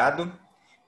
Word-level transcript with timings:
Obrigado. 0.00 0.32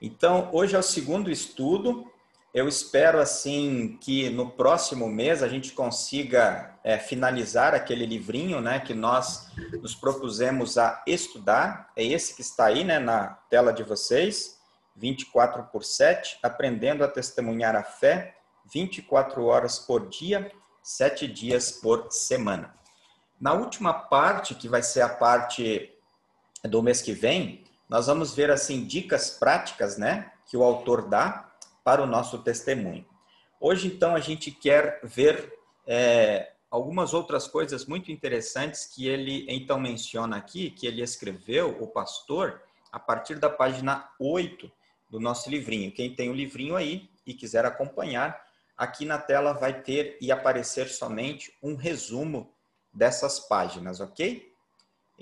Então, 0.01 0.49
hoje 0.53 0.75
é 0.75 0.79
o 0.79 0.83
segundo 0.83 1.31
estudo. 1.31 2.11
Eu 2.55 2.67
espero, 2.67 3.21
assim, 3.21 3.99
que 4.01 4.31
no 4.31 4.51
próximo 4.51 5.07
mês 5.07 5.43
a 5.43 5.49
gente 5.49 5.73
consiga 5.73 6.79
é, 6.83 6.99
finalizar 6.99 7.75
aquele 7.75 8.07
livrinho, 8.07 8.63
né, 8.63 8.81
que 8.81 8.95
nós 8.95 9.51
nos 9.83 9.95
propusemos 9.95 10.79
a 10.79 11.03
estudar. 11.07 11.93
É 11.95 12.03
esse 12.03 12.35
que 12.35 12.41
está 12.41 12.67
aí, 12.67 12.85
né, 12.85 12.99
na 12.99 13.27
tela 13.51 13.71
de 13.71 13.83
vocês, 13.83 14.59
24 14.97 15.65
por 15.65 15.85
7, 15.85 16.39
Aprendendo 16.43 17.05
a 17.05 17.09
Testemunhar 17.09 17.77
a 17.77 17.83
Fé, 17.83 18.35
24 18.73 19.45
horas 19.45 19.79
por 19.79 20.09
dia, 20.09 20.51
7 20.83 21.29
dias 21.29 21.71
por 21.71 22.11
semana. 22.11 22.75
Na 23.39 23.53
última 23.53 23.93
parte, 23.93 24.55
que 24.55 24.69
vai 24.69 24.83
ser 24.83 25.03
a 25.03 25.09
parte 25.11 25.93
do 26.65 26.83
mês 26.83 27.03
que 27.03 27.13
vem, 27.13 27.62
nós 27.93 28.07
vamos 28.07 28.35
ver 28.35 28.51
assim 28.51 28.87
dicas 28.87 29.29
práticas, 29.29 29.99
né, 29.99 30.33
que 30.47 30.57
o 30.57 30.63
autor 30.63 31.11
dá 31.11 31.53
para 31.85 32.03
o 32.03 32.07
nosso 32.07 32.39
testemunho. 32.39 33.05
Hoje, 33.61 33.87
então, 33.87 34.15
a 34.15 34.19
gente 34.19 34.51
quer 34.51 34.99
ver 35.05 35.53
é, 35.87 36.53
algumas 36.71 37.13
outras 37.13 37.47
coisas 37.47 37.85
muito 37.85 38.11
interessantes 38.11 38.87
que 38.87 39.07
ele 39.07 39.45
então 39.47 39.79
menciona 39.79 40.39
aqui, 40.39 40.71
que 40.71 40.87
ele 40.87 41.03
escreveu, 41.03 41.77
o 41.83 41.87
pastor, 41.87 42.63
a 42.91 42.99
partir 42.99 43.39
da 43.39 43.51
página 43.51 44.09
8 44.19 44.73
do 45.11 45.21
nosso 45.21 45.51
livrinho. 45.51 45.93
Quem 45.93 46.15
tem 46.15 46.31
o 46.31 46.35
livrinho 46.35 46.77
aí 46.77 47.11
e 47.27 47.35
quiser 47.35 47.67
acompanhar, 47.67 48.43
aqui 48.75 49.05
na 49.05 49.19
tela 49.19 49.53
vai 49.53 49.83
ter 49.83 50.17
e 50.19 50.33
aparecer 50.33 50.89
somente 50.89 51.55
um 51.63 51.75
resumo 51.75 52.55
dessas 52.91 53.39
páginas, 53.39 54.01
ok? 54.01 54.51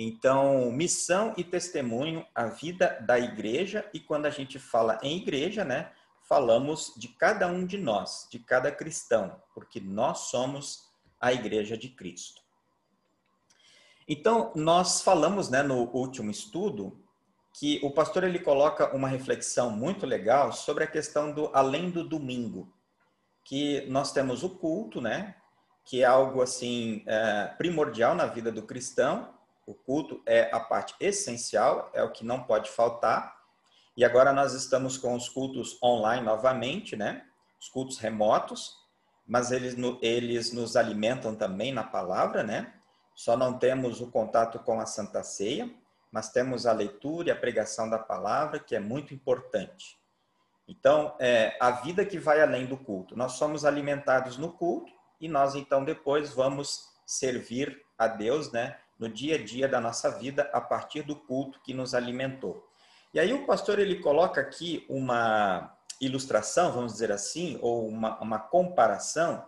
Então, 0.02 0.72
missão 0.72 1.34
e 1.36 1.44
testemunho, 1.44 2.24
a 2.34 2.46
vida 2.46 2.98
da 3.02 3.18
igreja, 3.18 3.86
e 3.92 4.00
quando 4.00 4.24
a 4.24 4.30
gente 4.30 4.58
fala 4.58 4.98
em 5.02 5.18
igreja, 5.18 5.62
né, 5.62 5.92
falamos 6.22 6.94
de 6.96 7.06
cada 7.08 7.46
um 7.48 7.66
de 7.66 7.76
nós, 7.76 8.26
de 8.30 8.38
cada 8.38 8.72
cristão, 8.72 9.38
porque 9.54 9.78
nós 9.78 10.30
somos 10.30 10.88
a 11.20 11.34
igreja 11.34 11.76
de 11.76 11.90
Cristo. 11.90 12.40
Então, 14.08 14.54
nós 14.56 15.02
falamos, 15.02 15.50
né, 15.50 15.62
no 15.62 15.82
último 15.94 16.30
estudo, 16.30 16.98
que 17.52 17.78
o 17.82 17.90
pastor 17.90 18.24
ele 18.24 18.38
coloca 18.38 18.96
uma 18.96 19.06
reflexão 19.06 19.70
muito 19.70 20.06
legal 20.06 20.50
sobre 20.50 20.82
a 20.82 20.90
questão 20.90 21.30
do 21.30 21.50
além 21.52 21.90
do 21.90 22.08
domingo, 22.08 22.74
que 23.44 23.82
nós 23.82 24.12
temos 24.12 24.42
o 24.42 24.48
culto, 24.48 24.98
né, 24.98 25.36
que 25.84 26.00
é 26.00 26.06
algo 26.06 26.40
assim 26.40 27.02
é, 27.06 27.48
primordial 27.58 28.14
na 28.14 28.24
vida 28.24 28.50
do 28.50 28.62
cristão, 28.62 29.38
o 29.66 29.74
culto 29.74 30.22
é 30.26 30.50
a 30.52 30.60
parte 30.60 30.94
essencial, 31.00 31.90
é 31.94 32.02
o 32.02 32.10
que 32.10 32.24
não 32.24 32.42
pode 32.42 32.70
faltar. 32.70 33.36
E 33.96 34.04
agora 34.04 34.32
nós 34.32 34.52
estamos 34.52 34.96
com 34.96 35.14
os 35.14 35.28
cultos 35.28 35.80
online 35.82 36.24
novamente, 36.24 36.96
né? 36.96 37.24
Os 37.60 37.68
cultos 37.68 37.98
remotos, 37.98 38.74
mas 39.26 39.50
eles, 39.50 39.76
eles 40.00 40.52
nos 40.52 40.76
alimentam 40.76 41.34
também 41.34 41.72
na 41.72 41.84
palavra, 41.84 42.42
né? 42.42 42.74
Só 43.14 43.36
não 43.36 43.58
temos 43.58 44.00
o 44.00 44.10
contato 44.10 44.58
com 44.60 44.80
a 44.80 44.86
Santa 44.86 45.22
Ceia, 45.22 45.70
mas 46.10 46.30
temos 46.30 46.66
a 46.66 46.72
leitura 46.72 47.28
e 47.28 47.30
a 47.30 47.36
pregação 47.36 47.88
da 47.88 47.98
palavra, 47.98 48.58
que 48.58 48.74
é 48.74 48.80
muito 48.80 49.14
importante. 49.14 49.98
Então, 50.66 51.16
é 51.18 51.56
a 51.60 51.70
vida 51.70 52.04
que 52.04 52.18
vai 52.18 52.40
além 52.40 52.66
do 52.66 52.76
culto. 52.76 53.16
Nós 53.16 53.32
somos 53.32 53.64
alimentados 53.64 54.36
no 54.36 54.52
culto 54.52 54.92
e 55.20 55.28
nós 55.28 55.54
então 55.54 55.84
depois 55.84 56.32
vamos 56.32 56.88
servir 57.04 57.84
a 57.98 58.06
Deus, 58.06 58.50
né? 58.52 58.78
No 59.00 59.08
dia 59.08 59.36
a 59.36 59.42
dia 59.42 59.66
da 59.66 59.80
nossa 59.80 60.10
vida 60.10 60.50
a 60.52 60.60
partir 60.60 61.02
do 61.02 61.16
culto 61.16 61.58
que 61.64 61.72
nos 61.72 61.94
alimentou. 61.94 62.68
E 63.14 63.18
aí 63.18 63.32
o 63.32 63.46
pastor 63.46 63.78
ele 63.78 63.96
coloca 63.96 64.42
aqui 64.42 64.84
uma 64.88 65.74
ilustração, 65.98 66.70
vamos 66.70 66.92
dizer 66.92 67.10
assim, 67.10 67.58
ou 67.62 67.88
uma, 67.88 68.20
uma 68.20 68.38
comparação, 68.38 69.44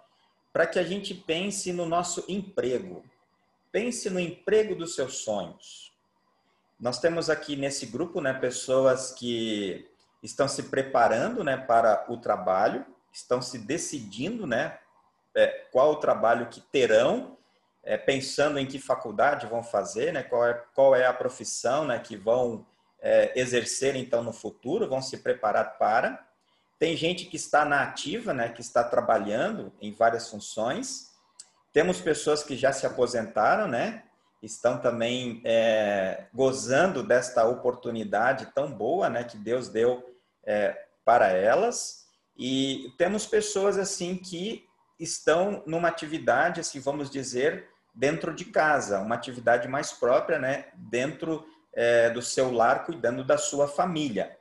para 0.52 0.66
que 0.66 0.78
a 0.78 0.82
gente 0.82 1.14
pense 1.14 1.70
no 1.72 1.84
nosso 1.84 2.24
emprego. 2.26 3.04
Pense 3.70 4.08
no 4.08 4.18
emprego 4.18 4.74
dos 4.74 4.94
seus 4.94 5.18
sonhos. 5.18 5.92
Nós 6.80 6.98
temos 6.98 7.30
aqui 7.30 7.54
nesse 7.54 7.86
grupo, 7.86 8.20
né, 8.20 8.32
pessoas 8.32 9.12
que 9.12 9.88
estão 10.22 10.48
se 10.48 10.64
preparando, 10.64 11.44
né, 11.44 11.56
para 11.56 12.06
o 12.08 12.16
trabalho, 12.16 12.84
estão 13.12 13.40
se 13.40 13.58
decidindo, 13.58 14.46
né, 14.46 14.78
é, 15.34 15.46
qual 15.70 15.92
o 15.92 15.96
trabalho 15.96 16.48
que 16.48 16.60
terão 16.60 17.36
é, 17.84 17.96
pensando 17.96 18.58
em 18.58 18.66
que 18.66 18.78
faculdade 18.78 19.46
vão 19.46 19.62
fazer, 19.62 20.12
né, 20.12 20.22
qual, 20.22 20.46
é, 20.46 20.54
qual 20.74 20.94
é 20.94 21.06
a 21.06 21.12
profissão 21.12 21.84
né, 21.84 21.98
que 21.98 22.16
vão 22.16 22.66
é, 23.00 23.32
exercer 23.38 23.96
então 23.96 24.22
no 24.22 24.32
futuro, 24.32 24.88
vão 24.88 25.02
se 25.02 25.18
preparar 25.18 25.76
para. 25.78 26.24
Tem 26.78 26.96
gente 26.96 27.26
que 27.26 27.36
está 27.36 27.64
na 27.64 27.82
ativa, 27.82 28.32
né, 28.32 28.48
que 28.48 28.60
está 28.60 28.84
trabalhando 28.84 29.72
em 29.80 29.92
várias 29.92 30.28
funções. 30.30 31.10
Temos 31.72 32.00
pessoas 32.00 32.42
que 32.42 32.56
já 32.56 32.72
se 32.72 32.86
aposentaram, 32.86 33.66
né, 33.66 34.04
estão 34.42 34.78
também 34.78 35.40
é, 35.44 36.26
gozando 36.32 37.02
desta 37.02 37.44
oportunidade 37.46 38.46
tão 38.54 38.72
boa, 38.72 39.08
né, 39.08 39.24
que 39.24 39.36
Deus 39.36 39.68
deu 39.68 40.16
é, 40.44 40.86
para 41.04 41.28
elas. 41.28 42.06
E 42.36 42.92
temos 42.96 43.26
pessoas 43.26 43.76
assim 43.76 44.16
que 44.16 44.66
estão 44.98 45.62
numa 45.66 45.88
atividade, 45.88 46.60
assim, 46.60 46.80
vamos 46.80 47.10
dizer, 47.10 47.68
dentro 47.94 48.34
de 48.34 48.46
casa, 48.46 49.00
uma 49.00 49.14
atividade 49.14 49.68
mais 49.68 49.92
própria, 49.92 50.38
né, 50.38 50.66
dentro 50.74 51.46
é, 51.72 52.10
do 52.10 52.22
seu 52.22 52.50
lar, 52.50 52.84
cuidando 52.84 53.24
da 53.24 53.36
sua 53.36 53.68
família. 53.68 54.36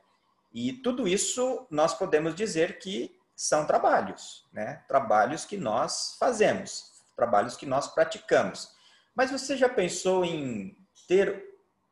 E 0.52 0.72
tudo 0.72 1.06
isso 1.06 1.66
nós 1.70 1.94
podemos 1.94 2.34
dizer 2.34 2.78
que 2.78 3.14
são 3.34 3.66
trabalhos, 3.66 4.46
né, 4.52 4.82
trabalhos 4.88 5.44
que 5.44 5.56
nós 5.56 6.16
fazemos, 6.18 6.92
trabalhos 7.16 7.56
que 7.56 7.66
nós 7.66 7.88
praticamos. 7.88 8.74
Mas 9.14 9.30
você 9.30 9.56
já 9.56 9.68
pensou 9.68 10.24
em 10.24 10.76
ter 11.06 11.44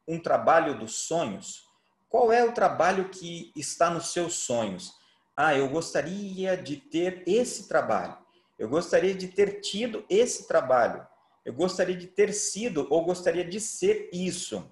um 0.07 0.19
trabalho 0.19 0.79
dos 0.79 0.95
sonhos? 1.07 1.67
Qual 2.09 2.33
é 2.33 2.43
o 2.45 2.53
trabalho 2.53 3.09
que 3.11 3.53
está 3.55 3.91
nos 3.91 4.13
seus 4.13 4.35
sonhos? 4.35 4.95
Ah, 5.37 5.55
eu 5.55 5.69
gostaria 5.69 6.57
de 6.57 6.77
ter 6.77 7.23
esse 7.27 7.69
trabalho. 7.69 8.17
Eu 8.59 8.69
gostaria 8.69 9.15
de 9.15 9.29
ter 9.29 9.61
tido 9.61 10.05
esse 10.09 10.47
trabalho 10.47 11.07
eu 11.45 11.53
gostaria 11.53 11.97
de 11.97 12.07
ter 12.07 12.33
sido 12.33 12.87
ou 12.91 13.05
gostaria 13.05 13.45
de 13.45 13.61
ser 13.61 14.11
isso. 14.13 14.71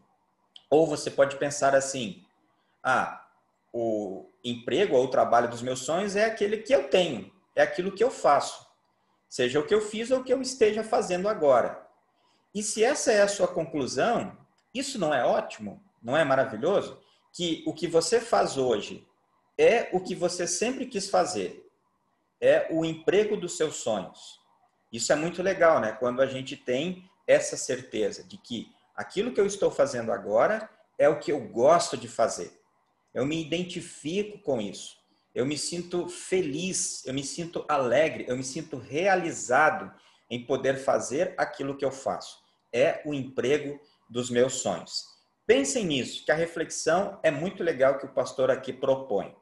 Ou 0.71 0.87
você 0.87 1.11
pode 1.11 1.37
pensar 1.37 1.75
assim: 1.75 2.25
ah, 2.83 3.27
o 3.73 4.31
emprego 4.45 4.97
ou 4.97 5.05
o 5.05 5.11
trabalho 5.11 5.49
dos 5.49 5.63
meus 5.63 5.81
sonhos 5.81 6.17
é 6.17 6.25
aquele 6.25 6.59
que 6.59 6.75
eu 6.75 6.89
tenho, 6.89 7.33
é 7.55 7.63
aquilo 7.63 7.93
que 7.93 8.03
eu 8.03 8.11
faço, 8.11 8.67
seja 9.29 9.61
o 9.61 9.67
que 9.67 9.75
eu 9.75 9.81
fiz 9.81 10.11
ou 10.11 10.21
o 10.21 10.25
que 10.25 10.33
eu 10.33 10.41
esteja 10.41 10.83
fazendo 10.83 11.29
agora. 11.29 11.87
E 12.55 12.63
se 12.63 12.83
essa 12.83 13.13
é 13.13 13.23
a 13.23 13.29
sua 13.29 13.47
conclusão, 13.47 14.37
isso 14.75 14.99
não 14.99 15.13
é 15.13 15.25
ótimo? 15.25 15.83
Não 16.03 16.17
é 16.17 16.25
maravilhoso? 16.25 17.01
Que 17.33 17.63
o 17.67 17.75
que 17.75 17.87
você 17.87 18.21
faz 18.21 18.57
hoje 18.57 19.07
é 19.57 19.91
o 19.93 20.01
que 20.01 20.15
você 20.15 20.47
sempre 20.47 20.87
quis 20.87 21.11
fazer, 21.11 21.69
é 22.41 22.69
o 22.71 22.85
emprego 22.85 23.37
dos 23.37 23.57
seus 23.57 23.77
sonhos. 23.77 24.41
Isso 24.93 25.13
é 25.13 25.17
muito 25.17 25.43
legal, 25.43 25.81
né? 25.81 25.93
Quando 25.93 26.21
a 26.21 26.27
gente 26.27 26.57
tem 26.57 27.09
essa 27.27 27.57
certeza 27.57 28.25
de 28.25 28.39
que 28.39 28.73
aquilo 28.97 29.33
que 29.33 29.41
eu 29.41 29.47
estou 29.47 29.71
fazendo 29.71 30.11
agora 30.13 30.69
é 30.99 31.09
o 31.09 31.19
que 31.19 31.31
eu 31.31 31.41
gosto 31.41 31.97
de 31.97 32.09
fazer. 32.09 32.59
Eu 33.15 33.27
me 33.27 33.41
identifico 33.41 34.39
com 34.39 34.61
isso. 34.61 34.97
Eu 35.35 35.47
me 35.47 35.57
sinto 35.57 36.09
feliz, 36.09 37.07
eu 37.07 37.15
me 37.15 37.23
sinto 37.23 37.65
alegre, 37.69 38.25
eu 38.27 38.37
me 38.37 38.43
sinto 38.43 38.77
realizado 38.77 39.93
em 40.31 40.45
poder 40.45 40.77
fazer 40.79 41.35
aquilo 41.37 41.77
que 41.77 41.85
eu 41.85 41.93
faço. 41.93 42.39
É 42.73 43.03
o 43.05 43.15
emprego 43.15 43.79
dos 44.11 44.31
meus 44.31 44.55
sonhos. 44.55 45.05
Pensem 45.47 45.85
nisso, 45.85 46.25
que 46.25 46.33
a 46.33 46.35
reflexão 46.35 47.19
é 47.23 47.31
muito 47.31 47.63
legal 47.63 47.99
que 47.99 48.07
o 48.07 48.13
pastor 48.13 48.51
aqui 48.51 48.73
propõe. 48.73 49.35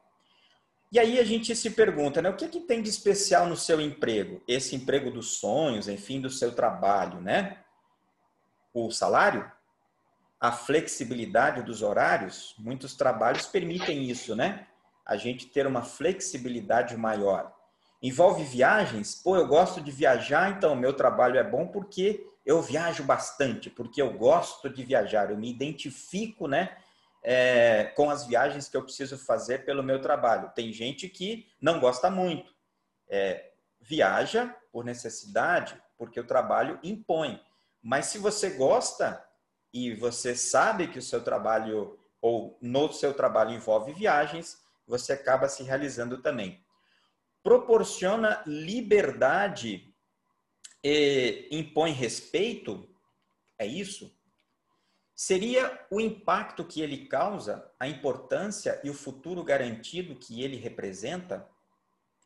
E 0.89 0.99
aí 0.99 1.19
a 1.19 1.23
gente 1.23 1.53
se 1.53 1.71
pergunta, 1.71 2.21
né? 2.21 2.29
O 2.29 2.35
que, 2.35 2.47
que 2.47 2.61
tem 2.61 2.81
de 2.81 2.89
especial 2.89 3.45
no 3.45 3.57
seu 3.57 3.81
emprego? 3.81 4.41
Esse 4.47 4.75
emprego 4.75 5.11
dos 5.11 5.37
sonhos, 5.37 5.89
enfim, 5.89 6.21
do 6.21 6.29
seu 6.29 6.55
trabalho, 6.55 7.19
né? 7.19 7.57
O 8.73 8.89
salário? 8.89 9.51
A 10.39 10.51
flexibilidade 10.51 11.61
dos 11.61 11.81
horários? 11.81 12.55
Muitos 12.57 12.95
trabalhos 12.95 13.45
permitem 13.45 14.09
isso, 14.09 14.33
né? 14.33 14.65
A 15.05 15.17
gente 15.17 15.47
ter 15.47 15.67
uma 15.67 15.81
flexibilidade 15.81 16.95
maior. 16.95 17.53
Envolve 18.01 18.43
viagens? 18.43 19.15
Pô, 19.15 19.35
eu 19.35 19.47
gosto 19.47 19.81
de 19.81 19.91
viajar, 19.91 20.51
então 20.51 20.75
meu 20.75 20.93
trabalho 20.93 21.37
é 21.37 21.43
bom 21.43 21.67
porque 21.67 22.25
eu 22.45 22.61
viajo 22.61 23.03
bastante, 23.03 23.69
porque 23.69 24.01
eu 24.01 24.13
gosto 24.13 24.69
de 24.69 24.85
viajar, 24.85 25.31
eu 25.31 25.37
me 25.37 25.49
identifico, 25.49 26.47
né? 26.47 26.77
É, 27.29 27.83
com 27.93 28.09
as 28.09 28.25
viagens 28.25 28.69
que 28.69 28.77
eu 28.77 28.83
preciso 28.83 29.17
fazer 29.17 29.65
pelo 29.65 29.83
meu 29.83 30.01
trabalho. 30.01 30.49
Tem 30.55 30.71
gente 30.71 31.09
que 31.09 31.45
não 31.59 31.77
gosta 31.77 32.09
muito, 32.09 32.55
é, 33.09 33.51
viaja 33.81 34.55
por 34.71 34.85
necessidade, 34.85 35.77
porque 35.97 36.21
o 36.21 36.25
trabalho 36.25 36.79
impõe. 36.81 37.43
Mas 37.83 38.05
se 38.05 38.17
você 38.17 38.51
gosta 38.51 39.21
e 39.73 39.93
você 39.93 40.37
sabe 40.37 40.87
que 40.87 40.99
o 40.99 41.01
seu 41.01 41.21
trabalho 41.21 41.99
ou 42.21 42.57
no 42.61 42.93
seu 42.93 43.13
trabalho 43.13 43.51
envolve 43.51 43.91
viagens, 43.91 44.63
você 44.87 45.11
acaba 45.11 45.49
se 45.49 45.63
realizando 45.63 46.21
também. 46.21 46.63
Proporciona 47.43 48.41
liberdade 48.45 49.93
e 50.81 51.49
impõe 51.51 51.91
respeito? 51.91 52.89
É 53.59 53.65
isso? 53.65 54.16
Seria 55.19 55.83
o 55.89 55.99
impacto 55.99 56.63
que 56.63 56.79
ele 56.79 57.07
causa, 57.07 57.67
a 57.79 57.87
importância 57.87 58.79
e 58.83 58.89
o 58.91 58.93
futuro 58.93 59.43
garantido 59.43 60.15
que 60.15 60.43
ele 60.43 60.57
representa? 60.57 61.49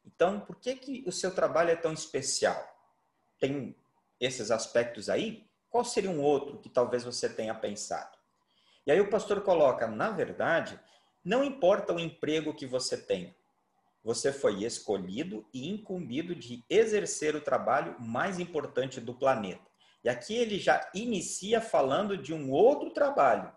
Então, 0.05 0.41
por 0.41 0.57
que, 0.57 0.75
que 0.75 1.03
o 1.07 1.11
seu 1.11 1.33
trabalho 1.33 1.69
é 1.69 1.75
tão 1.77 1.93
especial? 1.93 2.61
Tem 3.39 3.73
esses 4.19 4.51
aspectos 4.51 5.09
aí? 5.09 5.47
Qual 5.69 5.85
seria 5.85 6.09
um 6.09 6.21
outro 6.21 6.57
que 6.57 6.67
talvez 6.67 7.05
você 7.05 7.29
tenha 7.29 7.55
pensado? 7.55 8.17
E 8.85 8.91
aí 8.91 8.99
o 8.99 9.09
pastor 9.09 9.39
coloca, 9.39 9.87
na 9.87 10.09
verdade, 10.09 10.77
não 11.23 11.45
importa 11.45 11.93
o 11.93 11.99
emprego 11.99 12.53
que 12.53 12.65
você 12.65 12.97
tem, 12.97 13.33
você 14.03 14.33
foi 14.33 14.65
escolhido 14.65 15.47
e 15.53 15.69
incumbido 15.69 16.35
de 16.35 16.61
exercer 16.69 17.37
o 17.37 17.41
trabalho 17.41 17.95
mais 18.01 18.37
importante 18.37 18.99
do 18.99 19.13
planeta. 19.13 19.70
E 20.03 20.09
aqui 20.09 20.35
ele 20.35 20.59
já 20.59 20.89
inicia 20.93 21.61
falando 21.61 22.17
de 22.17 22.33
um 22.33 22.51
outro 22.51 22.91
trabalho 22.91 23.51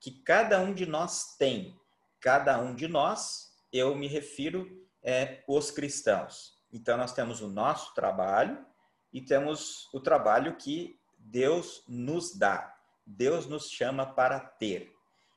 que 0.00 0.10
cada 0.10 0.60
um 0.60 0.72
de 0.72 0.86
nós 0.86 1.36
tem. 1.38 1.78
Cada 2.20 2.58
um 2.58 2.74
de 2.74 2.88
nós, 2.88 3.52
eu 3.72 3.94
me 3.94 4.06
refiro 4.06 4.86
é, 5.02 5.42
os 5.46 5.70
cristãos. 5.70 6.54
Então 6.72 6.96
nós 6.96 7.12
temos 7.12 7.40
o 7.40 7.48
nosso 7.48 7.94
trabalho 7.94 8.64
e 9.12 9.20
temos 9.20 9.88
o 9.92 10.00
trabalho 10.00 10.56
que 10.56 10.98
Deus 11.18 11.82
nos 11.86 12.36
dá. 12.36 12.74
Deus 13.06 13.46
nos 13.46 13.70
chama 13.70 14.06
para 14.06 14.40
ter. 14.40 14.94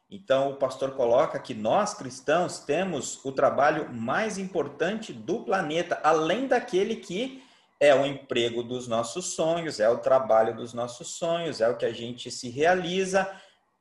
Então, 0.09 0.51
o 0.51 0.55
pastor 0.55 0.95
coloca 0.95 1.37
que 1.37 1.53
nós 1.53 1.93
cristãos 1.93 2.59
temos 2.59 3.23
o 3.25 3.31
trabalho 3.31 3.93
mais 3.93 4.37
importante 4.37 5.11
do 5.11 5.43
planeta, 5.43 5.99
além 6.01 6.47
daquele 6.47 6.95
que 6.95 7.43
é 7.79 7.93
o 7.93 8.05
emprego 8.05 8.63
dos 8.63 8.87
nossos 8.87 9.33
sonhos, 9.33 9.79
é 9.79 9.89
o 9.89 9.99
trabalho 9.99 10.55
dos 10.55 10.73
nossos 10.73 11.09
sonhos, 11.09 11.61
é 11.61 11.69
o 11.69 11.77
que 11.77 11.85
a 11.85 11.93
gente 11.93 12.31
se 12.31 12.49
realiza. 12.49 13.29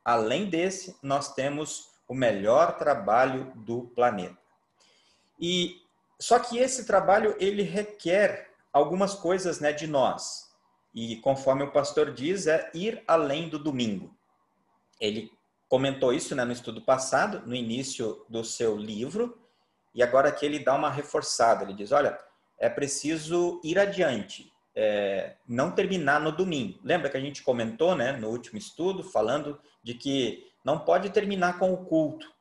Além 0.05 0.49
desse, 0.49 0.97
nós 1.03 1.35
temos 1.35 1.89
o 2.07 2.15
melhor 2.15 2.77
trabalho 2.77 3.53
do 3.57 3.85
planeta. 3.95 4.39
E 5.41 5.83
só 6.21 6.39
que 6.39 6.59
esse 6.59 6.87
trabalho 6.87 7.35
ele 7.39 7.63
requer 7.63 8.51
algumas 8.73 9.15
coisas, 9.15 9.61
né, 9.61 9.73
de 9.73 9.87
nós. 9.87 10.51
E 10.95 11.17
conforme 11.17 11.63
o 11.65 11.73
pastor 11.73 12.13
diz, 12.13 12.47
é 12.47 12.71
ir 12.75 13.03
além 13.07 13.49
do 13.49 13.59
domingo. 13.59 14.15
Ele 15.01 15.31
comentou 15.69 16.13
isso 16.13 16.35
né, 16.35 16.45
no 16.45 16.53
estudo 16.53 16.81
passado, 16.81 17.47
no 17.47 17.55
início 17.55 18.25
do 18.29 18.45
seu 18.45 18.77
livro, 18.77 19.39
e 19.95 20.03
agora 20.03 20.29
aqui 20.29 20.45
ele 20.45 20.59
dá 20.59 20.75
uma 20.75 20.91
reforçada. 20.91 21.65
Ele 21.65 21.75
diz: 21.75 21.91
olha, 21.91 22.19
é 22.59 22.69
preciso 22.69 23.61
ir 23.63 23.79
adiante, 23.79 24.53
é, 24.75 25.35
não 25.47 25.71
terminar 25.71 26.21
no 26.21 26.33
domingo. 26.33 26.79
Lembra 26.83 27.09
que 27.09 27.17
a 27.17 27.21
gente 27.21 27.43
comentou 27.43 27.95
né, 27.95 28.13
no 28.13 28.29
último 28.29 28.59
estudo, 28.59 29.03
falando 29.03 29.59
de 29.83 29.95
que 29.95 30.47
não 30.65 30.79
pode 30.79 31.11
terminar 31.11 31.59
com 31.59 31.73
o 31.73 31.85
culto. 31.85 32.33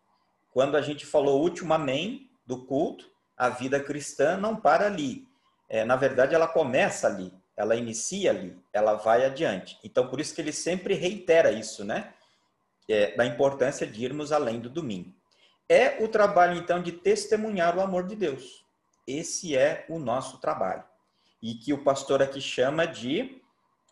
Quando 0.52 0.76
a 0.78 0.82
gente 0.82 1.06
falou 1.06 1.40
o 1.40 1.44
último 1.44 1.74
amém 1.74 2.30
do 2.46 2.66
culto, 2.66 3.10
a 3.38 3.50
vida 3.50 3.80
cristã 3.80 4.38
não 4.38 4.56
para 4.56 4.86
ali. 4.86 5.28
É, 5.68 5.84
na 5.84 5.96
verdade, 5.96 6.34
ela 6.34 6.48
começa 6.48 7.08
ali, 7.08 7.34
ela 7.58 7.76
inicia 7.76 8.32
ali, 8.32 8.58
ela 8.72 8.96
vai 8.96 9.26
adiante. 9.26 9.78
Então, 9.84 10.08
por 10.08 10.20
isso 10.20 10.34
que 10.34 10.42
ele 10.42 10.54
sempre 10.54 10.94
reitera 10.94 11.52
isso, 11.52 11.84
né? 11.84 12.14
é, 12.90 13.16
da 13.16 13.26
importância 13.26 13.86
de 13.86 14.04
irmos 14.04 14.32
além 14.32 14.60
do 14.60 14.70
domingo. 14.70 15.14
É 15.68 16.04
o 16.04 16.08
trabalho, 16.08 16.58
então, 16.58 16.82
de 16.82 16.92
testemunhar 16.92 17.76
o 17.78 17.82
amor 17.82 18.06
de 18.06 18.16
Deus. 18.16 18.65
Esse 19.08 19.56
é 19.56 19.86
o 19.90 20.00
nosso 20.00 20.40
trabalho. 20.40 20.84
E 21.42 21.56
que 21.56 21.74
o 21.74 21.84
pastor 21.84 22.22
aqui 22.22 22.42
chama 22.42 22.88
de 22.88 23.42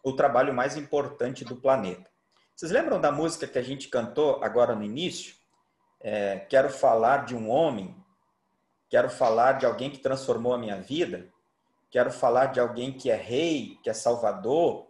o 0.04 0.14
trabalho 0.14 0.54
mais 0.54 0.76
importante 0.76 1.46
do 1.46 1.56
planeta. 1.56 2.10
Vocês 2.56 2.72
lembram 2.72 3.00
da 3.00 3.12
música 3.12 3.48
que 3.48 3.58
a 3.58 3.64
gente 3.64 3.88
cantou 3.88 4.44
agora 4.44 4.76
no 4.76 4.84
início? 4.84 5.36
É, 6.00 6.40
quero 6.40 6.70
falar 6.70 7.26
de 7.26 7.36
um 7.36 7.50
homem, 7.50 7.96
quero 8.90 9.10
falar 9.10 9.54
de 9.54 9.66
alguém 9.66 9.90
que 9.90 9.98
transformou 9.98 10.54
a 10.54 10.58
minha 10.58 10.82
vida, 10.82 11.32
quero 11.90 12.12
falar 12.12 12.48
de 12.48 12.60
alguém 12.60 12.92
que 12.92 13.10
é 13.10 13.16
rei, 13.16 13.80
que 13.82 13.90
é 13.90 13.94
salvador. 13.94 14.88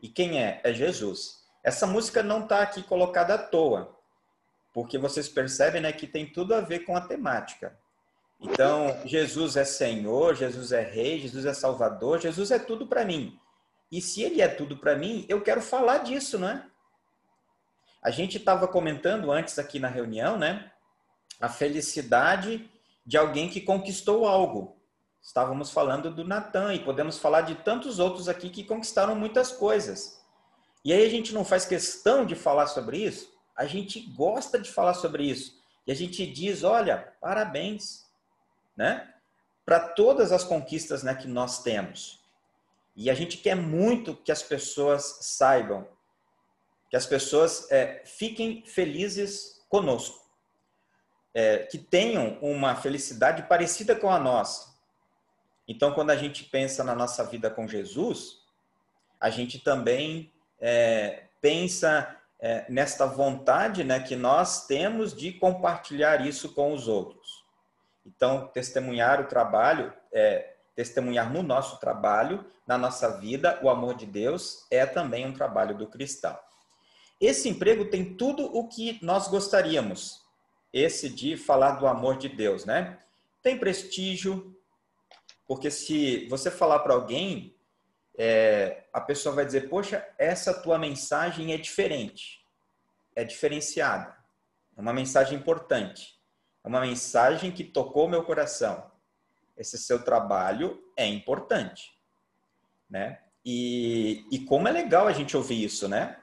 E 0.00 0.08
quem 0.08 0.42
é? 0.42 0.60
É 0.64 0.72
Jesus. 0.72 1.40
Essa 1.62 1.86
música 1.86 2.22
não 2.22 2.42
está 2.42 2.62
aqui 2.62 2.82
colocada 2.82 3.34
à 3.34 3.38
toa, 3.38 3.96
porque 4.72 4.98
vocês 4.98 5.28
percebem 5.28 5.80
né, 5.80 5.92
que 5.92 6.06
tem 6.06 6.30
tudo 6.30 6.54
a 6.54 6.60
ver 6.60 6.80
com 6.80 6.96
a 6.96 7.00
temática. 7.00 7.78
Então, 8.40 8.98
Jesus 9.04 9.56
é 9.56 9.64
Senhor, 9.64 10.34
Jesus 10.34 10.72
é 10.72 10.82
Rei, 10.82 11.20
Jesus 11.20 11.44
é 11.44 11.52
Salvador, 11.52 12.20
Jesus 12.20 12.50
é 12.50 12.58
tudo 12.58 12.86
para 12.86 13.04
mim. 13.04 13.38
E 13.92 14.00
se 14.00 14.22
Ele 14.22 14.40
é 14.40 14.48
tudo 14.48 14.76
para 14.78 14.96
mim, 14.96 15.26
eu 15.28 15.42
quero 15.42 15.60
falar 15.60 15.98
disso, 15.98 16.38
não 16.38 16.48
é? 16.48 16.66
A 18.02 18.10
gente 18.10 18.38
estava 18.38 18.66
comentando 18.66 19.30
antes 19.30 19.58
aqui 19.58 19.78
na 19.78 19.88
reunião, 19.88 20.38
né? 20.38 20.70
A 21.38 21.48
felicidade 21.48 22.70
de 23.04 23.18
alguém 23.18 23.48
que 23.48 23.60
conquistou 23.60 24.26
algo. 24.26 24.80
Estávamos 25.20 25.70
falando 25.70 26.10
do 26.10 26.24
Natan 26.24 26.72
e 26.72 26.78
podemos 26.82 27.18
falar 27.18 27.42
de 27.42 27.56
tantos 27.56 27.98
outros 27.98 28.26
aqui 28.26 28.48
que 28.48 28.64
conquistaram 28.64 29.14
muitas 29.14 29.52
coisas. 29.52 30.18
E 30.82 30.94
aí 30.94 31.04
a 31.04 31.10
gente 31.10 31.34
não 31.34 31.44
faz 31.44 31.66
questão 31.66 32.24
de 32.24 32.34
falar 32.34 32.68
sobre 32.68 32.96
isso, 32.96 33.30
a 33.54 33.66
gente 33.66 34.00
gosta 34.14 34.58
de 34.58 34.70
falar 34.70 34.94
sobre 34.94 35.24
isso. 35.24 35.60
E 35.86 35.92
a 35.92 35.94
gente 35.94 36.26
diz, 36.26 36.64
olha, 36.64 37.12
parabéns, 37.20 38.06
né? 38.80 39.12
Para 39.62 39.78
todas 39.78 40.32
as 40.32 40.42
conquistas 40.42 41.02
né, 41.02 41.14
que 41.14 41.28
nós 41.28 41.62
temos. 41.62 42.18
E 42.96 43.10
a 43.10 43.14
gente 43.14 43.36
quer 43.36 43.54
muito 43.54 44.16
que 44.16 44.32
as 44.32 44.42
pessoas 44.42 45.18
saibam, 45.20 45.86
que 46.88 46.96
as 46.96 47.04
pessoas 47.04 47.70
é, 47.70 48.02
fiquem 48.06 48.64
felizes 48.64 49.60
conosco, 49.68 50.18
é, 51.34 51.58
que 51.58 51.76
tenham 51.76 52.38
uma 52.40 52.74
felicidade 52.74 53.42
parecida 53.42 53.94
com 53.94 54.10
a 54.10 54.18
nossa. 54.18 54.74
Então, 55.68 55.92
quando 55.92 56.08
a 56.08 56.16
gente 56.16 56.44
pensa 56.44 56.82
na 56.82 56.94
nossa 56.94 57.22
vida 57.22 57.50
com 57.50 57.68
Jesus, 57.68 58.38
a 59.20 59.28
gente 59.28 59.58
também 59.58 60.32
é, 60.58 61.24
pensa 61.42 62.16
é, 62.38 62.64
nesta 62.66 63.04
vontade 63.04 63.84
né, 63.84 64.00
que 64.00 64.16
nós 64.16 64.66
temos 64.66 65.14
de 65.14 65.32
compartilhar 65.32 66.26
isso 66.26 66.54
com 66.54 66.72
os 66.72 66.88
outros. 66.88 67.39
Então, 68.04 68.48
testemunhar 68.48 69.20
o 69.20 69.26
trabalho, 69.26 69.92
é, 70.12 70.54
testemunhar 70.74 71.32
no 71.32 71.42
nosso 71.42 71.78
trabalho, 71.78 72.44
na 72.66 72.78
nossa 72.78 73.18
vida, 73.18 73.58
o 73.62 73.68
amor 73.68 73.94
de 73.94 74.06
Deus 74.06 74.66
é 74.70 74.86
também 74.86 75.26
um 75.26 75.32
trabalho 75.32 75.76
do 75.76 75.86
cristão. 75.86 76.38
Esse 77.20 77.48
emprego 77.48 77.84
tem 77.84 78.14
tudo 78.14 78.44
o 78.56 78.66
que 78.66 78.98
nós 79.02 79.28
gostaríamos, 79.28 80.20
esse 80.72 81.08
de 81.08 81.36
falar 81.36 81.72
do 81.72 81.86
amor 81.86 82.16
de 82.16 82.28
Deus, 82.28 82.64
né? 82.64 82.98
Tem 83.42 83.58
prestígio, 83.58 84.56
porque 85.46 85.70
se 85.70 86.26
você 86.28 86.50
falar 86.50 86.78
para 86.78 86.94
alguém 86.94 87.54
é, 88.22 88.84
a 88.92 89.00
pessoa 89.00 89.34
vai 89.34 89.46
dizer: 89.46 89.70
Poxa, 89.70 90.06
essa 90.18 90.52
tua 90.52 90.78
mensagem 90.78 91.54
é 91.54 91.56
diferente, 91.56 92.44
é 93.16 93.24
diferenciada, 93.24 94.14
é 94.76 94.80
uma 94.80 94.92
mensagem 94.92 95.38
importante, 95.38 96.19
é 96.62 96.68
uma 96.68 96.80
mensagem 96.80 97.50
que 97.50 97.64
tocou 97.64 98.08
meu 98.08 98.24
coração. 98.24 98.90
Esse 99.56 99.78
seu 99.78 100.04
trabalho 100.04 100.82
é 100.96 101.06
importante, 101.06 101.92
né? 102.88 103.20
E, 103.44 104.26
e 104.30 104.44
como 104.44 104.68
é 104.68 104.70
legal 104.70 105.06
a 105.06 105.12
gente 105.12 105.36
ouvir 105.36 105.64
isso, 105.64 105.88
né? 105.88 106.18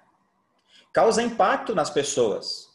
Causa 0.94 1.22
impacto 1.22 1.74
nas 1.74 1.90
pessoas. 1.90 2.68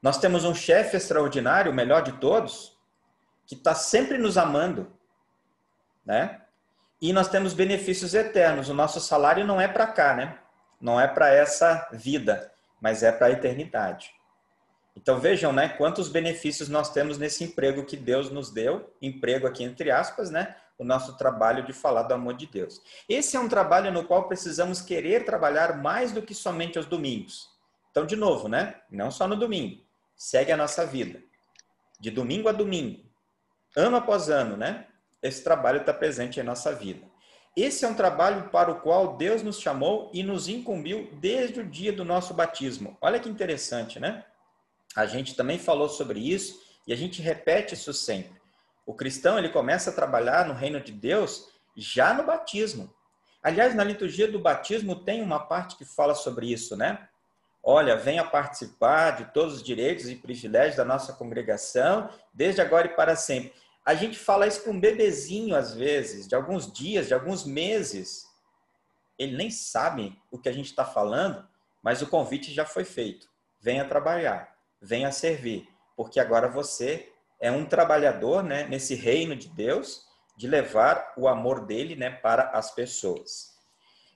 Nós 0.00 0.18
temos 0.18 0.44
um 0.44 0.54
chefe 0.54 0.96
extraordinário, 0.96 1.70
o 1.70 1.74
melhor 1.74 2.02
de 2.02 2.12
todos, 2.12 2.78
que 3.46 3.54
está 3.54 3.74
sempre 3.74 4.18
nos 4.18 4.36
amando, 4.36 4.92
né? 6.04 6.42
E 7.00 7.12
nós 7.12 7.28
temos 7.28 7.52
benefícios 7.52 8.14
eternos. 8.14 8.68
O 8.68 8.74
nosso 8.74 9.00
salário 9.00 9.46
não 9.46 9.60
é 9.60 9.68
para 9.68 9.86
cá, 9.86 10.14
né? 10.14 10.38
Não 10.80 11.00
é 11.00 11.06
para 11.06 11.32
essa 11.32 11.88
vida, 11.92 12.52
mas 12.80 13.02
é 13.02 13.10
para 13.12 13.26
a 13.28 13.30
eternidade. 13.30 14.14
Então 14.94 15.18
vejam, 15.18 15.52
né, 15.52 15.70
quantos 15.70 16.08
benefícios 16.08 16.68
nós 16.68 16.92
temos 16.92 17.16
nesse 17.18 17.44
emprego 17.44 17.84
que 17.84 17.96
Deus 17.96 18.30
nos 18.30 18.50
deu, 18.50 18.94
emprego 19.00 19.46
aqui 19.46 19.64
entre 19.64 19.90
aspas, 19.90 20.30
né, 20.30 20.54
o 20.78 20.84
nosso 20.84 21.16
trabalho 21.16 21.64
de 21.64 21.72
falar 21.72 22.02
do 22.02 22.14
amor 22.14 22.34
de 22.34 22.46
Deus. 22.46 22.80
Esse 23.08 23.36
é 23.36 23.40
um 23.40 23.48
trabalho 23.48 23.90
no 23.90 24.04
qual 24.04 24.28
precisamos 24.28 24.82
querer 24.82 25.24
trabalhar 25.24 25.78
mais 25.78 26.12
do 26.12 26.22
que 26.22 26.34
somente 26.34 26.76
aos 26.76 26.86
domingos. 26.86 27.48
Então, 27.90 28.04
de 28.04 28.16
novo, 28.16 28.48
né, 28.48 28.76
não 28.90 29.10
só 29.10 29.26
no 29.26 29.36
domingo, 29.36 29.82
segue 30.14 30.52
a 30.52 30.56
nossa 30.56 30.84
vida, 30.84 31.22
de 31.98 32.10
domingo 32.10 32.48
a 32.48 32.52
domingo, 32.52 33.02
ano 33.76 33.96
após 33.96 34.28
ano, 34.28 34.56
né, 34.56 34.86
esse 35.22 35.42
trabalho 35.42 35.80
está 35.80 35.94
presente 35.94 36.40
em 36.40 36.42
nossa 36.42 36.74
vida. 36.74 37.10
Esse 37.56 37.84
é 37.84 37.88
um 37.88 37.94
trabalho 37.94 38.48
para 38.48 38.70
o 38.70 38.80
qual 38.80 39.16
Deus 39.16 39.42
nos 39.42 39.60
chamou 39.60 40.10
e 40.12 40.22
nos 40.22 40.48
incumbiu 40.48 41.10
desde 41.20 41.60
o 41.60 41.66
dia 41.66 41.92
do 41.92 42.04
nosso 42.04 42.32
batismo. 42.32 42.96
Olha 43.00 43.20
que 43.20 43.28
interessante, 43.28 44.00
né? 44.00 44.24
A 44.94 45.06
gente 45.06 45.34
também 45.34 45.58
falou 45.58 45.88
sobre 45.88 46.20
isso 46.20 46.60
e 46.86 46.92
a 46.92 46.96
gente 46.96 47.22
repete 47.22 47.74
isso 47.74 47.92
sempre. 47.92 48.40
O 48.84 48.94
cristão 48.94 49.38
ele 49.38 49.48
começa 49.48 49.90
a 49.90 49.92
trabalhar 49.92 50.46
no 50.46 50.54
reino 50.54 50.80
de 50.80 50.92
Deus 50.92 51.48
já 51.76 52.12
no 52.12 52.24
batismo. 52.24 52.92
Aliás, 53.42 53.74
na 53.74 53.84
liturgia 53.84 54.30
do 54.30 54.38
batismo 54.38 54.96
tem 54.96 55.22
uma 55.22 55.40
parte 55.40 55.76
que 55.76 55.84
fala 55.84 56.14
sobre 56.14 56.52
isso, 56.52 56.76
né? 56.76 57.08
Olha, 57.62 57.96
venha 57.96 58.24
participar 58.24 59.12
de 59.12 59.32
todos 59.32 59.54
os 59.54 59.62
direitos 59.62 60.08
e 60.08 60.16
privilégios 60.16 60.76
da 60.76 60.84
nossa 60.84 61.12
congregação, 61.12 62.10
desde 62.34 62.60
agora 62.60 62.88
e 62.88 62.94
para 62.94 63.14
sempre. 63.14 63.52
A 63.84 63.94
gente 63.94 64.18
fala 64.18 64.46
isso 64.46 64.62
com 64.64 64.70
um 64.70 64.80
bebezinho, 64.80 65.56
às 65.56 65.74
vezes, 65.74 66.26
de 66.26 66.34
alguns 66.34 66.72
dias, 66.72 67.06
de 67.06 67.14
alguns 67.14 67.44
meses. 67.44 68.26
Ele 69.18 69.36
nem 69.36 69.50
sabe 69.50 70.20
o 70.30 70.38
que 70.38 70.48
a 70.48 70.52
gente 70.52 70.66
está 70.66 70.84
falando, 70.84 71.46
mas 71.82 72.02
o 72.02 72.06
convite 72.06 72.52
já 72.52 72.64
foi 72.64 72.84
feito. 72.84 73.28
Venha 73.60 73.84
trabalhar, 73.84 74.51
venha 74.82 75.12
servir, 75.12 75.68
porque 75.96 76.18
agora 76.18 76.48
você 76.48 77.08
é 77.40 77.50
um 77.50 77.64
trabalhador 77.64 78.42
né, 78.42 78.66
nesse 78.68 78.94
reino 78.94 79.36
de 79.36 79.48
Deus, 79.48 80.06
de 80.36 80.48
levar 80.48 81.12
o 81.16 81.28
amor 81.28 81.64
dele 81.64 81.94
né, 81.94 82.10
para 82.10 82.50
as 82.50 82.74
pessoas. 82.74 83.52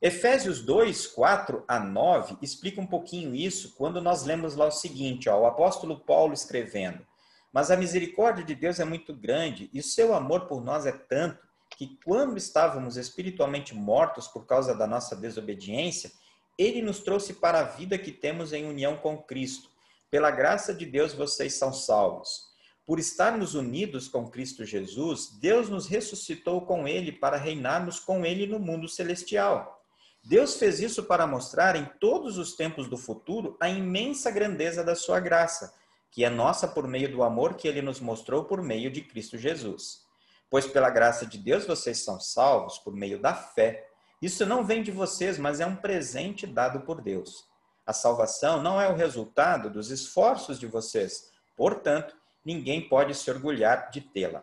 Efésios 0.00 0.60
2, 0.60 1.06
4 1.06 1.64
a 1.66 1.80
9 1.80 2.36
explica 2.42 2.80
um 2.80 2.86
pouquinho 2.86 3.34
isso 3.34 3.74
quando 3.76 4.00
nós 4.00 4.24
lemos 4.24 4.54
lá 4.54 4.66
o 4.66 4.70
seguinte, 4.70 5.28
ó, 5.28 5.40
o 5.40 5.46
apóstolo 5.46 6.00
Paulo 6.00 6.34
escrevendo: 6.34 7.06
Mas 7.52 7.70
a 7.70 7.76
misericórdia 7.76 8.44
de 8.44 8.54
Deus 8.54 8.78
é 8.78 8.84
muito 8.84 9.14
grande 9.14 9.70
e 9.72 9.80
o 9.80 9.82
seu 9.82 10.14
amor 10.14 10.46
por 10.46 10.62
nós 10.62 10.84
é 10.84 10.92
tanto 10.92 11.46
que 11.76 11.98
quando 12.04 12.36
estávamos 12.36 12.96
espiritualmente 12.96 13.74
mortos 13.74 14.28
por 14.28 14.46
causa 14.46 14.74
da 14.74 14.86
nossa 14.86 15.16
desobediência, 15.16 16.10
ele 16.58 16.80
nos 16.82 17.00
trouxe 17.00 17.34
para 17.34 17.60
a 17.60 17.64
vida 17.64 17.98
que 17.98 18.12
temos 18.12 18.52
em 18.52 18.66
união 18.66 18.96
com 18.96 19.18
Cristo. 19.18 19.68
Pela 20.10 20.30
graça 20.30 20.72
de 20.72 20.86
Deus 20.86 21.12
vocês 21.12 21.54
são 21.54 21.72
salvos. 21.72 22.46
Por 22.86 23.00
estarmos 23.00 23.54
unidos 23.54 24.06
com 24.06 24.30
Cristo 24.30 24.64
Jesus, 24.64 25.30
Deus 25.40 25.68
nos 25.68 25.88
ressuscitou 25.88 26.64
com 26.64 26.86
ele 26.86 27.10
para 27.10 27.36
reinarmos 27.36 27.98
com 27.98 28.24
ele 28.24 28.46
no 28.46 28.60
mundo 28.60 28.88
celestial. 28.88 29.82
Deus 30.22 30.56
fez 30.56 30.80
isso 30.80 31.04
para 31.04 31.26
mostrar 31.26 31.74
em 31.74 31.84
todos 32.00 32.38
os 32.38 32.54
tempos 32.54 32.88
do 32.88 32.96
futuro 32.96 33.56
a 33.60 33.68
imensa 33.68 34.30
grandeza 34.30 34.84
da 34.84 34.94
sua 34.94 35.18
graça, 35.18 35.74
que 36.12 36.24
é 36.24 36.30
nossa 36.30 36.68
por 36.68 36.86
meio 36.86 37.10
do 37.10 37.22
amor 37.24 37.54
que 37.54 37.66
ele 37.66 37.82
nos 37.82 38.00
mostrou 38.00 38.44
por 38.44 38.62
meio 38.62 38.90
de 38.90 39.02
Cristo 39.02 39.36
Jesus. 39.36 40.06
Pois 40.48 40.66
pela 40.66 40.90
graça 40.90 41.26
de 41.26 41.38
Deus 41.38 41.66
vocês 41.66 41.98
são 41.98 42.20
salvos 42.20 42.78
por 42.78 42.94
meio 42.94 43.20
da 43.20 43.34
fé. 43.34 43.88
Isso 44.22 44.46
não 44.46 44.64
vem 44.64 44.82
de 44.82 44.92
vocês, 44.92 45.38
mas 45.38 45.58
é 45.60 45.66
um 45.66 45.76
presente 45.76 46.46
dado 46.46 46.80
por 46.80 47.02
Deus. 47.02 47.44
A 47.86 47.92
salvação 47.92 48.62
não 48.62 48.80
é 48.80 48.88
o 48.88 48.96
resultado 48.96 49.70
dos 49.70 49.90
esforços 49.90 50.58
de 50.58 50.66
vocês, 50.66 51.30
portanto, 51.56 52.16
ninguém 52.44 52.88
pode 52.88 53.14
se 53.14 53.30
orgulhar 53.30 53.90
de 53.90 54.00
tê-la. 54.00 54.42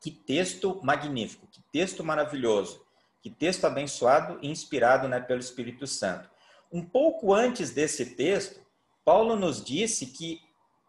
Que 0.00 0.10
texto 0.10 0.80
magnífico, 0.82 1.46
que 1.46 1.62
texto 1.72 2.02
maravilhoso. 2.02 2.84
Que 3.22 3.30
texto 3.30 3.64
abençoado 3.64 4.38
e 4.42 4.50
inspirado 4.50 5.08
né, 5.08 5.18
pelo 5.18 5.40
Espírito 5.40 5.86
Santo. 5.86 6.28
Um 6.70 6.84
pouco 6.84 7.32
antes 7.32 7.70
desse 7.70 8.14
texto, 8.14 8.60
Paulo 9.04 9.36
nos 9.36 9.64
disse 9.64 10.06
que 10.06 10.42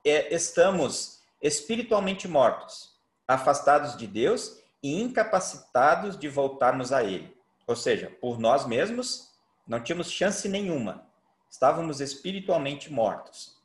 é, 0.05 0.33
estamos 0.35 1.21
espiritualmente 1.41 2.27
mortos, 2.27 2.93
afastados 3.27 3.95
de 3.95 4.05
Deus 4.05 4.59
e 4.81 5.01
incapacitados 5.01 6.17
de 6.17 6.27
voltarmos 6.27 6.91
a 6.91 7.03
Ele. 7.03 7.35
Ou 7.67 7.75
seja, 7.75 8.09
por 8.19 8.37
nós 8.37 8.65
mesmos, 8.65 9.31
não 9.67 9.81
tínhamos 9.81 10.11
chance 10.11 10.47
nenhuma. 10.49 11.05
Estávamos 11.49 12.01
espiritualmente 12.01 12.91
mortos. 12.91 13.55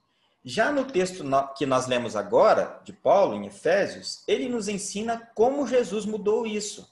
Já 0.43 0.73
no 0.73 0.87
texto 0.87 1.23
que 1.57 1.67
nós 1.67 1.87
lemos 1.87 2.17
agora, 2.17 2.81
de 2.83 2.93
Paulo, 2.95 3.35
em 3.35 3.47
Efésios, 3.47 4.25
ele 4.27 4.49
nos 4.49 4.69
ensina 4.69 5.31
como 5.35 5.67
Jesus 5.67 6.07
mudou 6.07 6.47
isso. 6.47 6.91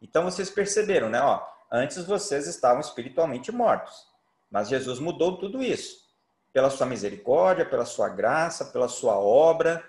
Então 0.00 0.24
vocês 0.24 0.48
perceberam, 0.48 1.08
né? 1.08 1.20
Ó, 1.20 1.44
antes 1.72 2.04
vocês 2.04 2.46
estavam 2.46 2.80
espiritualmente 2.80 3.50
mortos, 3.50 4.06
mas 4.48 4.68
Jesus 4.68 5.00
mudou 5.00 5.38
tudo 5.38 5.62
isso. 5.62 6.06
Pela 6.52 6.70
sua 6.70 6.86
misericórdia, 6.86 7.68
pela 7.68 7.84
sua 7.84 8.08
graça, 8.08 8.66
pela 8.66 8.88
sua 8.88 9.18
obra, 9.18 9.84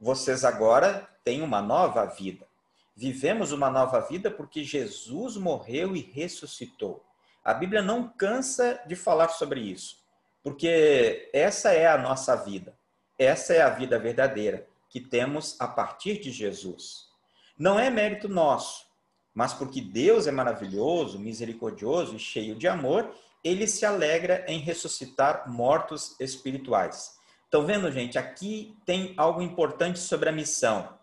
vocês 0.00 0.44
agora 0.44 1.06
têm 1.22 1.42
uma 1.42 1.60
nova 1.60 2.06
vida. 2.06 2.46
Vivemos 2.96 3.52
uma 3.52 3.70
nova 3.70 4.00
vida 4.00 4.30
porque 4.30 4.64
Jesus 4.64 5.36
morreu 5.36 5.94
e 5.94 6.00
ressuscitou. 6.00 7.04
A 7.44 7.52
Bíblia 7.52 7.82
não 7.82 8.08
cansa 8.08 8.80
de 8.86 8.94
falar 8.94 9.28
sobre 9.28 9.60
isso, 9.60 9.96
porque 10.42 11.28
essa 11.32 11.72
é 11.72 11.86
a 11.86 11.98
nossa 11.98 12.36
vida. 12.36 12.76
Essa 13.18 13.54
é 13.54 13.60
a 13.60 13.70
vida 13.70 13.98
verdadeira 13.98 14.66
que 14.88 15.00
temos 15.00 15.60
a 15.60 15.66
partir 15.66 16.20
de 16.20 16.30
Jesus. 16.30 17.08
Não 17.58 17.78
é 17.78 17.90
mérito 17.90 18.28
nosso, 18.28 18.86
mas 19.34 19.52
porque 19.52 19.80
Deus 19.80 20.26
é 20.26 20.30
maravilhoso, 20.30 21.18
misericordioso 21.18 22.16
e 22.16 22.18
cheio 22.18 22.54
de 22.54 22.68
amor, 22.68 23.14
ele 23.42 23.66
se 23.66 23.84
alegra 23.84 24.44
em 24.46 24.58
ressuscitar 24.58 25.50
mortos 25.50 26.14
espirituais. 26.20 27.16
Estão 27.44 27.66
vendo, 27.66 27.90
gente? 27.90 28.18
Aqui 28.18 28.76
tem 28.86 29.14
algo 29.16 29.42
importante 29.42 29.98
sobre 29.98 30.28
a 30.28 30.32
missão. 30.32 30.98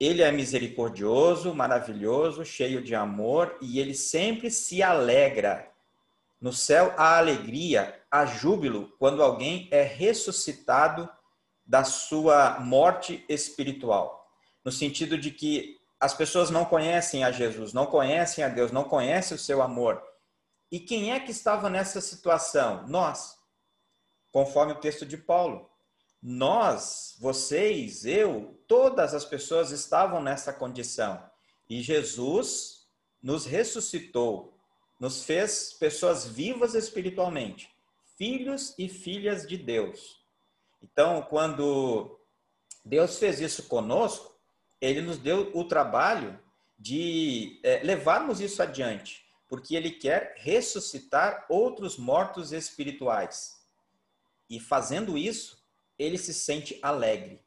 Ele 0.00 0.22
é 0.22 0.32
misericordioso, 0.32 1.54
maravilhoso, 1.54 2.42
cheio 2.42 2.82
de 2.82 2.94
amor 2.94 3.58
e 3.60 3.78
ele 3.78 3.94
sempre 3.94 4.50
se 4.50 4.82
alegra. 4.82 5.70
No 6.40 6.54
céu 6.54 6.94
há 6.96 7.18
alegria, 7.18 8.02
há 8.10 8.24
júbilo 8.24 8.90
quando 8.98 9.22
alguém 9.22 9.68
é 9.70 9.82
ressuscitado 9.82 11.06
da 11.66 11.84
sua 11.84 12.58
morte 12.60 13.24
espiritual. 13.28 14.26
No 14.64 14.72
sentido 14.72 15.18
de 15.18 15.30
que 15.30 15.78
as 16.00 16.14
pessoas 16.14 16.48
não 16.48 16.64
conhecem 16.64 17.22
a 17.22 17.30
Jesus, 17.30 17.74
não 17.74 17.84
conhecem 17.84 18.42
a 18.42 18.48
Deus, 18.48 18.72
não 18.72 18.84
conhecem 18.84 19.36
o 19.36 19.40
seu 19.40 19.60
amor. 19.60 20.02
E 20.72 20.80
quem 20.80 21.12
é 21.12 21.20
que 21.20 21.30
estava 21.30 21.68
nessa 21.68 22.00
situação? 22.00 22.88
Nós. 22.88 23.36
Conforme 24.32 24.72
o 24.72 24.80
texto 24.80 25.04
de 25.04 25.18
Paulo. 25.18 25.69
Nós, 26.22 27.16
vocês, 27.18 28.04
eu, 28.04 28.58
todas 28.68 29.14
as 29.14 29.24
pessoas 29.24 29.70
estavam 29.70 30.22
nessa 30.22 30.52
condição. 30.52 31.22
E 31.68 31.80
Jesus 31.82 32.86
nos 33.22 33.46
ressuscitou, 33.46 34.54
nos 34.98 35.24
fez 35.24 35.72
pessoas 35.72 36.26
vivas 36.26 36.74
espiritualmente, 36.74 37.70
filhos 38.18 38.74
e 38.78 38.88
filhas 38.88 39.46
de 39.46 39.56
Deus. 39.56 40.20
Então, 40.82 41.22
quando 41.22 42.18
Deus 42.84 43.18
fez 43.18 43.40
isso 43.40 43.64
conosco, 43.64 44.34
ele 44.80 45.00
nos 45.00 45.18
deu 45.18 45.50
o 45.54 45.64
trabalho 45.64 46.38
de 46.78 47.60
é, 47.62 47.82
levarmos 47.82 48.40
isso 48.40 48.62
adiante, 48.62 49.24
porque 49.48 49.76
ele 49.76 49.90
quer 49.90 50.34
ressuscitar 50.38 51.44
outros 51.48 51.98
mortos 51.98 52.52
espirituais. 52.52 53.60
E 54.48 54.58
fazendo 54.58 55.18
isso, 55.18 55.59
ele 56.00 56.18
se 56.18 56.32
sente 56.32 56.78
alegre. 56.82 57.40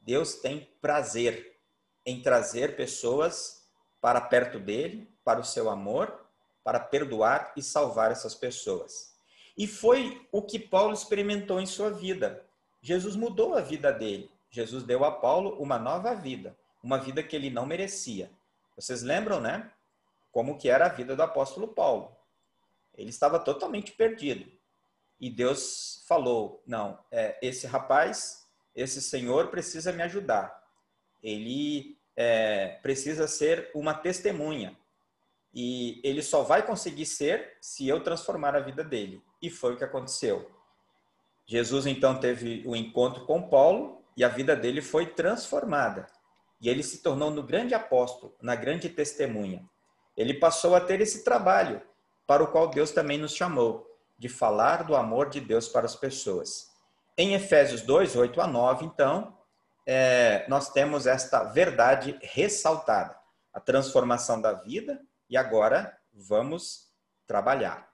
Deus 0.00 0.34
tem 0.36 0.68
prazer 0.80 1.56
em 2.04 2.22
trazer 2.22 2.76
pessoas 2.76 3.66
para 4.00 4.20
perto 4.20 4.58
dele, 4.58 5.08
para 5.22 5.40
o 5.40 5.44
seu 5.44 5.68
amor, 5.68 6.26
para 6.64 6.80
perdoar 6.80 7.52
e 7.56 7.62
salvar 7.62 8.10
essas 8.10 8.34
pessoas. 8.34 9.14
E 9.56 9.66
foi 9.66 10.26
o 10.32 10.42
que 10.42 10.58
Paulo 10.58 10.94
experimentou 10.94 11.60
em 11.60 11.66
sua 11.66 11.90
vida. 11.90 12.44
Jesus 12.80 13.14
mudou 13.14 13.54
a 13.54 13.60
vida 13.60 13.92
dele. 13.92 14.30
Jesus 14.50 14.82
deu 14.82 15.04
a 15.04 15.12
Paulo 15.12 15.60
uma 15.60 15.78
nova 15.78 16.14
vida 16.14 16.56
uma 16.82 16.98
vida 16.98 17.22
que 17.22 17.36
ele 17.36 17.50
não 17.50 17.66
merecia. 17.66 18.30
Vocês 18.76 19.02
lembram, 19.02 19.40
né? 19.40 19.70
Como 20.32 20.58
que 20.58 20.68
era 20.68 20.86
a 20.86 20.88
vida 20.88 21.14
do 21.14 21.22
apóstolo 21.22 21.68
Paulo. 21.68 22.16
Ele 22.94 23.10
estava 23.10 23.38
totalmente 23.38 23.92
perdido. 23.92 24.50
E 25.20 25.28
Deus 25.28 26.02
falou: 26.08 26.62
não, 26.66 26.98
é, 27.10 27.38
esse 27.42 27.66
rapaz, 27.66 28.46
esse 28.74 29.02
senhor 29.02 29.48
precisa 29.48 29.92
me 29.92 30.02
ajudar. 30.02 30.58
Ele 31.22 31.98
é, 32.16 32.78
precisa 32.82 33.28
ser 33.28 33.70
uma 33.74 33.92
testemunha. 33.92 34.76
E 35.52 36.00
ele 36.04 36.22
só 36.22 36.42
vai 36.42 36.64
conseguir 36.64 37.06
ser 37.06 37.56
se 37.60 37.86
eu 37.86 38.02
transformar 38.02 38.54
a 38.54 38.60
vida 38.60 38.84
dele. 38.84 39.22
E 39.42 39.50
foi 39.50 39.74
o 39.74 39.76
que 39.76 39.84
aconteceu. 39.84 40.50
Jesus 41.44 41.86
então 41.86 42.18
teve 42.18 42.62
o 42.64 42.70
um 42.70 42.76
encontro 42.76 43.26
com 43.26 43.48
Paulo 43.48 44.04
e 44.16 44.22
a 44.22 44.28
vida 44.28 44.54
dele 44.54 44.80
foi 44.80 45.06
transformada. 45.06 46.06
E 46.60 46.68
ele 46.68 46.82
se 46.82 46.98
tornou 46.98 47.30
no 47.30 47.42
grande 47.42 47.74
apóstolo, 47.74 48.36
na 48.40 48.54
grande 48.54 48.88
testemunha. 48.88 49.68
Ele 50.16 50.34
passou 50.34 50.74
a 50.74 50.80
ter 50.80 51.00
esse 51.00 51.24
trabalho 51.24 51.82
para 52.26 52.44
o 52.44 52.48
qual 52.52 52.68
Deus 52.68 52.92
também 52.92 53.18
nos 53.18 53.34
chamou, 53.34 53.89
de 54.20 54.28
falar 54.28 54.84
do 54.84 54.94
amor 54.94 55.30
de 55.30 55.40
Deus 55.40 55.66
para 55.66 55.86
as 55.86 55.96
pessoas. 55.96 56.70
Em 57.16 57.32
Efésios 57.32 57.80
2, 57.80 58.16
8 58.16 58.38
a 58.42 58.46
9, 58.46 58.84
então, 58.84 59.34
é, 59.86 60.44
nós 60.46 60.68
temos 60.68 61.06
esta 61.06 61.42
verdade 61.44 62.18
ressaltada, 62.20 63.18
a 63.50 63.58
transformação 63.58 64.38
da 64.38 64.52
vida, 64.52 65.00
e 65.26 65.38
agora 65.38 65.98
vamos 66.12 66.90
trabalhar. 67.26 67.88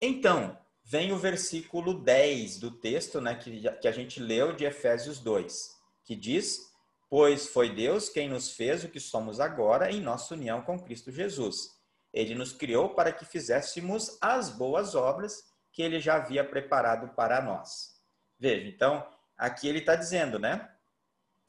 Então, 0.00 0.56
vem 0.84 1.10
o 1.12 1.18
versículo 1.18 1.92
10 1.92 2.60
do 2.60 2.70
texto 2.70 3.20
né, 3.20 3.34
que, 3.34 3.68
que 3.80 3.88
a 3.88 3.92
gente 3.92 4.20
leu 4.20 4.52
de 4.52 4.64
Efésios 4.64 5.18
2, 5.18 5.76
que 6.04 6.14
diz: 6.14 6.72
Pois 7.10 7.48
foi 7.48 7.74
Deus 7.74 8.08
quem 8.08 8.28
nos 8.28 8.52
fez 8.52 8.84
o 8.84 8.88
que 8.88 9.00
somos 9.00 9.40
agora 9.40 9.90
em 9.90 10.00
nossa 10.00 10.34
união 10.34 10.62
com 10.62 10.78
Cristo 10.78 11.10
Jesus. 11.10 11.76
Ele 12.12 12.36
nos 12.36 12.52
criou 12.52 12.90
para 12.90 13.10
que 13.10 13.24
fizéssemos 13.24 14.16
as 14.20 14.50
boas 14.50 14.94
obras 14.94 15.47
que 15.72 15.82
ele 15.82 16.00
já 16.00 16.16
havia 16.16 16.44
preparado 16.44 17.08
para 17.14 17.40
nós. 17.40 18.00
Veja, 18.38 18.68
então, 18.68 19.06
aqui 19.36 19.68
ele 19.68 19.78
está 19.78 19.94
dizendo, 19.94 20.38
né? 20.38 20.70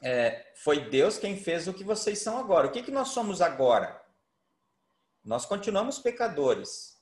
É, 0.01 0.53
foi 0.55 0.89
Deus 0.89 1.17
quem 1.17 1.37
fez 1.37 1.67
o 1.67 1.73
que 1.73 1.83
vocês 1.83 2.19
são 2.19 2.37
agora. 2.37 2.67
O 2.67 2.71
que, 2.71 2.83
que 2.83 2.91
nós 2.91 3.09
somos 3.09 3.41
agora? 3.41 4.01
Nós 5.23 5.45
continuamos 5.45 5.99
pecadores, 5.99 6.97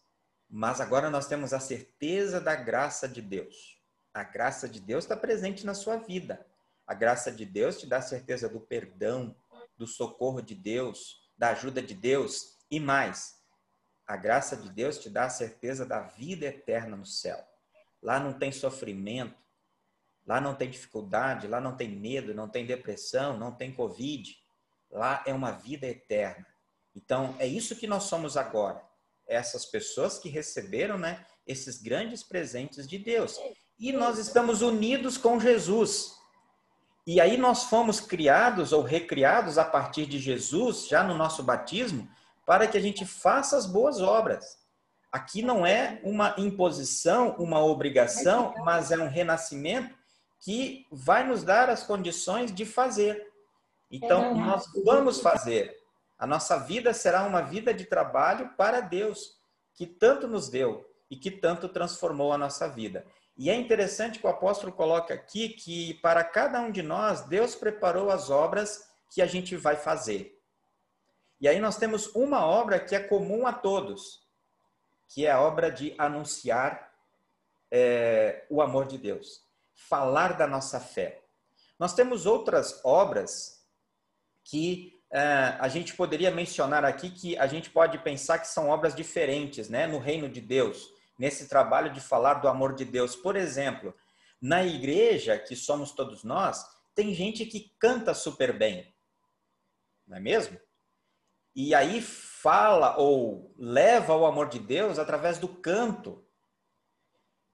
mas 0.50 0.82
agora 0.82 1.10
nós 1.10 1.28
temos 1.28 1.54
a 1.54 1.60
certeza 1.60 2.42
da 2.42 2.56
graça 2.56 3.08
de 3.08 3.22
Deus. 3.22 3.80
A 4.14 4.24
graça 4.24 4.68
de 4.68 4.80
Deus 4.80 5.04
está 5.04 5.16
presente 5.16 5.66
na 5.66 5.76
sua 5.76 5.98
vida. 5.98 6.46
A 6.88 6.94
graça 6.94 7.32
de 7.32 7.46
Deus 7.46 7.78
te 7.80 7.86
dá 7.86 7.98
a 7.98 8.02
certeza 8.02 8.50
do 8.50 8.60
perdão, 8.60 9.36
do 9.78 9.86
socorro 9.86 10.42
de 10.42 10.56
Deus, 10.56 11.22
da 11.38 11.50
ajuda 11.50 11.82
de 11.82 11.94
Deus 11.94 12.58
e 12.72 12.80
mais. 12.80 13.37
A 14.08 14.16
graça 14.16 14.56
de 14.56 14.70
Deus 14.70 14.98
te 14.98 15.10
dá 15.10 15.26
a 15.26 15.30
certeza 15.30 15.86
da 15.86 16.00
vida 16.00 16.46
eterna 16.46 16.96
no 16.96 17.06
céu. 17.06 17.38
Lá 18.02 18.20
não 18.20 18.32
tem 18.32 18.52
sofrimento, 18.54 19.36
lá 20.26 20.40
não 20.40 20.56
tem 20.56 20.70
dificuldade, 20.70 21.48
lá 21.48 21.60
não 21.60 21.76
tem 21.76 21.90
medo, 21.90 22.34
não 22.34 22.48
tem 22.48 22.66
depressão, 22.66 23.38
não 23.38 23.52
tem 23.52 23.74
Covid. 23.74 24.38
Lá 24.90 25.22
é 25.26 25.34
uma 25.34 25.52
vida 25.52 25.86
eterna. 25.86 26.46
Então, 26.96 27.36
é 27.38 27.46
isso 27.46 27.76
que 27.76 27.86
nós 27.86 28.04
somos 28.04 28.38
agora. 28.38 28.82
Essas 29.28 29.66
pessoas 29.66 30.18
que 30.18 30.30
receberam 30.30 30.98
né, 30.98 31.26
esses 31.46 31.82
grandes 31.82 32.24
presentes 32.24 32.88
de 32.88 32.98
Deus. 32.98 33.38
E 33.78 33.92
nós 33.92 34.18
estamos 34.18 34.62
unidos 34.62 35.18
com 35.18 35.40
Jesus. 35.40 36.16
E 37.06 37.22
aí 37.22 37.38
nós 37.38 37.66
fomos 37.66 38.00
criados 38.00 38.72
ou 38.72 38.82
recriados 38.82 39.58
a 39.58 39.66
partir 39.66 40.06
de 40.06 40.18
Jesus, 40.18 40.88
já 40.88 41.04
no 41.04 41.14
nosso 41.14 41.44
batismo, 41.44 42.10
para 42.48 42.66
que 42.66 42.78
a 42.78 42.82
gente 42.82 43.06
faça 43.06 43.58
as 43.58 43.66
boas 43.66 44.02
obras. 44.02 44.58
Aqui 45.12 45.42
não 45.42 45.66
é 45.66 46.00
uma 46.02 46.34
imposição, 46.38 47.36
uma 47.38 47.62
obrigação, 47.62 48.56
mas 48.64 48.90
é 48.90 48.98
um 48.98 49.10
renascimento 49.10 49.94
que 50.40 50.88
vai 50.90 51.28
nos 51.28 51.44
dar 51.44 51.70
as 51.70 51.84
condições 51.84 52.54
de 52.54 52.66
fazer. 52.66 53.22
Então, 53.92 54.34
nós 54.34 54.66
vamos 54.86 55.20
fazer. 55.20 55.76
A 56.18 56.26
nossa 56.26 56.58
vida 56.58 56.94
será 56.94 57.24
uma 57.24 57.42
vida 57.42 57.74
de 57.74 57.84
trabalho 57.84 58.54
para 58.56 58.80
Deus, 58.80 59.36
que 59.76 59.86
tanto 59.86 60.26
nos 60.26 60.48
deu 60.48 60.90
e 61.12 61.18
que 61.18 61.30
tanto 61.30 61.68
transformou 61.68 62.32
a 62.32 62.38
nossa 62.38 62.70
vida. 62.70 63.06
E 63.38 63.50
é 63.50 63.56
interessante 63.56 64.20
que 64.20 64.26
o 64.26 64.30
apóstolo 64.30 64.72
coloca 64.72 65.14
aqui 65.14 65.50
que 65.50 65.96
para 65.96 66.24
cada 66.24 66.62
um 66.62 66.72
de 66.72 66.82
nós, 66.82 67.22
Deus 67.28 67.56
preparou 67.56 68.10
as 68.10 68.30
obras 68.30 68.88
que 69.12 69.22
a 69.22 69.28
gente 69.28 69.56
vai 69.58 69.76
fazer. 69.76 70.37
E 71.40 71.48
aí 71.48 71.60
nós 71.60 71.78
temos 71.78 72.08
uma 72.16 72.46
obra 72.46 72.80
que 72.80 72.96
é 72.96 73.00
comum 73.00 73.46
a 73.46 73.54
todos, 73.54 74.22
que 75.08 75.26
é 75.26 75.32
a 75.32 75.42
obra 75.42 75.72
de 75.72 75.94
anunciar 75.98 76.92
é, 77.72 78.46
o 78.50 78.62
amor 78.62 78.88
de 78.88 78.98
Deus, 78.98 79.42
falar 79.74 80.38
da 80.38 80.48
nossa 80.48 80.80
fé. 80.80 81.22
Nós 81.80 81.94
temos 81.94 82.26
outras 82.26 82.82
obras 82.84 83.64
que 84.44 85.00
é, 85.12 85.20
a 85.60 85.68
gente 85.68 85.96
poderia 85.96 86.32
mencionar 86.32 86.84
aqui 86.84 87.10
que 87.10 87.38
a 87.38 87.48
gente 87.48 87.70
pode 87.70 87.98
pensar 88.00 88.40
que 88.40 88.48
são 88.48 88.70
obras 88.70 88.96
diferentes, 88.96 89.70
né, 89.70 89.86
no 89.86 90.00
reino 90.00 90.28
de 90.28 90.42
Deus 90.42 90.92
nesse 91.18 91.48
trabalho 91.48 91.92
de 91.92 92.00
falar 92.00 92.36
do 92.36 92.48
amor 92.48 92.76
de 92.76 92.86
Deus. 92.86 93.16
Por 93.16 93.36
exemplo, 93.36 93.94
na 94.42 94.64
igreja, 94.64 95.38
que 95.38 95.56
somos 95.56 95.92
todos 95.92 96.24
nós, 96.24 96.64
tem 96.94 97.14
gente 97.14 97.46
que 97.46 97.74
canta 97.80 98.14
super 98.14 98.58
bem, 98.58 98.94
não 100.06 100.18
é 100.18 100.20
mesmo? 100.20 100.60
E 101.60 101.74
aí 101.74 102.04
fala 102.04 102.96
ou 102.98 103.52
leva 103.58 104.16
o 104.16 104.28
amor 104.28 104.48
de 104.48 104.60
Deus 104.60 105.00
através 105.00 105.40
do 105.40 105.48
canto. 105.48 106.24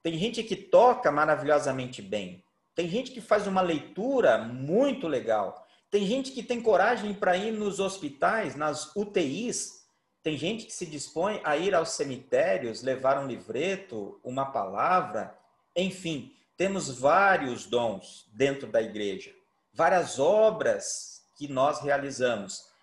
Tem 0.02 0.18
gente 0.18 0.44
que 0.44 0.54
toca 0.54 1.10
maravilhosamente 1.10 2.02
bem. 2.02 2.44
Tem 2.74 2.86
gente 2.86 3.12
que 3.12 3.22
faz 3.22 3.46
uma 3.46 3.62
leitura 3.62 4.36
muito 4.36 5.08
legal. 5.08 5.66
Tem 5.90 6.04
gente 6.04 6.32
que 6.32 6.42
tem 6.42 6.60
coragem 6.60 7.14
para 7.14 7.34
ir 7.34 7.50
nos 7.52 7.80
hospitais, 7.80 8.54
nas 8.54 8.94
UTIs, 8.94 9.86
tem 10.22 10.36
gente 10.36 10.66
que 10.66 10.72
se 10.72 10.84
dispõe 10.84 11.40
a 11.42 11.56
ir 11.56 11.74
aos 11.74 11.90
cemitérios, 11.90 12.82
levar 12.82 13.18
um 13.18 13.26
livreto, 13.26 14.20
uma 14.22 14.44
palavra, 14.44 15.34
enfim, 15.74 16.36
temos 16.58 16.90
vários 16.90 17.64
dons 17.64 18.28
dentro 18.34 18.66
da 18.66 18.82
igreja, 18.82 19.34
várias 19.72 20.18
obras 20.18 21.22
que 21.36 21.48
nós 21.48 21.80
realizamos 21.80 22.73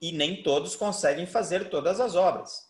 e 0.00 0.12
nem 0.12 0.42
todos 0.42 0.76
conseguem 0.76 1.26
fazer 1.26 1.68
todas 1.68 2.00
as 2.00 2.14
obras. 2.14 2.68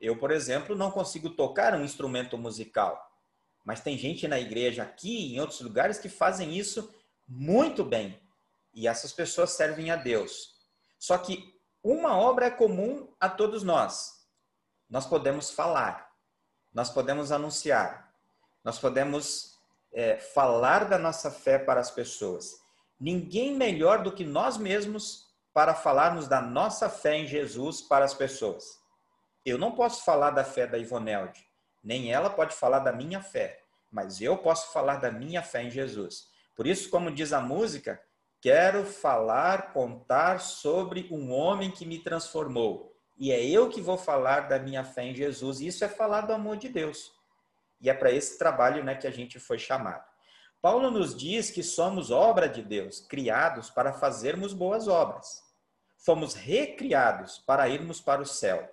Eu, 0.00 0.18
por 0.18 0.30
exemplo, 0.30 0.76
não 0.76 0.90
consigo 0.90 1.30
tocar 1.30 1.74
um 1.74 1.84
instrumento 1.84 2.36
musical, 2.36 3.10
mas 3.64 3.80
tem 3.80 3.96
gente 3.96 4.28
na 4.28 4.38
igreja 4.38 4.82
aqui 4.82 5.34
em 5.34 5.40
outros 5.40 5.60
lugares 5.60 5.98
que 5.98 6.08
fazem 6.08 6.56
isso 6.56 6.92
muito 7.26 7.84
bem. 7.84 8.20
E 8.72 8.86
essas 8.86 9.12
pessoas 9.12 9.50
servem 9.50 9.90
a 9.90 9.96
Deus. 9.96 10.54
Só 10.98 11.16
que 11.18 11.54
uma 11.82 12.16
obra 12.16 12.46
é 12.46 12.50
comum 12.50 13.08
a 13.20 13.28
todos 13.28 13.62
nós. 13.62 14.26
Nós 14.88 15.06
podemos 15.06 15.50
falar, 15.50 16.10
nós 16.72 16.90
podemos 16.90 17.32
anunciar, 17.32 18.12
nós 18.62 18.78
podemos 18.78 19.58
é, 19.92 20.16
falar 20.16 20.84
da 20.86 20.98
nossa 20.98 21.30
fé 21.30 21.58
para 21.58 21.80
as 21.80 21.90
pessoas. 21.90 22.60
Ninguém 22.98 23.54
melhor 23.54 24.02
do 24.02 24.12
que 24.12 24.24
nós 24.24 24.56
mesmos 24.56 25.23
para 25.54 25.74
falarmos 25.74 26.28
da 26.28 26.42
nossa 26.42 26.90
fé 26.90 27.16
em 27.16 27.26
Jesus 27.26 27.80
para 27.80 28.04
as 28.04 28.12
pessoas. 28.12 28.78
Eu 29.46 29.56
não 29.56 29.72
posso 29.72 30.04
falar 30.04 30.32
da 30.32 30.44
fé 30.44 30.66
da 30.66 30.76
Ivonelde, 30.76 31.46
nem 31.82 32.12
ela 32.12 32.28
pode 32.28 32.54
falar 32.54 32.80
da 32.80 32.92
minha 32.92 33.22
fé, 33.22 33.60
mas 33.90 34.20
eu 34.20 34.36
posso 34.36 34.72
falar 34.72 34.96
da 34.96 35.10
minha 35.10 35.42
fé 35.42 35.62
em 35.62 35.70
Jesus. 35.70 36.26
Por 36.54 36.66
isso, 36.66 36.90
como 36.90 37.10
diz 37.10 37.32
a 37.32 37.40
música, 37.40 37.98
Quero 38.44 38.84
falar, 38.84 39.72
contar 39.72 40.38
sobre 40.38 41.08
um 41.10 41.32
homem 41.32 41.70
que 41.70 41.86
me 41.86 41.98
transformou. 41.98 42.94
E 43.16 43.32
é 43.32 43.42
eu 43.42 43.70
que 43.70 43.80
vou 43.80 43.96
falar 43.96 44.40
da 44.40 44.58
minha 44.58 44.84
fé 44.84 45.04
em 45.04 45.14
Jesus. 45.14 45.60
E 45.60 45.68
isso 45.68 45.82
é 45.82 45.88
falar 45.88 46.26
do 46.26 46.34
amor 46.34 46.58
de 46.58 46.68
Deus. 46.68 47.10
E 47.80 47.88
é 47.88 47.94
para 47.94 48.12
esse 48.12 48.36
trabalho 48.36 48.84
né, 48.84 48.96
que 48.96 49.06
a 49.06 49.10
gente 49.10 49.40
foi 49.40 49.58
chamado. 49.58 50.04
Paulo 50.60 50.90
nos 50.90 51.16
diz 51.16 51.50
que 51.50 51.62
somos 51.62 52.10
obra 52.10 52.46
de 52.46 52.62
Deus, 52.62 53.00
criados 53.00 53.70
para 53.70 53.94
fazermos 53.94 54.52
boas 54.52 54.88
obras. 54.88 55.42
Fomos 56.04 56.34
recriados 56.34 57.38
para 57.38 57.68
irmos 57.68 57.98
para 57.98 58.20
o 58.20 58.26
céu, 58.26 58.70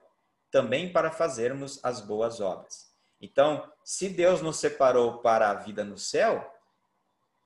também 0.52 0.91
para 0.91 1.10
fazermos 1.10 1.80
as 1.82 2.02
boas 2.02 2.41
obras. 2.41 2.91
Então, 3.22 3.72
se 3.86 4.10
Deus 4.10 4.41
nos 4.41 4.58
separou 4.58 5.20
para 5.20 5.50
a 5.50 5.54
vida 5.54 5.84
no 5.84 5.98
céu, 5.98 6.54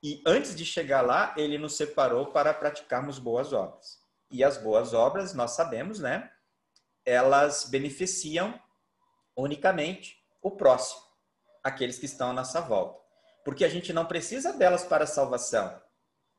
e 0.02 0.24
antes 0.26 0.56
de 0.56 0.65
chegar 0.65 1.02
lá, 1.02 1.36
ele 1.38 1.58
nos 1.60 1.78
separou 1.78 2.28
para 2.28 2.54
praticarmos 2.54 3.19
boas 3.19 3.54
obras. 3.54 4.00
E 4.32 4.43
as 4.43 4.58
boas 4.58 4.93
obras, 4.93 5.34
nós 5.34 5.52
sabemos, 5.52 6.00
né? 6.00 6.32
Elas 7.06 7.65
beneficiam 7.69 8.60
unicamente 9.36 10.24
o 10.41 10.50
próximo, 10.50 11.02
aqueles 11.63 12.00
que 12.00 12.06
estão 12.06 12.32
à 12.32 12.34
nossa 12.34 12.60
volta. 12.60 13.00
Porque 13.43 13.63
a 13.63 13.69
gente 13.69 13.93
não 13.93 14.06
precisa 14.06 14.54
delas 14.54 14.84
para 14.84 15.04
a 15.04 15.08
salvação. 15.08 15.80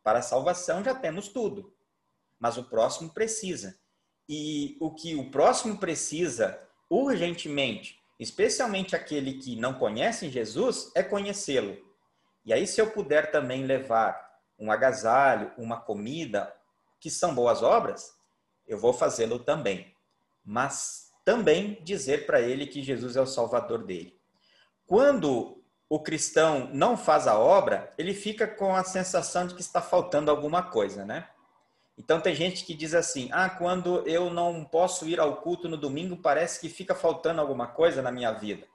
Para 0.02 0.18
a 0.18 0.22
salvação 0.22 0.82
já 0.82 0.94
temos 0.94 1.28
tudo. 1.28 1.75
Mas 2.38 2.56
o 2.56 2.64
próximo 2.64 3.10
precisa. 3.10 3.78
E 4.28 4.76
o 4.80 4.92
que 4.92 5.14
o 5.14 5.30
próximo 5.30 5.78
precisa 5.78 6.60
urgentemente, 6.90 8.00
especialmente 8.18 8.94
aquele 8.96 9.34
que 9.34 9.56
não 9.56 9.74
conhece 9.74 10.30
Jesus, 10.30 10.90
é 10.94 11.02
conhecê-lo. 11.02 11.76
E 12.44 12.52
aí, 12.52 12.66
se 12.66 12.80
eu 12.80 12.90
puder 12.90 13.30
também 13.30 13.64
levar 13.64 14.40
um 14.58 14.70
agasalho, 14.70 15.52
uma 15.58 15.80
comida, 15.80 16.54
que 17.00 17.10
são 17.10 17.34
boas 17.34 17.62
obras, 17.62 18.14
eu 18.66 18.78
vou 18.78 18.92
fazê-lo 18.92 19.38
também. 19.38 19.94
Mas 20.44 21.10
também 21.24 21.78
dizer 21.82 22.26
para 22.26 22.40
ele 22.40 22.66
que 22.66 22.82
Jesus 22.82 23.16
é 23.16 23.20
o 23.20 23.26
salvador 23.26 23.84
dele. 23.84 24.16
Quando 24.86 25.62
o 25.88 26.00
cristão 26.00 26.70
não 26.72 26.96
faz 26.96 27.26
a 27.26 27.38
obra, 27.38 27.92
ele 27.98 28.14
fica 28.14 28.46
com 28.46 28.74
a 28.74 28.84
sensação 28.84 29.46
de 29.46 29.54
que 29.54 29.60
está 29.60 29.82
faltando 29.82 30.30
alguma 30.30 30.62
coisa, 30.62 31.04
né? 31.04 31.28
Então 31.98 32.20
tem 32.20 32.34
gente 32.34 32.64
que 32.64 32.74
diz 32.74 32.94
assim: 32.94 33.28
"Ah, 33.32 33.48
quando 33.48 34.06
eu 34.06 34.30
não 34.30 34.64
posso 34.64 35.08
ir 35.08 35.18
ao 35.18 35.36
culto 35.36 35.68
no 35.68 35.76
domingo, 35.76 36.16
parece 36.16 36.60
que 36.60 36.68
fica 36.68 36.94
faltando 36.94 37.40
alguma 37.40 37.66
coisa 37.66 38.02
na 38.02 38.12
minha 38.12 38.32
vida". 38.32 38.66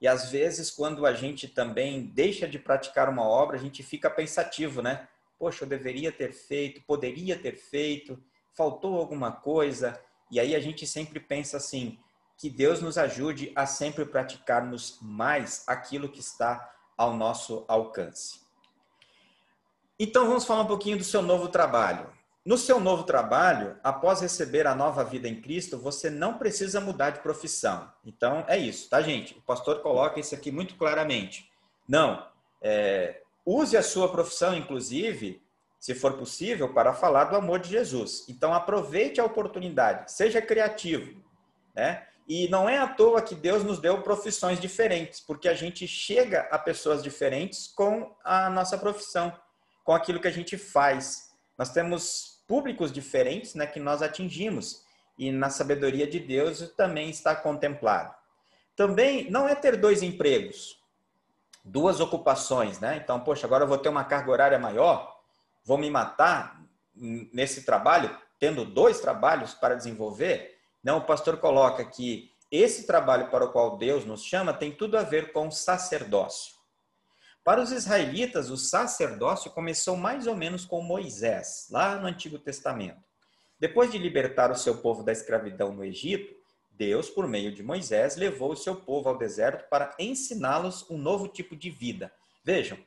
E 0.00 0.06
às 0.06 0.30
vezes, 0.30 0.70
quando 0.70 1.06
a 1.06 1.14
gente 1.14 1.48
também 1.48 2.06
deixa 2.06 2.46
de 2.46 2.58
praticar 2.58 3.08
uma 3.08 3.26
obra, 3.26 3.56
a 3.56 3.60
gente 3.60 3.82
fica 3.82 4.10
pensativo, 4.10 4.82
né? 4.82 5.08
Poxa, 5.38 5.64
eu 5.64 5.68
deveria 5.68 6.12
ter 6.12 6.32
feito, 6.32 6.82
poderia 6.82 7.38
ter 7.38 7.56
feito, 7.56 8.22
faltou 8.52 8.98
alguma 8.98 9.32
coisa. 9.32 10.00
E 10.30 10.38
aí 10.38 10.54
a 10.54 10.60
gente 10.60 10.86
sempre 10.86 11.18
pensa 11.18 11.56
assim: 11.56 11.98
que 12.36 12.50
Deus 12.50 12.80
nos 12.80 12.98
ajude 12.98 13.52
a 13.54 13.66
sempre 13.66 14.04
praticarmos 14.04 14.98
mais 15.00 15.64
aquilo 15.66 16.08
que 16.08 16.20
está 16.20 16.72
ao 16.96 17.16
nosso 17.16 17.64
alcance. 17.68 18.40
Então 19.98 20.26
vamos 20.26 20.44
falar 20.44 20.62
um 20.62 20.66
pouquinho 20.66 20.98
do 20.98 21.04
seu 21.04 21.22
novo 21.22 21.48
trabalho. 21.48 22.12
No 22.44 22.58
seu 22.58 22.78
novo 22.78 23.04
trabalho, 23.04 23.78
após 23.82 24.20
receber 24.20 24.66
a 24.66 24.74
nova 24.74 25.02
vida 25.02 25.26
em 25.26 25.40
Cristo, 25.40 25.78
você 25.78 26.10
não 26.10 26.36
precisa 26.36 26.78
mudar 26.78 27.08
de 27.10 27.20
profissão. 27.20 27.90
Então 28.04 28.44
é 28.46 28.58
isso, 28.58 28.90
tá, 28.90 29.00
gente? 29.00 29.32
O 29.38 29.40
pastor 29.40 29.80
coloca 29.80 30.20
isso 30.20 30.34
aqui 30.34 30.52
muito 30.52 30.74
claramente. 30.76 31.50
Não, 31.88 32.26
é, 32.60 33.22
use 33.46 33.78
a 33.78 33.82
sua 33.82 34.10
profissão, 34.10 34.54
inclusive, 34.54 35.42
se 35.80 35.94
for 35.94 36.18
possível, 36.18 36.74
para 36.74 36.92
falar 36.92 37.24
do 37.24 37.36
amor 37.36 37.60
de 37.60 37.70
Jesus. 37.70 38.26
Então 38.28 38.52
aproveite 38.52 39.22
a 39.22 39.24
oportunidade, 39.24 40.12
seja 40.12 40.42
criativo, 40.42 41.18
né? 41.74 42.06
E 42.28 42.48
não 42.48 42.68
é 42.68 42.78
à 42.78 42.86
toa 42.86 43.20
que 43.20 43.34
Deus 43.34 43.62
nos 43.64 43.78
deu 43.78 44.00
profissões 44.02 44.60
diferentes, 44.60 45.20
porque 45.20 45.48
a 45.48 45.54
gente 45.54 45.86
chega 45.86 46.48
a 46.50 46.58
pessoas 46.58 47.02
diferentes 47.02 47.68
com 47.68 48.14
a 48.22 48.48
nossa 48.48 48.76
profissão, 48.78 49.32
com 49.82 49.92
aquilo 49.92 50.20
que 50.20 50.28
a 50.28 50.32
gente 50.32 50.56
faz. 50.56 51.30
Nós 51.58 51.70
temos 51.70 52.33
públicos 52.46 52.92
diferentes 52.92 53.54
né, 53.54 53.66
que 53.66 53.80
nós 53.80 54.02
atingimos, 54.02 54.84
e 55.18 55.30
na 55.30 55.50
sabedoria 55.50 56.06
de 56.06 56.18
Deus 56.18 56.72
também 56.76 57.08
está 57.08 57.34
contemplado. 57.34 58.14
Também 58.74 59.30
não 59.30 59.48
é 59.48 59.54
ter 59.54 59.76
dois 59.76 60.02
empregos, 60.02 60.80
duas 61.64 62.00
ocupações, 62.00 62.80
né? 62.80 63.00
Então, 63.02 63.20
poxa, 63.20 63.46
agora 63.46 63.64
eu 63.64 63.68
vou 63.68 63.78
ter 63.78 63.88
uma 63.88 64.04
carga 64.04 64.30
horária 64.30 64.58
maior, 64.58 65.16
vou 65.64 65.78
me 65.78 65.88
matar 65.88 66.60
nesse 66.94 67.62
trabalho, 67.64 68.16
tendo 68.38 68.64
dois 68.64 69.00
trabalhos 69.00 69.54
para 69.54 69.76
desenvolver. 69.76 70.58
Não, 70.82 70.98
o 70.98 71.04
pastor 71.04 71.38
coloca 71.38 71.84
que 71.84 72.30
esse 72.50 72.86
trabalho 72.86 73.28
para 73.30 73.44
o 73.44 73.52
qual 73.52 73.76
Deus 73.76 74.04
nos 74.04 74.22
chama 74.22 74.52
tem 74.52 74.72
tudo 74.72 74.98
a 74.98 75.02
ver 75.02 75.32
com 75.32 75.50
sacerdócio. 75.50 76.54
Para 77.44 77.60
os 77.60 77.70
israelitas, 77.70 78.48
o 78.48 78.56
sacerdócio 78.56 79.50
começou 79.50 79.98
mais 79.98 80.26
ou 80.26 80.34
menos 80.34 80.64
com 80.64 80.80
Moisés, 80.80 81.68
lá 81.70 81.96
no 81.96 82.06
Antigo 82.06 82.38
Testamento. 82.38 83.04
Depois 83.60 83.92
de 83.92 83.98
libertar 83.98 84.50
o 84.50 84.56
seu 84.56 84.78
povo 84.78 85.02
da 85.02 85.12
escravidão 85.12 85.70
no 85.70 85.84
Egito, 85.84 86.34
Deus, 86.70 87.10
por 87.10 87.28
meio 87.28 87.52
de 87.52 87.62
Moisés, 87.62 88.16
levou 88.16 88.52
o 88.52 88.56
seu 88.56 88.74
povo 88.74 89.10
ao 89.10 89.18
deserto 89.18 89.68
para 89.68 89.94
ensiná-los 89.98 90.88
um 90.90 90.96
novo 90.96 91.28
tipo 91.28 91.54
de 91.54 91.68
vida. 91.68 92.10
Vejam, 92.42 92.78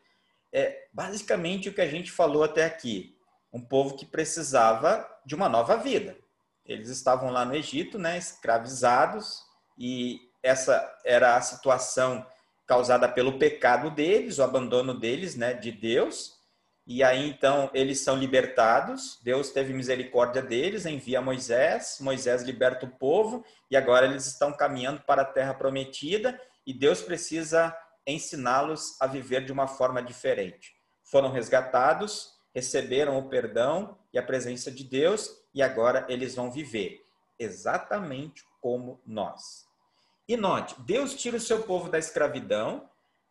é 0.52 0.88
basicamente 0.92 1.70
o 1.70 1.74
que 1.74 1.82
a 1.82 1.88
gente 1.88 2.12
falou 2.12 2.44
até 2.44 2.66
aqui. 2.66 3.16
Um 3.54 3.62
povo 3.62 3.96
que 3.96 4.08
precisava 4.08 5.08
de 5.24 5.36
uma 5.36 5.48
nova 5.48 5.78
vida. 5.78 6.18
Eles 6.66 6.90
estavam 6.90 7.30
lá 7.30 7.46
no 7.46 7.56
Egito, 7.56 8.00
né, 8.00 8.18
escravizados, 8.18 9.44
e 9.78 10.20
essa 10.42 11.00
era 11.06 11.38
a 11.38 11.42
situação 11.42 12.26
causada 12.68 13.08
pelo 13.08 13.40
pecado 13.40 13.90
deles, 13.90 14.38
o 14.38 14.44
abandono 14.44 14.94
deles, 14.94 15.36
né, 15.36 15.54
de 15.54 15.72
Deus. 15.72 16.38
E 16.86 17.04
aí 17.04 17.30
então 17.30 17.72
eles 17.74 18.02
são 18.02 18.16
libertados. 18.16 19.20
Deus 19.24 19.50
teve 19.50 19.74
misericórdia 19.74 20.42
deles, 20.42 20.86
envia 20.86 21.22
Moisés, 21.22 21.98
Moisés 22.02 22.44
liberta 22.44 22.86
o 22.86 22.92
povo 22.92 23.44
e 23.72 23.76
agora 23.76 24.06
eles 24.06 24.26
estão 24.26 24.54
caminhando 24.54 25.02
para 25.02 25.24
a 25.24 25.26
terra 25.26 25.54
prometida 25.54 26.40
e 26.66 26.74
Deus 26.74 27.02
precisa 27.02 27.76
ensiná-los 28.06 28.96
a 29.02 29.08
viver 29.08 29.44
de 29.44 29.52
uma 29.52 29.68
forma 29.68 30.02
diferente. 30.02 30.76
Foram 31.04 31.32
resgatados, 31.32 32.34
receberam 32.54 33.18
o 33.18 33.30
perdão 33.30 33.98
e 34.14 34.20
a 34.20 34.24
presença 34.24 34.72
de 34.72 34.84
Deus 34.84 35.30
e 35.54 35.62
agora 35.62 36.06
eles 36.10 36.36
vão 36.36 36.52
viver 36.52 37.06
exatamente 37.40 38.44
como 38.62 39.02
nós. 39.06 39.67
E 40.28 40.36
note, 40.36 40.76
Deus 40.80 41.16
tira 41.16 41.38
o 41.38 41.40
seu 41.40 41.64
povo 41.64 41.90
da 41.90 41.98
escravidão 41.98 42.90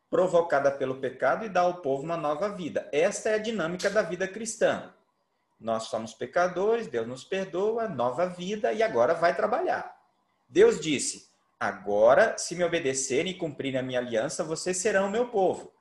provocada 0.08 0.70
pelo 0.70 0.96
pecado 0.96 1.44
e 1.44 1.48
dá 1.48 1.60
ao 1.60 1.74
povo 1.82 2.02
uma 2.02 2.16
nova 2.16 2.48
vida. 2.48 2.88
Esta 2.92 3.30
é 3.30 3.34
a 3.34 3.38
dinâmica 3.38 3.90
da 3.90 4.02
vida 4.02 4.26
cristã. 4.26 4.92
Nós 5.60 5.84
somos 5.84 6.14
pecadores, 6.14 6.86
Deus 6.86 7.06
nos 7.06 7.24
perdoa, 7.24 7.88
nova 7.88 8.26
vida 8.26 8.72
e 8.72 8.82
agora 8.82 9.14
vai 9.14 9.34
trabalhar. 9.34 9.94
Deus 10.48 10.80
disse: 10.80 11.28
Agora, 11.58 12.38
se 12.38 12.54
me 12.54 12.64
obedecerem 12.64 13.32
e 13.32 13.38
cumprirem 13.38 13.80
a 13.80 13.82
minha 13.82 13.98
aliança, 13.98 14.44
vocês 14.44 14.76
serão 14.76 15.08
o 15.08 15.10
meu 15.10 15.28
povo. 15.28 15.72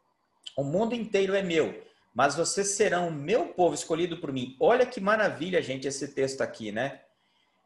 O 0.57 0.63
mundo 0.63 0.95
inteiro 0.95 1.35
é 1.35 1.41
meu 1.41 1.85
mas 2.15 2.33
vocês 2.33 2.69
serão 2.69 3.09
o 3.09 3.11
meu 3.11 3.47
povo 3.47 3.75
escolhido 3.75 4.21
por 4.21 4.31
mim. 4.31 4.55
Olha 4.57 4.85
que 4.85 5.01
maravilha, 5.01 5.61
gente, 5.61 5.85
esse 5.85 6.07
texto 6.07 6.39
aqui, 6.39 6.71
né? 6.71 7.01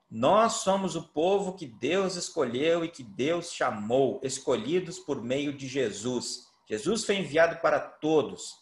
Nós 0.10 0.54
somos 0.54 0.96
o 0.96 1.04
povo 1.04 1.54
que 1.54 1.68
Deus 1.68 2.16
escolheu 2.16 2.84
e 2.84 2.90
que 2.90 3.04
Deus 3.04 3.54
chamou, 3.54 4.20
escolhidos 4.24 4.98
por 4.98 5.22
meio 5.22 5.54
de 5.54 5.68
Jesus. 5.68 6.48
Jesus 6.68 7.06
foi 7.06 7.18
enviado 7.18 7.62
para 7.62 7.80
todos, 7.80 8.56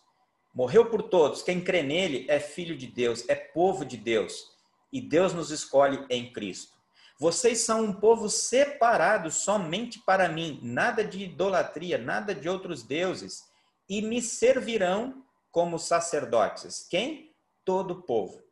morreu 0.54 0.90
por 0.90 1.04
todos. 1.04 1.42
Quem 1.42 1.64
crê 1.64 1.84
nele 1.84 2.26
é 2.28 2.38
filho 2.38 2.76
de 2.76 2.88
Deus, 2.88 3.24
é 3.30 3.36
povo 3.36 3.86
de 3.86 3.96
Deus. 3.96 4.52
E 4.92 5.00
Deus 5.00 5.34
nos 5.34 5.50
escolhe 5.50 6.06
em 6.10 6.34
Cristo. 6.34 6.76
Vocês 7.18 7.60
são 7.60 7.86
um 7.86 7.94
povo 7.94 8.30
separado 8.30 9.32
somente 9.32 10.00
para 10.06 10.28
mim, 10.28 10.60
nada 10.62 11.04
de 11.04 11.24
idolatria, 11.24 11.98
nada 11.98 12.36
de 12.36 12.50
outros 12.50 12.84
deuses, 12.84 13.46
e 13.90 14.02
me 14.02 14.22
servirão 14.22 15.24
como 15.50 15.80
sacerdotes. 15.80 16.86
Quem? 16.90 17.34
Todo 17.64 17.92
o 17.92 18.02
povo. 18.04 18.47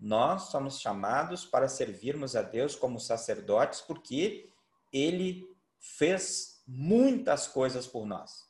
Nós 0.00 0.44
somos 0.44 0.80
chamados 0.80 1.44
para 1.44 1.68
servirmos 1.68 2.34
a 2.34 2.40
Deus 2.40 2.74
como 2.74 2.98
sacerdotes 2.98 3.82
porque 3.82 4.48
ele 4.90 5.46
fez 5.78 6.62
muitas 6.66 7.46
coisas 7.46 7.86
por 7.86 8.06
nós. 8.06 8.48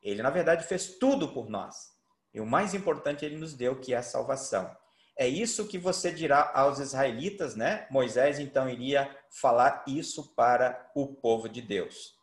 Ele, 0.00 0.22
na 0.22 0.30
verdade, 0.30 0.66
fez 0.66 0.96
tudo 0.98 1.28
por 1.32 1.50
nós. 1.50 1.92
E 2.32 2.40
o 2.40 2.46
mais 2.46 2.72
importante 2.72 3.24
ele 3.24 3.36
nos 3.36 3.52
deu, 3.52 3.78
que 3.78 3.92
é 3.92 3.98
a 3.98 4.02
salvação. 4.02 4.74
É 5.16 5.26
isso 5.26 5.66
que 5.66 5.76
você 5.76 6.12
dirá 6.12 6.50
aos 6.54 6.78
israelitas, 6.78 7.56
né? 7.56 7.86
Moisés 7.90 8.38
então 8.38 8.68
iria 8.70 9.14
falar 9.28 9.82
isso 9.86 10.32
para 10.34 10.90
o 10.94 11.08
povo 11.08 11.48
de 11.48 11.60
Deus. 11.60 12.16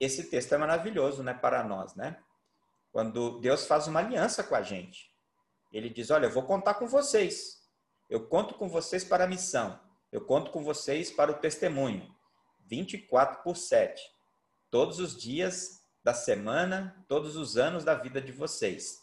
Esse 0.00 0.24
texto 0.24 0.52
é 0.54 0.58
maravilhoso, 0.58 1.22
né, 1.22 1.32
para 1.32 1.62
nós, 1.62 1.94
né? 1.94 2.18
Quando 2.90 3.38
Deus 3.38 3.66
faz 3.66 3.86
uma 3.86 4.00
aliança 4.00 4.42
com 4.42 4.54
a 4.54 4.62
gente. 4.62 5.12
Ele 5.72 5.90
diz: 5.90 6.10
Olha, 6.10 6.26
eu 6.26 6.30
vou 6.30 6.44
contar 6.44 6.74
com 6.74 6.86
vocês. 6.86 7.58
Eu 8.08 8.26
conto 8.26 8.54
com 8.54 8.68
vocês 8.68 9.04
para 9.04 9.24
a 9.24 9.28
missão. 9.28 9.78
Eu 10.10 10.24
conto 10.24 10.50
com 10.50 10.62
vocês 10.62 11.10
para 11.10 11.30
o 11.30 11.34
testemunho. 11.34 12.08
24 12.66 13.42
por 13.42 13.56
7. 13.56 14.00
Todos 14.70 14.98
os 14.98 15.16
dias 15.16 15.82
da 16.02 16.14
semana, 16.14 17.04
todos 17.08 17.36
os 17.36 17.56
anos 17.56 17.84
da 17.84 17.94
vida 17.94 18.20
de 18.20 18.32
vocês. 18.32 19.00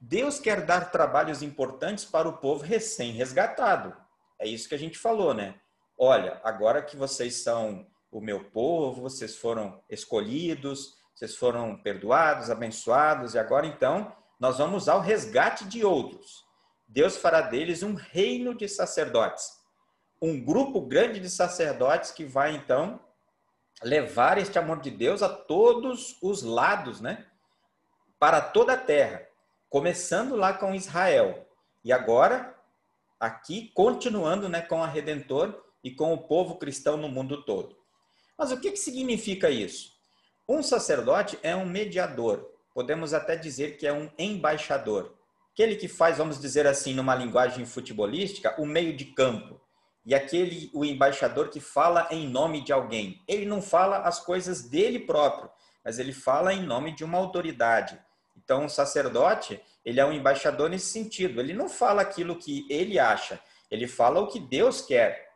Deus 0.00 0.38
quer 0.38 0.64
dar 0.64 0.90
trabalhos 0.90 1.42
importantes 1.42 2.04
para 2.04 2.28
o 2.28 2.38
povo 2.38 2.62
recém-resgatado. 2.62 3.96
É 4.38 4.46
isso 4.46 4.68
que 4.68 4.74
a 4.74 4.78
gente 4.78 4.98
falou, 4.98 5.34
né? 5.34 5.60
Olha, 5.96 6.40
agora 6.44 6.82
que 6.82 6.96
vocês 6.96 7.42
são 7.42 7.86
o 8.10 8.20
meu 8.20 8.44
povo, 8.44 9.02
vocês 9.02 9.36
foram 9.36 9.82
escolhidos, 9.90 10.96
vocês 11.14 11.36
foram 11.36 11.76
perdoados, 11.82 12.50
abençoados, 12.50 13.34
e 13.34 13.38
agora 13.38 13.66
então 13.66 14.12
nós 14.38 14.58
vamos 14.58 14.88
ao 14.88 15.00
resgate 15.00 15.64
de 15.64 15.84
outros. 15.84 16.44
Deus 16.86 17.16
fará 17.16 17.40
deles 17.40 17.82
um 17.82 17.94
reino 17.94 18.54
de 18.54 18.68
sacerdotes. 18.68 19.58
Um 20.20 20.42
grupo 20.42 20.80
grande 20.80 21.20
de 21.20 21.28
sacerdotes 21.28 22.10
que 22.10 22.24
vai 22.24 22.54
então 22.54 23.00
levar 23.82 24.38
este 24.38 24.58
amor 24.58 24.80
de 24.80 24.90
Deus 24.90 25.22
a 25.22 25.28
todos 25.28 26.16
os 26.22 26.42
lados, 26.42 27.00
né? 27.00 27.26
Para 28.18 28.40
toda 28.40 28.72
a 28.72 28.76
terra, 28.76 29.26
começando 29.68 30.34
lá 30.34 30.52
com 30.52 30.74
Israel. 30.74 31.46
E 31.84 31.92
agora 31.92 32.56
aqui 33.20 33.70
continuando, 33.74 34.48
né, 34.48 34.62
com 34.62 34.82
a 34.82 34.86
redentor 34.86 35.62
e 35.82 35.90
com 35.90 36.12
o 36.12 36.18
povo 36.18 36.56
cristão 36.56 36.96
no 36.96 37.08
mundo 37.08 37.44
todo. 37.44 37.76
Mas 38.36 38.52
o 38.52 38.60
que, 38.60 38.70
que 38.70 38.76
significa 38.76 39.50
isso? 39.50 39.92
Um 40.48 40.62
sacerdote 40.62 41.38
é 41.42 41.54
um 41.54 41.66
mediador, 41.66 42.48
podemos 42.78 43.12
até 43.12 43.34
dizer 43.34 43.76
que 43.76 43.88
é 43.88 43.92
um 43.92 44.08
embaixador. 44.16 45.12
Aquele 45.52 45.74
que 45.74 45.88
faz, 45.88 46.18
vamos 46.18 46.40
dizer 46.40 46.64
assim, 46.64 46.94
numa 46.94 47.12
linguagem 47.12 47.66
futebolística, 47.66 48.54
o 48.56 48.64
meio 48.64 48.96
de 48.96 49.06
campo. 49.06 49.60
E 50.06 50.14
aquele, 50.14 50.70
o 50.72 50.84
embaixador 50.84 51.48
que 51.48 51.58
fala 51.58 52.06
em 52.12 52.28
nome 52.28 52.62
de 52.62 52.72
alguém. 52.72 53.20
Ele 53.26 53.46
não 53.46 53.60
fala 53.60 54.02
as 54.02 54.20
coisas 54.20 54.62
dele 54.62 55.00
próprio, 55.00 55.50
mas 55.84 55.98
ele 55.98 56.12
fala 56.12 56.54
em 56.54 56.62
nome 56.62 56.94
de 56.94 57.02
uma 57.02 57.18
autoridade. 57.18 57.98
Então, 58.36 58.66
o 58.66 58.70
sacerdote, 58.70 59.60
ele 59.84 59.98
é 59.98 60.06
um 60.06 60.12
embaixador 60.12 60.70
nesse 60.70 60.92
sentido. 60.92 61.40
Ele 61.40 61.54
não 61.54 61.68
fala 61.68 62.02
aquilo 62.02 62.36
que 62.36 62.64
ele 62.70 62.96
acha, 62.96 63.40
ele 63.68 63.88
fala 63.88 64.20
o 64.20 64.28
que 64.28 64.38
Deus 64.38 64.82
quer 64.82 65.32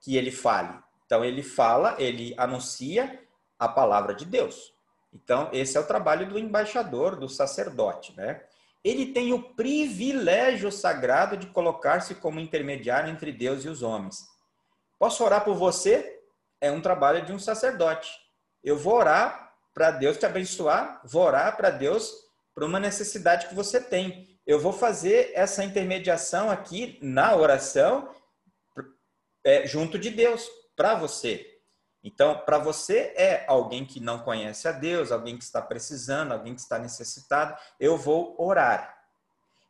que 0.00 0.16
ele 0.16 0.30
fale. 0.30 0.74
Então, 1.04 1.22
ele 1.22 1.42
fala, 1.42 1.96
ele 1.98 2.34
anuncia 2.38 3.22
a 3.58 3.68
palavra 3.68 4.14
de 4.14 4.24
Deus. 4.24 4.77
Então, 5.12 5.48
esse 5.52 5.76
é 5.76 5.80
o 5.80 5.86
trabalho 5.86 6.28
do 6.28 6.38
embaixador, 6.38 7.16
do 7.16 7.28
sacerdote, 7.28 8.14
né? 8.16 8.42
Ele 8.84 9.06
tem 9.06 9.32
o 9.32 9.54
privilégio 9.54 10.70
sagrado 10.70 11.36
de 11.36 11.46
colocar-se 11.48 12.14
como 12.14 12.38
intermediário 12.38 13.10
entre 13.10 13.32
Deus 13.32 13.64
e 13.64 13.68
os 13.68 13.82
homens. 13.82 14.24
Posso 14.98 15.24
orar 15.24 15.44
por 15.44 15.54
você? 15.54 16.18
é 16.60 16.70
um 16.70 16.80
trabalho 16.80 17.24
de 17.24 17.32
um 17.32 17.38
sacerdote. 17.38 18.10
Eu 18.62 18.76
vou 18.76 18.94
orar 18.94 19.54
para 19.72 19.90
Deus 19.90 20.16
te 20.16 20.26
abençoar, 20.26 21.00
vou 21.04 21.22
orar 21.22 21.56
para 21.56 21.70
Deus 21.70 22.12
para 22.54 22.66
uma 22.66 22.80
necessidade 22.80 23.46
que 23.46 23.54
você 23.54 23.80
tem. 23.80 24.38
Eu 24.46 24.58
vou 24.58 24.72
fazer 24.72 25.30
essa 25.34 25.62
intermediação 25.62 26.50
aqui 26.50 26.98
na 27.00 27.36
oração 27.36 28.12
é, 29.44 29.66
junto 29.66 29.98
de 29.98 30.10
Deus, 30.10 30.48
para 30.74 30.94
você. 30.94 31.57
Então, 32.02 32.38
para 32.38 32.58
você 32.58 33.12
é 33.16 33.44
alguém 33.48 33.84
que 33.84 34.00
não 34.00 34.20
conhece 34.20 34.68
a 34.68 34.72
Deus, 34.72 35.10
alguém 35.10 35.36
que 35.36 35.44
está 35.44 35.60
precisando, 35.60 36.32
alguém 36.32 36.54
que 36.54 36.60
está 36.60 36.78
necessitado, 36.78 37.56
eu 37.78 37.96
vou 37.96 38.34
orar. 38.38 38.96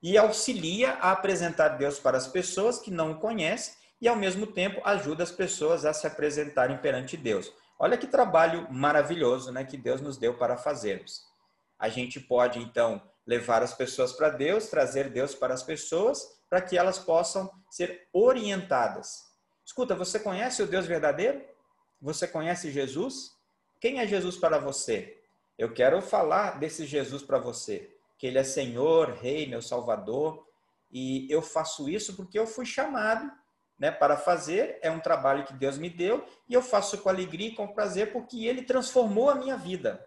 E 0.02 0.16
auxilia 0.16 0.92
a 0.94 1.12
apresentar 1.12 1.70
Deus 1.70 1.98
para 1.98 2.18
as 2.18 2.28
pessoas 2.28 2.78
que 2.78 2.90
não 2.90 3.12
o 3.12 3.18
conhecem 3.18 3.74
e, 4.00 4.06
ao 4.06 4.14
mesmo 4.14 4.46
tempo, 4.46 4.80
ajuda 4.84 5.22
as 5.22 5.32
pessoas 5.32 5.84
a 5.84 5.92
se 5.92 6.06
apresentarem 6.06 6.76
perante 6.78 7.16
Deus. 7.16 7.52
Olha 7.78 7.96
que 7.96 8.06
trabalho 8.06 8.66
maravilhoso 8.70 9.50
né, 9.50 9.64
que 9.64 9.76
Deus 9.76 10.00
nos 10.00 10.16
deu 10.16 10.34
para 10.34 10.56
fazermos. 10.56 11.22
A 11.78 11.88
gente 11.88 12.20
pode, 12.20 12.58
então, 12.58 13.02
levar 13.26 13.62
as 13.62 13.74
pessoas 13.74 14.12
para 14.12 14.30
Deus, 14.30 14.68
trazer 14.68 15.10
Deus 15.10 15.34
para 15.34 15.54
as 15.54 15.62
pessoas, 15.62 16.26
para 16.48 16.60
que 16.60 16.76
elas 16.76 16.98
possam 16.98 17.50
ser 17.70 18.08
orientadas. 18.12 19.26
Escuta, 19.64 19.94
você 19.94 20.18
conhece 20.18 20.62
o 20.62 20.66
Deus 20.66 20.86
verdadeiro? 20.86 21.40
Você 22.00 22.28
conhece 22.28 22.70
Jesus? 22.70 23.36
Quem 23.80 23.98
é 23.98 24.06
Jesus 24.06 24.36
para 24.36 24.58
você? 24.58 25.20
Eu 25.56 25.72
quero 25.72 26.00
falar 26.00 26.58
desse 26.58 26.86
Jesus 26.86 27.22
para 27.22 27.38
você, 27.38 27.92
que 28.16 28.26
ele 28.26 28.38
é 28.38 28.44
Senhor, 28.44 29.10
Rei, 29.10 29.46
meu 29.46 29.60
Salvador, 29.60 30.46
e 30.90 31.26
eu 31.30 31.42
faço 31.42 31.88
isso 31.88 32.14
porque 32.14 32.38
eu 32.38 32.46
fui 32.46 32.64
chamado 32.64 33.30
né, 33.78 33.90
para 33.90 34.16
fazer, 34.16 34.78
é 34.82 34.90
um 34.90 35.00
trabalho 35.00 35.44
que 35.44 35.52
Deus 35.52 35.78
me 35.78 35.90
deu 35.90 36.26
e 36.48 36.54
eu 36.54 36.62
faço 36.62 36.98
com 36.98 37.08
alegria 37.08 37.48
e 37.48 37.54
com 37.54 37.68
prazer 37.68 38.12
porque 38.12 38.46
ele 38.46 38.62
transformou 38.62 39.30
a 39.30 39.34
minha 39.34 39.56
vida. 39.56 40.06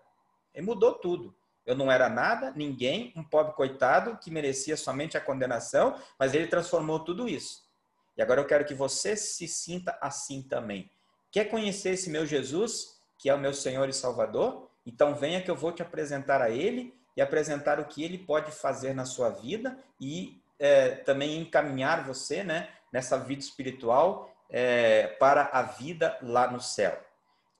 Ele 0.54 0.65
mudou 0.65 0.93
tudo. 0.93 1.36
Eu 1.65 1.75
não 1.75 1.91
era 1.91 2.10
nada, 2.10 2.51
ninguém, 2.56 3.13
um 3.15 3.23
pobre 3.23 3.54
coitado 3.54 4.17
que 4.17 4.32
merecia 4.32 4.75
somente 4.75 5.15
a 5.15 5.21
condenação, 5.21 5.95
mas 6.17 6.34
ele 6.34 6.47
transformou 6.47 6.99
tudo 7.04 7.30
isso. 7.30 7.69
E 8.17 8.21
agora 8.21 8.41
eu 8.41 8.47
quero 8.47 8.65
que 8.65 8.73
você 8.73 9.15
se 9.15 9.47
sinta 9.47 9.97
assim 10.01 10.41
também. 10.41 10.89
Quer 11.32 11.46
conhecer 11.46 11.91
esse 11.91 12.10
meu 12.10 12.26
Jesus, 12.26 13.00
que 13.17 13.30
é 13.30 13.34
o 13.34 13.39
meu 13.39 13.54
Senhor 13.54 13.88
e 13.88 13.94
Salvador? 13.94 14.70
Então 14.86 15.15
venha 15.15 15.41
que 15.41 15.50
eu 15.50 15.56
vou 15.56 15.72
te 15.72 15.82
apresentar 15.82 16.41
a 16.41 16.50
ele 16.50 16.94
e 17.15 17.22
apresentar 17.22 17.80
o 17.80 17.86
que 17.86 18.04
ele 18.04 18.17
pode 18.17 18.52
fazer 18.52 18.94
na 18.94 19.06
sua 19.06 19.30
vida 19.30 19.78
e 20.00 20.41
é, 20.60 20.89
também 20.89 21.39
encaminhar 21.39 22.06
você, 22.06 22.44
né, 22.44 22.70
nessa 22.91 23.17
vida 23.17 23.41
espiritual 23.41 24.32
é, 24.50 25.08
para 25.20 25.50
a 25.54 25.62
vida 25.62 26.17
lá 26.22 26.52
no 26.52 26.60
céu. 26.60 27.00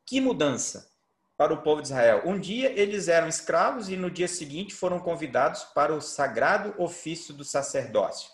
Que 0.06 0.20
mudança 0.20 0.92
para 1.38 1.54
o 1.54 1.62
povo 1.62 1.82
de 1.82 1.88
Israel. 1.88 2.24
Um 2.26 2.40
dia 2.40 2.70
eles 2.78 3.08
eram 3.08 3.28
escravos 3.28 3.90
e 3.90 3.96
no 3.96 4.12
dia 4.12 4.28
seguinte 4.28 4.74
foram 4.74 5.00
convidados 5.00 5.64
para 5.64 5.94
o 5.94 6.02
sagrado 6.02 6.76
ofício 6.78 7.34
do 7.34 7.44
sacerdócio. 7.44 8.30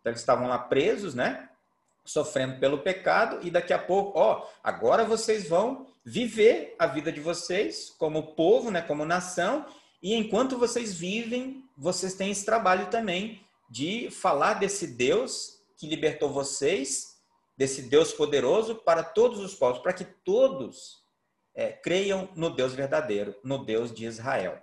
Então 0.00 0.10
eles 0.10 0.20
estavam 0.20 0.48
lá 0.48 0.58
presos, 0.58 1.14
né? 1.14 1.48
Sofrendo 2.04 2.58
pelo 2.58 2.78
pecado 2.78 3.38
e 3.46 3.50
daqui 3.50 3.72
a 3.72 3.78
pouco, 3.78 4.18
ó, 4.18 4.46
agora 4.62 5.04
vocês 5.04 5.48
vão 5.48 5.86
viver 6.04 6.74
a 6.78 6.86
vida 6.86 7.12
de 7.12 7.20
vocês 7.20 7.90
como 7.98 8.34
povo, 8.34 8.70
né, 8.70 8.82
como 8.82 9.04
nação, 9.04 9.66
e 10.02 10.14
enquanto 10.14 10.58
vocês 10.58 10.92
vivem, 10.92 11.64
vocês 11.76 12.14
têm 12.14 12.30
esse 12.30 12.44
trabalho 12.44 12.90
também 12.90 13.40
de 13.70 14.10
falar 14.10 14.54
desse 14.54 14.86
Deus 14.86 15.60
que 15.78 15.86
libertou 15.86 16.28
vocês 16.28 17.12
desse 17.56 17.82
Deus 17.82 18.12
poderoso 18.12 18.76
para 18.76 19.04
todos 19.04 19.38
os 19.38 19.54
povos, 19.54 19.80
para 19.80 19.92
que 19.92 20.04
todos 20.04 21.02
é, 21.54 21.70
creiam 21.70 22.28
no 22.34 22.50
Deus 22.50 22.72
verdadeiro, 22.74 23.34
no 23.44 23.64
Deus 23.64 23.92
de 23.92 24.04
Israel. 24.04 24.60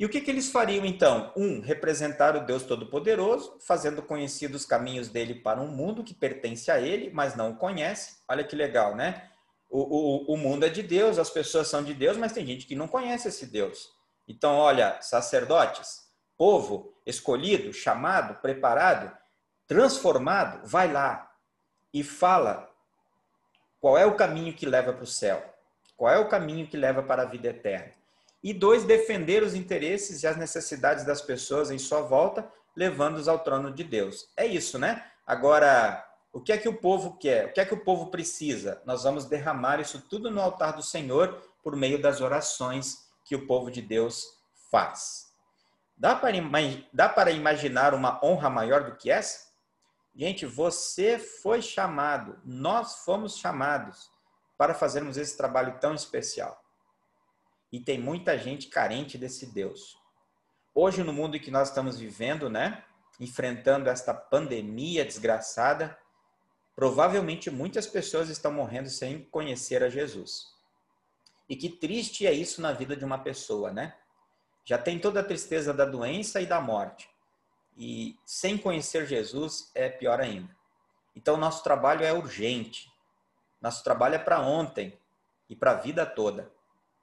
E 0.00 0.04
o 0.06 0.08
que, 0.08 0.22
que 0.22 0.30
eles 0.30 0.50
fariam 0.50 0.86
então? 0.86 1.30
Um, 1.36 1.60
representar 1.60 2.34
o 2.34 2.46
Deus 2.46 2.62
Todo-Poderoso, 2.62 3.58
fazendo 3.60 4.00
conhecidos 4.00 4.62
os 4.62 4.66
caminhos 4.66 5.10
dele 5.10 5.34
para 5.34 5.60
um 5.60 5.68
mundo 5.68 6.02
que 6.02 6.14
pertence 6.14 6.70
a 6.70 6.80
ele, 6.80 7.10
mas 7.12 7.36
não 7.36 7.50
o 7.50 7.56
conhece. 7.56 8.16
Olha 8.26 8.42
que 8.42 8.56
legal, 8.56 8.96
né? 8.96 9.28
O, 9.68 9.80
o, 9.80 10.34
o 10.34 10.36
mundo 10.38 10.64
é 10.64 10.70
de 10.70 10.82
Deus, 10.82 11.18
as 11.18 11.28
pessoas 11.28 11.68
são 11.68 11.84
de 11.84 11.92
Deus, 11.92 12.16
mas 12.16 12.32
tem 12.32 12.46
gente 12.46 12.64
que 12.64 12.74
não 12.74 12.88
conhece 12.88 13.28
esse 13.28 13.44
Deus. 13.44 13.90
Então, 14.26 14.56
olha, 14.56 14.98
sacerdotes, 15.02 16.10
povo 16.34 16.94
escolhido, 17.04 17.70
chamado, 17.70 18.40
preparado, 18.40 19.14
transformado, 19.66 20.66
vai 20.66 20.90
lá 20.90 21.30
e 21.92 22.02
fala 22.02 22.70
qual 23.78 23.98
é 23.98 24.06
o 24.06 24.16
caminho 24.16 24.54
que 24.54 24.64
leva 24.64 24.94
para 24.94 25.04
o 25.04 25.06
céu, 25.06 25.44
qual 25.94 26.10
é 26.10 26.18
o 26.18 26.26
caminho 26.26 26.66
que 26.66 26.78
leva 26.78 27.02
para 27.02 27.20
a 27.20 27.26
vida 27.26 27.48
eterna. 27.48 27.99
E 28.42 28.54
dois, 28.54 28.84
defender 28.84 29.42
os 29.42 29.54
interesses 29.54 30.22
e 30.22 30.26
as 30.26 30.36
necessidades 30.36 31.04
das 31.04 31.20
pessoas 31.20 31.70
em 31.70 31.78
sua 31.78 32.00
volta, 32.00 32.50
levando-os 32.74 33.28
ao 33.28 33.38
trono 33.38 33.72
de 33.72 33.84
Deus. 33.84 34.28
É 34.36 34.46
isso, 34.46 34.78
né? 34.78 35.04
Agora, 35.26 36.04
o 36.32 36.40
que 36.40 36.52
é 36.52 36.58
que 36.58 36.68
o 36.68 36.78
povo 36.78 37.18
quer? 37.18 37.46
O 37.46 37.52
que 37.52 37.60
é 37.60 37.64
que 37.64 37.74
o 37.74 37.84
povo 37.84 38.10
precisa? 38.10 38.80
Nós 38.86 39.02
vamos 39.02 39.26
derramar 39.26 39.80
isso 39.80 40.00
tudo 40.08 40.30
no 40.30 40.40
altar 40.40 40.74
do 40.74 40.82
Senhor 40.82 41.42
por 41.62 41.76
meio 41.76 42.00
das 42.00 42.20
orações 42.20 43.10
que 43.24 43.34
o 43.34 43.46
povo 43.46 43.70
de 43.70 43.82
Deus 43.82 44.26
faz. 44.70 45.30
Dá 45.96 46.16
para, 46.16 46.32
dá 46.92 47.08
para 47.08 47.30
imaginar 47.30 47.92
uma 47.94 48.18
honra 48.24 48.48
maior 48.48 48.84
do 48.84 48.96
que 48.96 49.10
essa? 49.10 49.50
Gente, 50.14 50.46
você 50.46 51.18
foi 51.18 51.62
chamado, 51.62 52.40
nós 52.44 53.04
fomos 53.04 53.36
chamados 53.36 54.10
para 54.56 54.74
fazermos 54.74 55.16
esse 55.16 55.36
trabalho 55.36 55.78
tão 55.80 55.94
especial. 55.94 56.59
E 57.72 57.80
tem 57.80 57.98
muita 57.98 58.36
gente 58.36 58.68
carente 58.68 59.16
desse 59.16 59.46
Deus. 59.46 59.98
Hoje, 60.74 61.02
no 61.02 61.12
mundo 61.12 61.36
em 61.36 61.40
que 61.40 61.50
nós 61.50 61.68
estamos 61.68 61.98
vivendo, 61.98 62.48
né, 62.48 62.84
enfrentando 63.18 63.88
esta 63.88 64.14
pandemia 64.14 65.04
desgraçada, 65.04 65.96
provavelmente 66.74 67.50
muitas 67.50 67.86
pessoas 67.86 68.28
estão 68.28 68.52
morrendo 68.52 68.88
sem 68.88 69.24
conhecer 69.24 69.82
a 69.82 69.90
Jesus. 69.90 70.46
E 71.48 71.56
que 71.56 71.68
triste 71.68 72.26
é 72.26 72.32
isso 72.32 72.62
na 72.62 72.72
vida 72.72 72.96
de 72.96 73.04
uma 73.04 73.18
pessoa, 73.18 73.72
né? 73.72 73.96
Já 74.64 74.78
tem 74.78 74.98
toda 74.98 75.20
a 75.20 75.24
tristeza 75.24 75.74
da 75.74 75.84
doença 75.84 76.40
e 76.40 76.46
da 76.46 76.60
morte. 76.60 77.10
E 77.76 78.16
sem 78.24 78.56
conhecer 78.56 79.06
Jesus 79.06 79.70
é 79.74 79.88
pior 79.88 80.20
ainda. 80.20 80.56
Então, 81.14 81.36
nosso 81.36 81.62
trabalho 81.62 82.04
é 82.04 82.12
urgente. 82.12 82.90
Nosso 83.60 83.82
trabalho 83.82 84.14
é 84.14 84.18
para 84.18 84.40
ontem 84.40 84.98
e 85.48 85.56
para 85.56 85.72
a 85.72 85.74
vida 85.74 86.06
toda. 86.06 86.50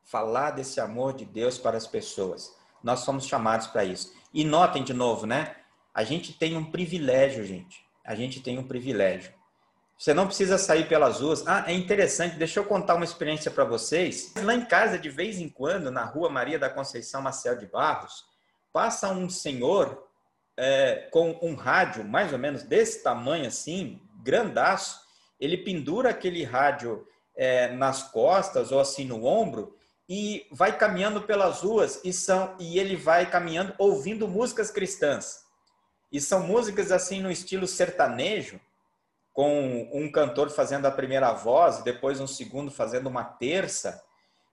Falar 0.07 0.51
desse 0.51 0.79
amor 0.79 1.13
de 1.13 1.25
Deus 1.25 1.57
para 1.57 1.75
as 1.75 1.85
pessoas. 1.85 2.55
Nós 2.81 3.01
somos 3.01 3.25
chamados 3.25 3.67
para 3.67 3.83
isso. 3.83 4.13
E 4.33 4.45
notem 4.45 4.81
de 4.81 4.93
novo, 4.93 5.25
né? 5.25 5.53
A 5.93 6.03
gente 6.05 6.31
tem 6.31 6.55
um 6.55 6.71
privilégio, 6.71 7.45
gente. 7.45 7.85
A 8.05 8.15
gente 8.15 8.39
tem 8.39 8.57
um 8.57 8.65
privilégio. 8.65 9.33
Você 9.97 10.13
não 10.13 10.25
precisa 10.25 10.57
sair 10.57 10.87
pelas 10.87 11.19
ruas. 11.19 11.45
Ah, 11.45 11.65
é 11.67 11.73
interessante, 11.73 12.37
deixa 12.37 12.57
eu 12.57 12.63
contar 12.63 12.95
uma 12.95 13.03
experiência 13.03 13.51
para 13.51 13.65
vocês. 13.65 14.31
Lá 14.41 14.55
em 14.55 14.63
casa, 14.63 14.97
de 14.97 15.09
vez 15.09 15.39
em 15.39 15.49
quando, 15.49 15.91
na 15.91 16.05
rua 16.05 16.29
Maria 16.29 16.57
da 16.57 16.69
Conceição 16.69 17.21
Marcel 17.21 17.57
de 17.57 17.65
Barros, 17.65 18.23
passa 18.71 19.09
um 19.09 19.29
senhor 19.29 20.07
é, 20.55 21.09
com 21.11 21.37
um 21.41 21.53
rádio 21.53 22.05
mais 22.05 22.31
ou 22.31 22.39
menos 22.39 22.63
desse 22.63 23.03
tamanho 23.03 23.47
assim, 23.47 24.01
grandaço, 24.23 25.01
ele 25.37 25.57
pendura 25.57 26.11
aquele 26.11 26.45
rádio 26.45 27.05
é, 27.35 27.69
nas 27.73 28.03
costas 28.03 28.71
ou 28.71 28.79
assim 28.79 29.05
no 29.05 29.25
ombro 29.25 29.76
e 30.09 30.47
vai 30.51 30.77
caminhando 30.77 31.21
pelas 31.21 31.61
ruas 31.61 31.99
e 32.03 32.13
são 32.13 32.55
e 32.59 32.79
ele 32.79 32.95
vai 32.95 33.29
caminhando 33.29 33.73
ouvindo 33.77 34.27
músicas 34.27 34.71
cristãs. 34.71 35.45
E 36.11 36.21
são 36.21 36.41
músicas 36.41 36.91
assim 36.91 37.21
no 37.21 37.29
estilo 37.29 37.67
sertanejo, 37.67 38.59
com 39.33 39.89
um 39.93 40.09
cantor 40.11 40.49
fazendo 40.49 40.85
a 40.85 40.91
primeira 40.91 41.31
voz, 41.33 41.83
depois 41.83 42.19
um 42.19 42.25
segundo 42.25 42.71
fazendo 42.71 43.07
uma 43.07 43.23
terça. 43.23 44.01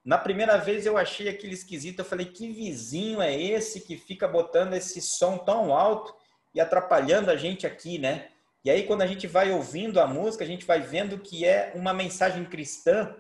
Na 0.05 0.19
primeira 0.19 0.59
vez 0.59 0.85
eu 0.85 0.99
achei 0.99 1.29
aquele 1.29 1.55
esquisito, 1.55 2.01
eu 2.01 2.05
falei, 2.05 2.27
que 2.27 2.53
vizinho 2.53 3.23
é 3.23 3.35
esse 3.35 3.81
que 3.81 3.97
fica 3.97 4.29
botando 4.29 4.75
esse 4.75 5.01
som 5.01 5.39
tão 5.39 5.73
alto 5.73 6.15
e 6.55 6.61
atrapalhando 6.61 7.31
a 7.31 7.37
gente 7.37 7.67
aqui, 7.67 7.99
né? 7.99 8.29
E 8.65 8.71
aí 8.71 8.83
quando 8.83 9.03
a 9.03 9.07
gente 9.07 9.27
vai 9.27 9.53
ouvindo 9.53 10.01
a 10.01 10.07
música, 10.07 10.45
a 10.45 10.47
gente 10.47 10.67
vai 10.67 10.81
vendo 10.81 11.19
que 11.19 11.47
é 11.47 11.73
uma 11.75 11.95
mensagem 11.95 12.45
cristã 12.45 13.15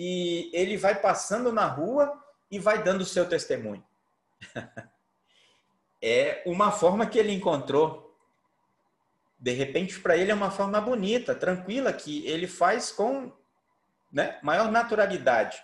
e 0.00 0.48
ele 0.52 0.76
vai 0.76 0.94
passando 0.94 1.52
na 1.52 1.66
rua 1.66 2.22
e 2.48 2.56
vai 2.60 2.84
dando 2.84 3.00
o 3.00 3.04
seu 3.04 3.28
testemunho. 3.28 3.84
é 6.00 6.40
uma 6.46 6.70
forma 6.70 7.04
que 7.04 7.18
ele 7.18 7.32
encontrou. 7.32 8.16
De 9.36 9.50
repente, 9.50 9.98
para 9.98 10.16
ele 10.16 10.30
é 10.30 10.34
uma 10.34 10.52
forma 10.52 10.80
bonita, 10.80 11.34
tranquila, 11.34 11.92
que 11.92 12.24
ele 12.28 12.46
faz 12.46 12.92
com 12.92 13.32
né, 14.12 14.38
maior 14.40 14.70
naturalidade. 14.70 15.60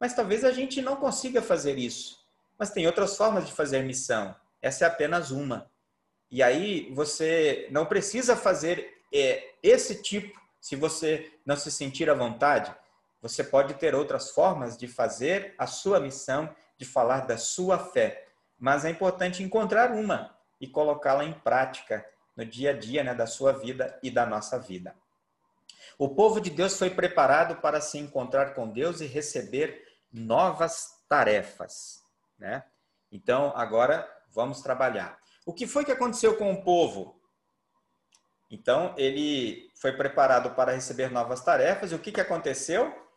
Mas 0.00 0.12
talvez 0.12 0.44
a 0.44 0.50
gente 0.50 0.82
não 0.82 0.96
consiga 0.96 1.40
fazer 1.40 1.78
isso. 1.78 2.18
Mas 2.58 2.70
tem 2.70 2.84
outras 2.84 3.16
formas 3.16 3.46
de 3.46 3.52
fazer 3.52 3.84
missão. 3.84 4.34
Essa 4.60 4.86
é 4.86 4.88
apenas 4.88 5.30
uma. 5.30 5.70
E 6.32 6.42
aí 6.42 6.92
você 6.94 7.68
não 7.70 7.86
precisa 7.86 8.34
fazer 8.34 9.00
é, 9.14 9.54
esse 9.62 10.02
tipo 10.02 10.36
se 10.60 10.74
você 10.74 11.32
não 11.46 11.54
se 11.54 11.70
sentir 11.70 12.10
à 12.10 12.14
vontade. 12.14 12.74
Você 13.20 13.42
pode 13.42 13.74
ter 13.74 13.94
outras 13.94 14.30
formas 14.30 14.76
de 14.76 14.86
fazer 14.86 15.54
a 15.58 15.66
sua 15.66 15.98
missão, 15.98 16.54
de 16.76 16.84
falar 16.84 17.26
da 17.26 17.36
sua 17.36 17.78
fé, 17.78 18.28
mas 18.58 18.84
é 18.84 18.90
importante 18.90 19.42
encontrar 19.42 19.90
uma 19.92 20.36
e 20.60 20.66
colocá-la 20.66 21.24
em 21.24 21.32
prática 21.32 22.04
no 22.36 22.44
dia 22.44 22.70
a 22.70 22.72
dia 22.72 23.02
né, 23.02 23.14
da 23.14 23.26
sua 23.26 23.52
vida 23.52 23.98
e 24.02 24.10
da 24.10 24.24
nossa 24.24 24.58
vida. 24.58 24.94
O 25.98 26.08
povo 26.08 26.40
de 26.40 26.50
Deus 26.50 26.78
foi 26.78 26.90
preparado 26.90 27.56
para 27.56 27.80
se 27.80 27.98
encontrar 27.98 28.54
com 28.54 28.68
Deus 28.68 29.00
e 29.00 29.06
receber 29.06 29.84
novas 30.12 31.02
tarefas. 31.08 32.04
Né? 32.38 32.62
Então, 33.10 33.52
agora 33.56 34.08
vamos 34.30 34.60
trabalhar. 34.60 35.18
O 35.44 35.52
que 35.52 35.66
foi 35.66 35.84
que 35.84 35.90
aconteceu 35.90 36.36
com 36.36 36.52
o 36.52 36.62
povo? 36.62 37.20
Então, 38.50 38.94
ele 38.96 39.70
foi 39.74 39.92
preparado 39.92 40.54
para 40.54 40.72
receber 40.72 41.10
novas 41.10 41.42
tarefas, 41.42 41.90
e 41.90 41.94
o 41.94 41.98
que, 41.98 42.12
que 42.12 42.20
aconteceu? 42.20 43.07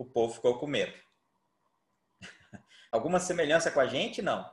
O 0.00 0.04
povo 0.06 0.32
ficou 0.32 0.58
com 0.58 0.66
medo. 0.66 0.94
Alguma 2.90 3.20
semelhança 3.20 3.70
com 3.70 3.80
a 3.80 3.86
gente? 3.86 4.22
Não. 4.22 4.50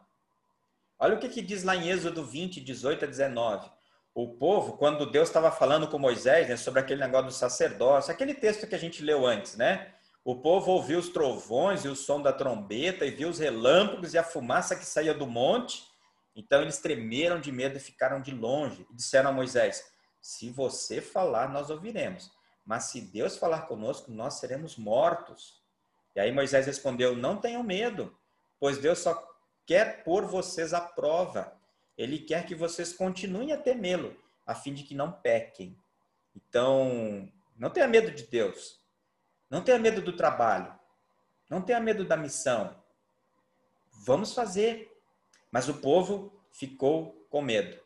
Olha 0.99 1.15
o 1.15 1.19
que, 1.19 1.29
que 1.29 1.41
diz 1.41 1.63
lá 1.63 1.73
em 1.73 1.87
Êxodo 1.87 2.25
20, 2.25 2.59
18 2.59 3.05
a 3.05 3.07
19. 3.07 3.71
O 4.13 4.35
povo, 4.35 4.75
quando 4.75 5.09
Deus 5.09 5.29
estava 5.29 5.49
falando 5.49 5.87
com 5.87 5.97
Moisés 5.97 6.49
né, 6.49 6.57
sobre 6.57 6.81
aquele 6.81 6.99
negócio 6.99 7.27
do 7.27 7.31
sacerdócio, 7.31 8.11
aquele 8.11 8.33
texto 8.33 8.67
que 8.67 8.75
a 8.75 8.77
gente 8.77 9.01
leu 9.01 9.25
antes, 9.25 9.55
né? 9.55 9.93
O 10.21 10.41
povo 10.41 10.69
ouviu 10.69 10.99
os 10.99 11.07
trovões 11.07 11.85
e 11.85 11.87
o 11.87 11.95
som 11.95 12.21
da 12.21 12.33
trombeta 12.33 13.05
e 13.05 13.11
viu 13.11 13.29
os 13.29 13.39
relâmpagos 13.39 14.13
e 14.13 14.17
a 14.17 14.25
fumaça 14.25 14.75
que 14.75 14.85
saía 14.85 15.13
do 15.13 15.25
monte. 15.25 15.81
Então 16.35 16.61
eles 16.61 16.79
tremeram 16.79 17.39
de 17.39 17.53
medo 17.53 17.77
e 17.77 17.79
ficaram 17.79 18.21
de 18.21 18.31
longe. 18.31 18.85
E 18.91 18.95
disseram 18.97 19.29
a 19.29 19.33
Moisés: 19.33 19.81
Se 20.21 20.49
você 20.49 20.99
falar, 20.99 21.47
nós 21.47 21.69
ouviremos. 21.69 22.35
Mas 22.67 22.83
se 22.83 22.99
Deus 22.99 23.37
falar 23.37 23.61
conosco, 23.61 24.11
nós 24.11 24.33
seremos 24.35 24.75
mortos. 24.75 25.63
E 26.13 26.19
aí 26.19 26.33
Moisés 26.33 26.65
respondeu: 26.65 27.15
Não 27.15 27.37
tenham 27.37 27.63
medo, 27.63 28.13
pois 28.59 28.77
Deus 28.77 28.99
só 28.99 29.25
quer 29.65 30.03
pôr 30.03 30.25
vocês 30.25 30.73
à 30.73 30.81
prova. 30.81 31.57
Ele 31.97 32.19
quer 32.19 32.45
que 32.45 32.53
vocês 32.53 32.91
continuem 32.91 33.53
a 33.53 33.57
temê-lo, 33.57 34.13
a 34.45 34.53
fim 34.53 34.73
de 34.73 34.83
que 34.83 34.93
não 34.93 35.13
pequem. 35.13 35.79
Então, 36.35 37.31
não 37.55 37.69
tenha 37.69 37.87
medo 37.87 38.11
de 38.11 38.23
Deus. 38.23 38.81
Não 39.49 39.63
tenha 39.63 39.79
medo 39.79 40.01
do 40.01 40.11
trabalho. 40.11 40.77
Não 41.49 41.61
tenha 41.61 41.79
medo 41.79 42.03
da 42.03 42.17
missão. 42.17 42.75
Vamos 44.05 44.33
fazer. 44.33 44.93
Mas 45.49 45.69
o 45.69 45.75
povo 45.75 46.37
ficou 46.51 47.25
com 47.29 47.41
medo. 47.41 47.79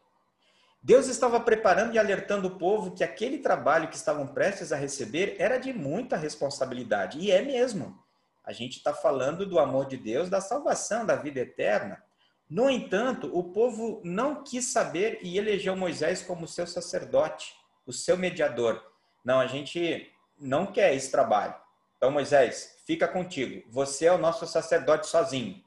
Deus 0.84 1.08
estava 1.08 1.40
preparando 1.40 1.94
e 1.94 2.00
alertando 2.00 2.48
o 2.48 2.58
povo 2.58 2.92
que 2.92 3.04
aquele 3.04 3.38
trabalho 3.38 3.88
que 3.88 3.96
estavam 3.96 4.26
prestes 4.26 4.72
a 4.72 4.76
receber 4.76 5.36
era 5.38 5.60
de 5.60 5.72
muita 5.72 6.18
responsabilidade. 6.18 7.20
E 7.20 7.30
é 7.30 7.42
mesmo. 7.44 8.04
A 8.44 8.52
gente 8.52 8.78
está 8.78 8.92
falando 8.92 9.46
do 9.46 9.60
amor 9.60 9.86
de 9.88 9.96
Deus, 9.96 10.28
da 10.28 10.42
salvação, 10.42 11.06
da 11.06 11.16
vida 11.16 11.40
eterna. 11.40 12.04
No 12.50 12.68
entanto, 12.68 13.30
o 13.32 13.44
povo 13.44 14.02
não 14.04 14.44
quis 14.44 14.74
saber 14.74 15.20
e 15.22 15.38
elegeu 15.38 15.76
Moisés 15.76 16.24
como 16.24 16.48
seu 16.48 16.66
sacerdote, 16.66 17.54
o 17.86 17.94
seu 17.94 18.18
mediador. 18.18 18.84
Não, 19.24 19.40
a 19.40 19.46
gente 19.46 20.12
não 20.40 20.66
quer 20.66 20.96
esse 20.96 21.12
trabalho. 21.12 21.54
Então, 21.96 22.10
Moisés, 22.10 22.78
fica 22.88 23.08
contigo. 23.08 23.64
Você 23.70 24.08
é 24.08 24.12
o 24.12 24.18
nosso 24.18 24.48
sacerdote 24.48 25.06
sozinho. 25.06 25.64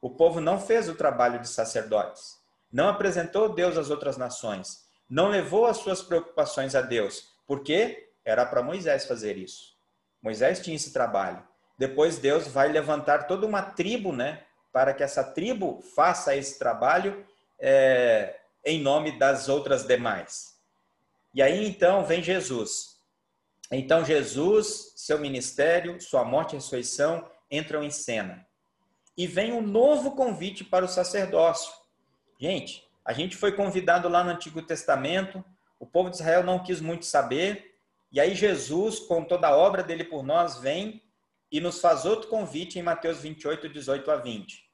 O 0.00 0.08
povo 0.08 0.40
não 0.40 0.58
fez 0.58 0.88
o 0.88 0.94
trabalho 0.94 1.38
de 1.38 1.48
sacerdotes. 1.48 2.42
Não 2.74 2.88
apresentou 2.88 3.54
Deus 3.54 3.78
às 3.78 3.88
outras 3.88 4.16
nações. 4.16 4.84
Não 5.08 5.28
levou 5.28 5.64
as 5.64 5.76
suas 5.76 6.02
preocupações 6.02 6.74
a 6.74 6.82
Deus. 6.82 7.28
Porque 7.46 8.10
era 8.24 8.44
para 8.44 8.64
Moisés 8.64 9.06
fazer 9.06 9.38
isso. 9.38 9.76
Moisés 10.20 10.58
tinha 10.58 10.74
esse 10.74 10.92
trabalho. 10.92 11.40
Depois 11.78 12.18
Deus 12.18 12.48
vai 12.48 12.72
levantar 12.72 13.28
toda 13.28 13.46
uma 13.46 13.62
tribo, 13.62 14.12
né? 14.12 14.42
Para 14.72 14.92
que 14.92 15.04
essa 15.04 15.22
tribo 15.22 15.80
faça 15.94 16.34
esse 16.34 16.58
trabalho 16.58 17.24
é, 17.60 18.40
em 18.64 18.80
nome 18.80 19.20
das 19.20 19.48
outras 19.48 19.86
demais. 19.86 20.56
E 21.32 21.40
aí 21.40 21.64
então 21.64 22.04
vem 22.04 22.24
Jesus. 22.24 22.96
Então 23.70 24.04
Jesus, 24.04 24.94
seu 24.96 25.20
ministério, 25.20 26.00
sua 26.00 26.24
morte 26.24 26.54
e 26.54 26.54
ressurreição 26.56 27.24
entram 27.48 27.84
em 27.84 27.90
cena. 27.90 28.44
E 29.16 29.28
vem 29.28 29.52
um 29.52 29.62
novo 29.62 30.16
convite 30.16 30.64
para 30.64 30.84
o 30.84 30.88
sacerdócio. 30.88 31.83
Gente, 32.38 32.86
a 33.04 33.12
gente 33.12 33.36
foi 33.36 33.52
convidado 33.52 34.08
lá 34.08 34.24
no 34.24 34.30
Antigo 34.30 34.62
Testamento, 34.62 35.44
o 35.78 35.86
povo 35.86 36.10
de 36.10 36.16
Israel 36.16 36.42
não 36.42 36.62
quis 36.62 36.80
muito 36.80 37.04
saber, 37.04 37.76
e 38.10 38.20
aí 38.20 38.34
Jesus, 38.34 38.98
com 39.00 39.24
toda 39.24 39.48
a 39.48 39.56
obra 39.56 39.82
dele 39.82 40.04
por 40.04 40.22
nós, 40.22 40.58
vem 40.58 41.02
e 41.50 41.60
nos 41.60 41.80
faz 41.80 42.04
outro 42.04 42.28
convite 42.28 42.78
em 42.78 42.82
Mateus 42.82 43.20
28, 43.20 43.68
18 43.68 44.10
a 44.10 44.16
20. 44.16 44.64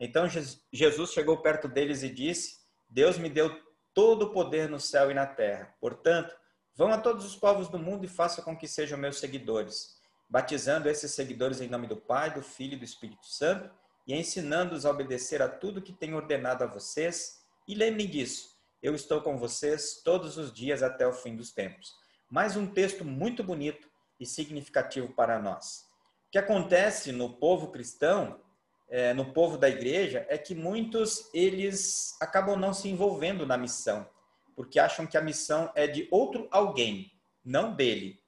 Então 0.00 0.26
Jesus 0.72 1.12
chegou 1.12 1.38
perto 1.38 1.68
deles 1.68 2.02
e 2.02 2.10
disse: 2.10 2.58
Deus 2.88 3.18
me 3.18 3.28
deu 3.28 3.54
todo 3.94 4.24
o 4.24 4.30
poder 4.30 4.68
no 4.68 4.80
céu 4.80 5.10
e 5.10 5.14
na 5.14 5.26
terra. 5.26 5.74
Portanto, 5.80 6.36
vão 6.74 6.88
a 6.88 6.98
todos 6.98 7.24
os 7.24 7.36
povos 7.36 7.68
do 7.68 7.78
mundo 7.78 8.04
e 8.04 8.08
façam 8.08 8.44
com 8.44 8.56
que 8.56 8.68
sejam 8.68 8.98
meus 8.98 9.18
seguidores, 9.18 9.98
batizando 10.28 10.88
esses 10.88 11.12
seguidores 11.12 11.60
em 11.60 11.68
nome 11.68 11.86
do 11.86 11.96
Pai, 11.96 12.34
do 12.34 12.42
Filho 12.42 12.74
e 12.74 12.78
do 12.78 12.84
Espírito 12.84 13.26
Santo 13.26 13.70
e 14.06 14.14
ensinando-os 14.14 14.86
a 14.86 14.90
obedecer 14.90 15.42
a 15.42 15.48
tudo 15.48 15.82
que 15.82 15.92
tenho 15.92 16.16
ordenado 16.16 16.62
a 16.62 16.66
vocês. 16.66 17.40
E 17.66 17.74
lembrem 17.74 18.06
disso, 18.06 18.56
eu 18.82 18.94
estou 18.94 19.20
com 19.20 19.36
vocês 19.36 20.00
todos 20.04 20.36
os 20.36 20.52
dias 20.52 20.82
até 20.82 21.06
o 21.06 21.12
fim 21.12 21.34
dos 21.34 21.50
tempos. 21.50 21.92
Mais 22.30 22.56
um 22.56 22.66
texto 22.66 23.04
muito 23.04 23.42
bonito 23.42 23.88
e 24.20 24.24
significativo 24.24 25.12
para 25.12 25.40
nós. 25.40 25.86
O 26.28 26.30
que 26.30 26.38
acontece 26.38 27.10
no 27.10 27.34
povo 27.34 27.72
cristão, 27.72 28.40
é, 28.88 29.12
no 29.12 29.32
povo 29.32 29.58
da 29.58 29.68
igreja, 29.68 30.24
é 30.28 30.38
que 30.38 30.54
muitos 30.54 31.28
eles 31.34 32.16
acabam 32.20 32.56
não 32.56 32.72
se 32.72 32.88
envolvendo 32.88 33.44
na 33.44 33.56
missão, 33.56 34.08
porque 34.54 34.78
acham 34.78 35.06
que 35.06 35.16
a 35.16 35.22
missão 35.22 35.70
é 35.74 35.86
de 35.86 36.06
outro 36.10 36.46
alguém, 36.50 37.10
não 37.44 37.74
dele. 37.74 38.20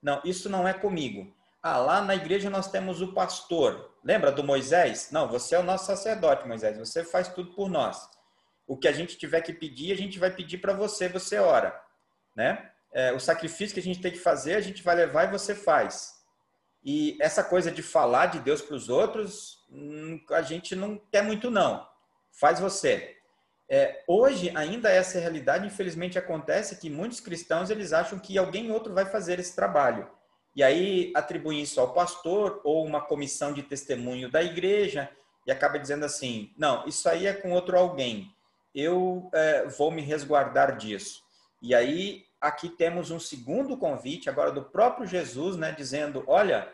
Não, 0.00 0.20
isso 0.24 0.48
não 0.48 0.68
é 0.68 0.72
comigo. 0.74 1.33
Ah, 1.66 1.78
lá 1.78 2.02
na 2.02 2.14
igreja 2.14 2.50
nós 2.50 2.70
temos 2.70 3.00
o 3.00 3.14
pastor. 3.14 3.90
Lembra 4.04 4.30
do 4.30 4.44
Moisés? 4.44 5.08
Não, 5.10 5.26
você 5.26 5.54
é 5.54 5.58
o 5.58 5.62
nosso 5.62 5.86
sacerdote, 5.86 6.46
Moisés. 6.46 6.76
Você 6.76 7.02
faz 7.02 7.28
tudo 7.28 7.54
por 7.54 7.70
nós. 7.70 8.06
O 8.66 8.76
que 8.76 8.86
a 8.86 8.92
gente 8.92 9.16
tiver 9.16 9.40
que 9.40 9.50
pedir, 9.50 9.90
a 9.90 9.96
gente 9.96 10.18
vai 10.18 10.30
pedir 10.30 10.58
para 10.58 10.74
você, 10.74 11.08
você 11.08 11.38
ora. 11.38 11.74
Né? 12.36 12.70
É, 12.92 13.14
o 13.14 13.18
sacrifício 13.18 13.72
que 13.72 13.80
a 13.80 13.82
gente 13.82 14.02
tem 14.02 14.12
que 14.12 14.18
fazer, 14.18 14.56
a 14.56 14.60
gente 14.60 14.82
vai 14.82 14.94
levar 14.94 15.24
e 15.24 15.30
você 15.30 15.54
faz. 15.54 16.12
E 16.84 17.16
essa 17.18 17.42
coisa 17.42 17.70
de 17.70 17.82
falar 17.82 18.26
de 18.26 18.40
Deus 18.40 18.60
para 18.60 18.76
os 18.76 18.90
outros, 18.90 19.64
hum, 19.70 20.22
a 20.32 20.42
gente 20.42 20.76
não 20.76 20.98
quer 21.10 21.22
muito, 21.22 21.50
não. 21.50 21.88
Faz 22.30 22.60
você. 22.60 23.16
É, 23.70 24.04
hoje, 24.06 24.52
ainda 24.54 24.90
essa 24.90 25.18
realidade, 25.18 25.66
infelizmente, 25.66 26.18
acontece 26.18 26.76
que 26.76 26.90
muitos 26.90 27.20
cristãos 27.20 27.70
eles 27.70 27.94
acham 27.94 28.18
que 28.18 28.36
alguém 28.36 28.70
outro 28.70 28.92
vai 28.92 29.06
fazer 29.06 29.40
esse 29.40 29.56
trabalho. 29.56 30.06
E 30.54 30.62
aí 30.62 31.12
atribuem 31.14 31.62
isso 31.62 31.80
ao 31.80 31.92
pastor 31.92 32.60
ou 32.64 32.84
uma 32.84 33.00
comissão 33.00 33.52
de 33.52 33.62
testemunho 33.62 34.30
da 34.30 34.42
igreja 34.42 35.10
e 35.46 35.50
acaba 35.50 35.78
dizendo 35.78 36.04
assim: 36.04 36.52
não, 36.56 36.86
isso 36.86 37.08
aí 37.08 37.26
é 37.26 37.32
com 37.32 37.52
outro 37.52 37.76
alguém. 37.76 38.32
Eu 38.74 39.28
é, 39.32 39.66
vou 39.66 39.90
me 39.90 40.02
resguardar 40.02 40.76
disso. 40.76 41.22
E 41.60 41.74
aí 41.74 42.24
aqui 42.40 42.68
temos 42.68 43.10
um 43.10 43.18
segundo 43.18 43.76
convite, 43.76 44.28
agora 44.28 44.52
do 44.52 44.62
próprio 44.62 45.06
Jesus, 45.06 45.56
né, 45.56 45.72
dizendo: 45.72 46.22
olha, 46.26 46.72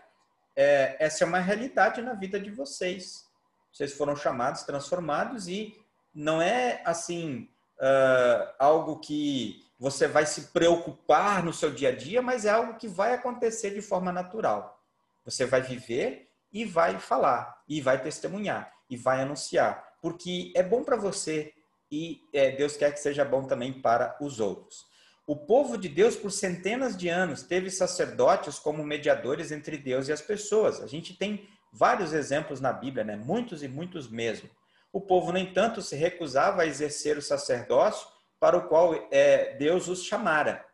é, 0.57 0.97
essa 0.99 1.25
é 1.25 1.27
uma 1.27 1.39
realidade 1.39 2.03
na 2.03 2.15
vida 2.15 2.39
de 2.39 2.51
vocês. 2.51 3.29
Vocês 3.73 3.93
foram 3.93 4.17
chamados, 4.17 4.63
transformados, 4.65 5.47
e 5.47 5.75
não 6.13 6.43
é 6.43 6.83
assim 6.85 7.49
uh, 7.79 8.53
algo 8.59 8.99
que 8.99 9.65
você 9.81 10.07
vai 10.07 10.27
se 10.27 10.49
preocupar 10.49 11.43
no 11.43 11.55
seu 11.55 11.71
dia 11.71 11.89
a 11.89 11.97
dia, 11.97 12.21
mas 12.21 12.45
é 12.45 12.51
algo 12.51 12.75
que 12.75 12.87
vai 12.87 13.15
acontecer 13.15 13.71
de 13.71 13.81
forma 13.81 14.13
natural. 14.13 14.79
Você 15.25 15.47
vai 15.47 15.63
viver 15.63 16.29
e 16.53 16.67
vai 16.67 16.99
falar, 16.99 17.63
e 17.67 17.81
vai 17.81 18.03
testemunhar, 18.03 18.71
e 18.91 18.97
vai 18.97 19.23
anunciar, 19.23 19.97
porque 20.03 20.53
é 20.55 20.63
bom 20.63 20.85
para 20.85 20.97
você 20.97 21.55
e 21.91 22.21
é, 22.33 22.51
Deus 22.51 22.77
quer 22.77 22.93
que 22.93 23.01
seja 23.01 23.25
bom 23.25 23.45
também 23.45 23.73
para 23.73 24.17
os 24.21 24.39
outros. 24.39 24.85
O 25.27 25.35
povo 25.35 25.79
de 25.79 25.89
Deus, 25.89 26.15
por 26.15 26.31
centenas 26.31 26.95
de 26.95 27.09
anos, 27.09 27.43
teve 27.43 27.71
sacerdotes 27.71 28.59
como 28.59 28.85
mediadores 28.85 29.51
entre 29.51 29.79
Deus 29.79 30.09
e 30.09 30.13
as 30.13 30.21
pessoas. 30.21 30.83
A 30.83 30.87
gente 30.87 31.17
tem 31.17 31.49
vários 31.73 32.13
exemplos 32.13 32.61
na 32.61 32.73
Bíblia, 32.73 33.05
né? 33.05 33.17
muitos 33.17 33.63
e 33.63 33.69
muitos 33.69 34.09
mesmo. 34.09 34.51
O 34.93 35.01
povo, 35.01 35.33
no 35.33 35.39
entanto, 35.39 35.81
se 35.81 35.97
recusava 35.97 36.63
a 36.63 36.67
exercer 36.67 37.17
o 37.17 37.23
sacerdócio 37.23 38.07
para 38.41 38.57
o 38.57 38.67
qual 38.67 38.95
é, 39.13 39.55
Deus 39.55 39.87
os 39.87 40.03
chamara. 40.03 40.67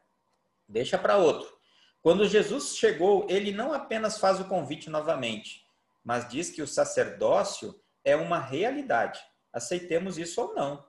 Deixa 0.67 0.97
para 0.97 1.19
outro. 1.19 1.55
Quando 2.01 2.27
Jesus 2.27 2.77
chegou, 2.77 3.27
ele 3.29 3.53
não 3.53 3.73
apenas 3.73 4.19
faz 4.19 4.41
o 4.41 4.45
convite 4.45 4.89
novamente, 4.89 5.67
mas 6.03 6.29
diz 6.29 6.49
que 6.49 6.63
o 6.63 6.67
sacerdócio 6.67 7.79
é 8.05 8.17
uma 8.17 8.39
realidade. 8.39 9.21
Aceitemos 9.53 10.17
isso 10.17 10.41
ou 10.41 10.55
não. 10.55 10.87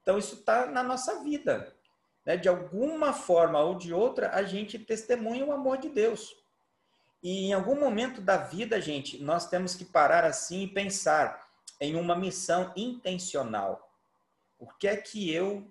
Então, 0.00 0.16
isso 0.16 0.36
está 0.36 0.66
na 0.66 0.82
nossa 0.82 1.22
vida 1.22 1.76
né, 2.24 2.36
de 2.36 2.48
alguma 2.48 3.12
forma 3.12 3.60
ou 3.60 3.74
de 3.74 3.92
outra, 3.92 4.30
a 4.34 4.42
gente 4.42 4.78
testemunha 4.78 5.44
o 5.44 5.52
amor 5.52 5.78
de 5.78 5.88
Deus. 5.88 6.34
E 7.22 7.46
em 7.46 7.52
algum 7.52 7.78
momento 7.78 8.20
da 8.20 8.36
vida, 8.36 8.80
gente, 8.80 9.22
nós 9.22 9.48
temos 9.48 9.74
que 9.74 9.84
parar 9.84 10.24
assim 10.24 10.62
e 10.62 10.68
pensar 10.68 11.48
em 11.80 11.96
uma 11.96 12.16
missão 12.16 12.72
intencional. 12.76 13.90
O 14.58 14.66
que 14.66 14.88
é 14.88 14.96
que 14.96 15.32
eu 15.32 15.70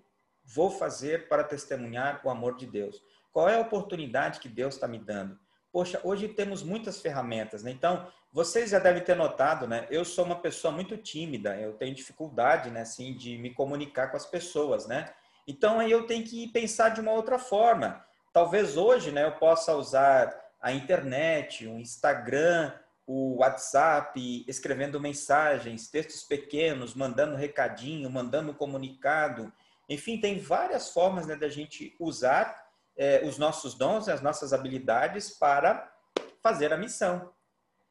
vou 0.54 0.70
fazer 0.70 1.28
para 1.28 1.44
testemunhar 1.44 2.20
o 2.24 2.30
amor 2.30 2.56
de 2.56 2.66
Deus? 2.66 3.02
Qual 3.32 3.48
é 3.48 3.56
a 3.56 3.60
oportunidade 3.60 4.40
que 4.40 4.48
Deus 4.48 4.74
está 4.74 4.88
me 4.88 4.98
dando? 4.98 5.38
Poxa, 5.72 6.00
hoje 6.02 6.26
temos 6.28 6.62
muitas 6.62 7.00
ferramentas, 7.00 7.62
né? 7.62 7.70
Então, 7.70 8.08
vocês 8.32 8.70
já 8.70 8.80
devem 8.80 9.02
ter 9.02 9.14
notado, 9.14 9.68
né? 9.68 9.86
Eu 9.88 10.04
sou 10.04 10.24
uma 10.24 10.40
pessoa 10.40 10.72
muito 10.72 10.96
tímida, 10.96 11.56
eu 11.56 11.74
tenho 11.74 11.94
dificuldade, 11.94 12.70
né, 12.70 12.80
assim, 12.80 13.14
de 13.14 13.38
me 13.38 13.54
comunicar 13.54 14.08
com 14.08 14.16
as 14.16 14.26
pessoas, 14.26 14.86
né? 14.86 15.12
Então, 15.46 15.78
aí 15.78 15.90
eu 15.90 16.06
tenho 16.06 16.24
que 16.24 16.48
pensar 16.48 16.90
de 16.90 17.00
uma 17.00 17.12
outra 17.12 17.38
forma. 17.38 18.04
Talvez 18.32 18.76
hoje, 18.76 19.12
né, 19.12 19.24
eu 19.24 19.32
possa 19.32 19.74
usar 19.76 20.36
a 20.60 20.72
internet, 20.72 21.66
o 21.66 21.78
Instagram, 21.78 22.72
o 23.06 23.38
WhatsApp, 23.38 24.44
escrevendo 24.46 25.00
mensagens, 25.00 25.88
textos 25.88 26.22
pequenos, 26.22 26.94
mandando 26.94 27.36
recadinho, 27.36 28.10
mandando 28.10 28.54
comunicado. 28.54 29.52
Enfim, 29.90 30.20
tem 30.20 30.38
várias 30.38 30.90
formas 30.90 31.26
né, 31.26 31.34
da 31.34 31.48
gente 31.48 31.96
usar 31.98 32.64
é, 32.96 33.26
os 33.26 33.38
nossos 33.38 33.74
dons, 33.74 34.08
as 34.08 34.22
nossas 34.22 34.52
habilidades 34.52 35.30
para 35.30 35.92
fazer 36.40 36.72
a 36.72 36.76
missão. 36.76 37.34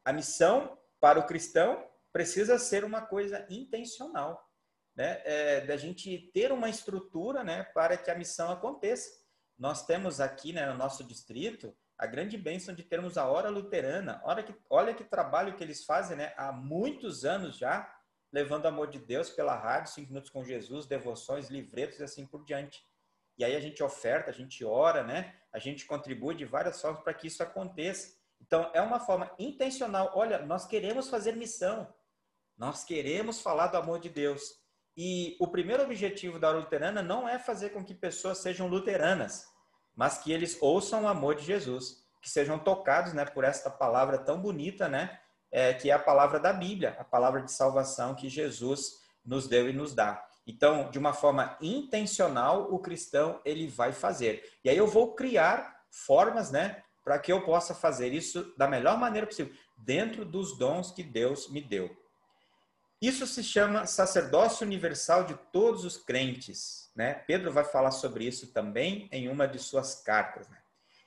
A 0.02 0.10
missão 0.10 0.78
para 0.98 1.20
o 1.20 1.26
cristão 1.26 1.86
precisa 2.10 2.58
ser 2.58 2.84
uma 2.84 3.02
coisa 3.02 3.46
intencional, 3.50 4.48
né? 4.96 5.20
É, 5.24 5.60
da 5.60 5.76
gente 5.76 6.30
ter 6.32 6.50
uma 6.52 6.70
estrutura, 6.70 7.44
né, 7.44 7.64
para 7.74 7.96
que 7.98 8.10
a 8.10 8.14
missão 8.14 8.50
aconteça. 8.50 9.10
Nós 9.58 9.84
temos 9.84 10.20
aqui, 10.20 10.54
né, 10.54 10.66
no 10.66 10.78
nosso 10.78 11.04
distrito, 11.04 11.76
a 11.98 12.06
grande 12.06 12.38
bênção 12.38 12.74
de 12.74 12.82
termos 12.82 13.18
a 13.18 13.28
Hora 13.28 13.50
Luterana. 13.50 14.22
Olha 14.24 14.42
que, 14.42 14.54
olha 14.70 14.94
que 14.94 15.04
trabalho 15.04 15.54
que 15.54 15.62
eles 15.62 15.84
fazem, 15.84 16.16
né, 16.16 16.32
há 16.36 16.50
muitos 16.50 17.26
anos 17.26 17.58
já, 17.58 17.94
levando 18.32 18.64
o 18.64 18.68
amor 18.68 18.88
de 18.88 18.98
Deus 18.98 19.30
pela 19.30 19.54
rádio, 19.54 19.92
cinco 19.92 20.08
minutos 20.08 20.30
com 20.30 20.44
Jesus, 20.44 20.86
devoções, 20.86 21.48
livretos 21.48 21.98
e 21.98 22.04
assim 22.04 22.26
por 22.26 22.44
diante. 22.44 22.84
E 23.36 23.44
aí 23.44 23.56
a 23.56 23.60
gente 23.60 23.82
oferta, 23.82 24.30
a 24.30 24.34
gente 24.34 24.64
ora, 24.64 25.02
né? 25.02 25.34
A 25.52 25.58
gente 25.58 25.86
contribui 25.86 26.34
de 26.34 26.44
várias 26.44 26.80
formas 26.80 27.02
para 27.02 27.14
que 27.14 27.26
isso 27.26 27.42
aconteça. 27.42 28.14
Então, 28.40 28.70
é 28.74 28.80
uma 28.80 29.00
forma 29.00 29.30
intencional. 29.38 30.12
Olha, 30.14 30.40
nós 30.44 30.66
queremos 30.66 31.08
fazer 31.08 31.36
missão. 31.36 31.92
Nós 32.56 32.84
queremos 32.84 33.40
falar 33.40 33.68
do 33.68 33.76
amor 33.76 33.98
de 33.98 34.08
Deus. 34.08 34.60
E 34.96 35.36
o 35.40 35.48
primeiro 35.48 35.82
objetivo 35.82 36.38
da 36.38 36.50
luterana 36.50 37.02
não 37.02 37.28
é 37.28 37.38
fazer 37.38 37.70
com 37.70 37.84
que 37.84 37.94
pessoas 37.94 38.38
sejam 38.38 38.66
luteranas, 38.66 39.46
mas 39.94 40.18
que 40.18 40.32
eles 40.32 40.60
ouçam 40.60 41.04
o 41.04 41.08
amor 41.08 41.36
de 41.36 41.44
Jesus, 41.44 42.04
que 42.20 42.28
sejam 42.28 42.58
tocados, 42.58 43.14
né, 43.14 43.24
por 43.24 43.44
esta 43.44 43.70
palavra 43.70 44.18
tão 44.18 44.40
bonita, 44.40 44.88
né, 44.88 45.18
é, 45.50 45.74
que 45.74 45.90
é 45.90 45.92
a 45.92 45.98
palavra 45.98 46.38
da 46.38 46.52
Bíblia, 46.52 46.96
a 46.98 47.04
palavra 47.04 47.42
de 47.42 47.52
salvação 47.52 48.14
que 48.14 48.28
Jesus 48.28 49.00
nos 49.24 49.48
deu 49.48 49.68
e 49.68 49.72
nos 49.72 49.94
dá. 49.94 50.24
Então, 50.46 50.90
de 50.90 50.98
uma 50.98 51.12
forma 51.12 51.56
intencional, 51.60 52.72
o 52.72 52.78
cristão 52.78 53.40
ele 53.44 53.66
vai 53.68 53.92
fazer. 53.92 54.58
E 54.64 54.70
aí 54.70 54.76
eu 54.76 54.86
vou 54.86 55.14
criar 55.14 55.84
formas, 55.90 56.50
né, 56.50 56.82
para 57.04 57.18
que 57.18 57.32
eu 57.32 57.42
possa 57.42 57.74
fazer 57.74 58.12
isso 58.12 58.54
da 58.56 58.68
melhor 58.68 58.98
maneira 58.98 59.26
possível, 59.26 59.54
dentro 59.76 60.24
dos 60.24 60.56
dons 60.58 60.90
que 60.90 61.02
Deus 61.02 61.48
me 61.50 61.60
deu. 61.60 61.90
Isso 63.00 63.26
se 63.26 63.42
chama 63.42 63.86
sacerdócio 63.86 64.66
universal 64.66 65.24
de 65.24 65.34
todos 65.50 65.84
os 65.84 65.96
crentes, 65.96 66.90
né? 66.94 67.14
Pedro 67.14 67.50
vai 67.50 67.64
falar 67.64 67.92
sobre 67.92 68.26
isso 68.26 68.52
também 68.52 69.08
em 69.10 69.26
uma 69.28 69.48
de 69.48 69.58
suas 69.58 69.94
cartas, 69.94 70.46
né? 70.50 70.59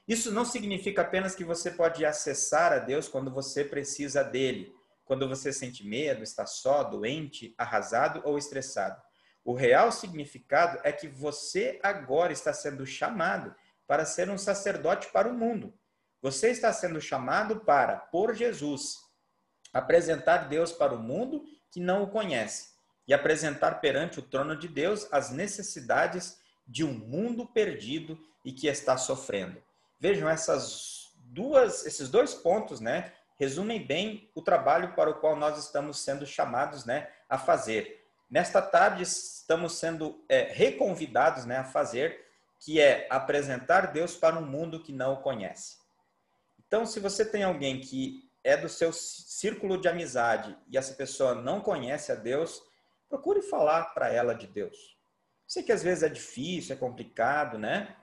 Isso 0.08 0.32
não 0.32 0.44
significa 0.44 1.02
apenas 1.02 1.34
que 1.34 1.46
você 1.46 1.72
pode 1.72 2.06
acessar 2.06 2.74
a 2.74 2.80
Deus 2.80 3.08
quando 3.08 3.32
você 3.32 3.64
precisa 3.64 4.24
dele, 4.24 4.74
quando 5.06 5.28
você 5.28 5.54
sente 5.54 5.86
medo, 5.86 6.24
está 6.24 6.46
só, 6.46 6.84
doente, 6.84 7.54
arrasado 7.58 8.22
ou 8.26 8.38
estressado. 8.38 9.02
O 9.46 9.54
real 9.54 9.92
significado 9.92 10.80
é 10.84 10.92
que 10.92 11.08
você 11.08 11.80
agora 11.84 12.34
está 12.34 12.54
sendo 12.54 12.86
chamado 12.86 13.54
para 13.88 14.06
ser 14.06 14.30
um 14.30 14.38
sacerdote 14.38 15.10
para 15.12 15.28
o 15.28 15.34
mundo. 15.34 15.74
Você 16.22 16.50
está 16.50 16.72
sendo 16.72 17.02
chamado 17.02 17.62
para, 17.62 17.98
por 17.98 18.34
Jesus, 18.34 18.98
apresentar 19.74 20.50
Deus 20.50 20.72
para 20.72 20.94
o 20.94 21.00
mundo 21.00 21.44
que 21.70 21.80
não 21.80 22.04
o 22.04 22.10
conhece 22.10 22.74
e 23.08 23.14
apresentar 23.14 23.82
perante 23.82 24.20
o 24.20 24.22
trono 24.22 24.56
de 24.56 24.68
Deus 24.68 25.08
as 25.12 25.32
necessidades 25.32 26.38
de 26.66 26.84
um 26.84 26.94
mundo 26.94 27.46
perdido 27.46 28.18
e 28.46 28.54
que 28.54 28.68
está 28.68 28.98
sofrendo. 28.98 29.62
Vejam 30.04 30.30
essas 30.30 31.14
duas, 31.16 31.86
esses 31.86 32.10
dois 32.10 32.34
pontos, 32.34 32.82
né, 32.82 33.14
resumem 33.38 33.88
bem 33.88 34.30
o 34.36 34.42
trabalho 34.42 34.94
para 34.96 35.10
o 35.10 35.14
qual 35.14 35.34
nós 35.34 35.58
estamos 35.58 36.04
sendo 36.04 36.26
chamados, 36.26 36.84
né, 36.84 37.10
a 37.30 37.38
fazer. 37.38 38.06
Nesta 38.30 38.62
tarde 38.62 39.04
estamos 39.04 39.76
sendo 39.78 40.22
é, 40.28 40.52
reconvidados 40.52 41.46
né, 41.46 41.56
a 41.56 41.64
fazer, 41.64 42.22
que 42.60 42.82
é 42.82 43.08
apresentar 43.10 43.94
Deus 43.94 44.18
para 44.18 44.38
um 44.38 44.46
mundo 44.46 44.84
que 44.84 44.92
não 44.92 45.14
o 45.14 45.22
conhece. 45.22 45.78
Então, 46.68 46.86
se 46.86 47.00
você 47.00 47.24
tem 47.24 47.44
alguém 47.44 47.80
que 47.80 48.30
é 48.44 48.58
do 48.58 48.68
seu 48.68 48.92
círculo 48.92 49.80
de 49.80 49.88
amizade 49.88 50.54
e 50.68 50.78
essa 50.78 50.94
pessoa 50.96 51.34
não 51.34 51.62
conhece 51.62 52.12
a 52.12 52.16
Deus, 52.16 52.62
procure 53.08 53.42
falar 53.42 53.94
para 53.94 54.12
ela 54.12 54.36
de 54.36 54.48
Deus. 54.48 54.98
Sei 55.48 55.64
que 55.64 55.72
às 55.72 55.82
vezes 55.82 56.04
é 56.04 56.10
difícil, 56.10 56.76
é 56.76 56.78
complicado, 56.78 57.58
né? 57.58 57.96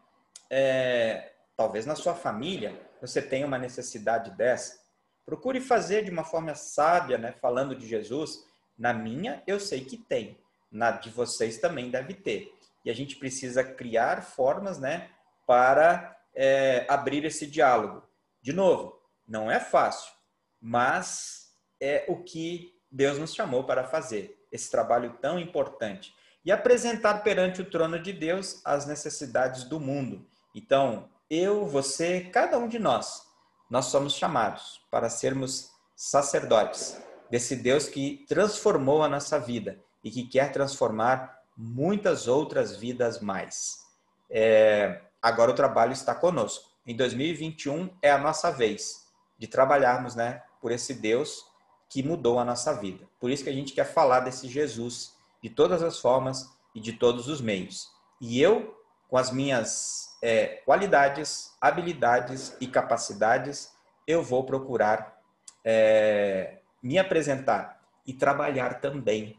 É, 0.48 1.29
talvez 1.60 1.84
na 1.84 1.94
sua 1.94 2.14
família 2.14 2.80
você 3.02 3.20
tenha 3.20 3.46
uma 3.46 3.58
necessidade 3.58 4.30
dessa. 4.30 4.80
Procure 5.26 5.60
fazer 5.60 6.02
de 6.02 6.10
uma 6.10 6.24
forma 6.24 6.54
sábia, 6.54 7.18
né? 7.18 7.32
Falando 7.32 7.74
de 7.74 7.86
Jesus, 7.86 8.46
na 8.78 8.94
minha, 8.94 9.42
eu 9.46 9.60
sei 9.60 9.84
que 9.84 9.98
tem. 9.98 10.38
Na 10.72 10.90
de 10.90 11.10
vocês 11.10 11.58
também 11.58 11.90
deve 11.90 12.14
ter. 12.14 12.50
E 12.82 12.90
a 12.90 12.94
gente 12.94 13.16
precisa 13.16 13.62
criar 13.62 14.22
formas, 14.22 14.78
né, 14.78 15.10
para 15.46 16.16
é, 16.34 16.86
abrir 16.88 17.26
esse 17.26 17.46
diálogo. 17.46 18.08
De 18.40 18.54
novo, 18.54 18.98
não 19.28 19.50
é 19.50 19.60
fácil, 19.60 20.10
mas 20.58 21.52
é 21.78 22.06
o 22.08 22.22
que 22.22 22.74
Deus 22.90 23.18
nos 23.18 23.34
chamou 23.34 23.64
para 23.64 23.84
fazer. 23.84 24.42
Esse 24.50 24.70
trabalho 24.70 25.18
tão 25.20 25.38
importante. 25.38 26.14
E 26.42 26.50
apresentar 26.50 27.22
perante 27.22 27.60
o 27.60 27.68
trono 27.68 27.98
de 27.98 28.14
Deus 28.14 28.62
as 28.64 28.86
necessidades 28.86 29.64
do 29.64 29.78
mundo. 29.78 30.26
Então, 30.54 31.10
eu, 31.30 31.64
você, 31.64 32.22
cada 32.22 32.58
um 32.58 32.66
de 32.66 32.80
nós, 32.80 33.22
nós 33.70 33.86
somos 33.86 34.14
chamados 34.14 34.80
para 34.90 35.08
sermos 35.08 35.70
sacerdotes 35.94 37.00
desse 37.30 37.54
Deus 37.54 37.86
que 37.86 38.26
transformou 38.28 39.04
a 39.04 39.08
nossa 39.08 39.38
vida 39.38 39.78
e 40.02 40.10
que 40.10 40.26
quer 40.26 40.50
transformar 40.50 41.40
muitas 41.56 42.26
outras 42.26 42.76
vidas 42.76 43.20
mais. 43.20 43.84
É, 44.28 45.02
agora 45.22 45.52
o 45.52 45.54
trabalho 45.54 45.92
está 45.92 46.14
conosco. 46.14 46.68
Em 46.84 46.96
2021 46.96 47.90
é 48.02 48.10
a 48.10 48.18
nossa 48.18 48.50
vez 48.50 49.06
de 49.38 49.46
trabalharmos, 49.46 50.16
né, 50.16 50.42
por 50.60 50.72
esse 50.72 50.94
Deus 50.94 51.46
que 51.88 52.02
mudou 52.02 52.40
a 52.40 52.44
nossa 52.44 52.74
vida. 52.74 53.06
Por 53.20 53.30
isso 53.30 53.44
que 53.44 53.50
a 53.50 53.54
gente 53.54 53.72
quer 53.72 53.84
falar 53.84 54.20
desse 54.20 54.48
Jesus 54.48 55.14
de 55.40 55.48
todas 55.48 55.82
as 55.82 55.98
formas 56.00 56.50
e 56.74 56.80
de 56.80 56.94
todos 56.94 57.28
os 57.28 57.40
meios. 57.40 57.88
E 58.20 58.40
eu, 58.40 58.76
com 59.08 59.16
as 59.16 59.30
minhas 59.30 60.09
é, 60.22 60.62
qualidades, 60.64 61.52
habilidades 61.60 62.56
e 62.60 62.66
capacidades, 62.66 63.72
eu 64.06 64.22
vou 64.22 64.44
procurar 64.44 65.18
é, 65.64 66.58
me 66.82 66.98
apresentar 66.98 67.80
e 68.06 68.12
trabalhar 68.12 68.80
também 68.80 69.38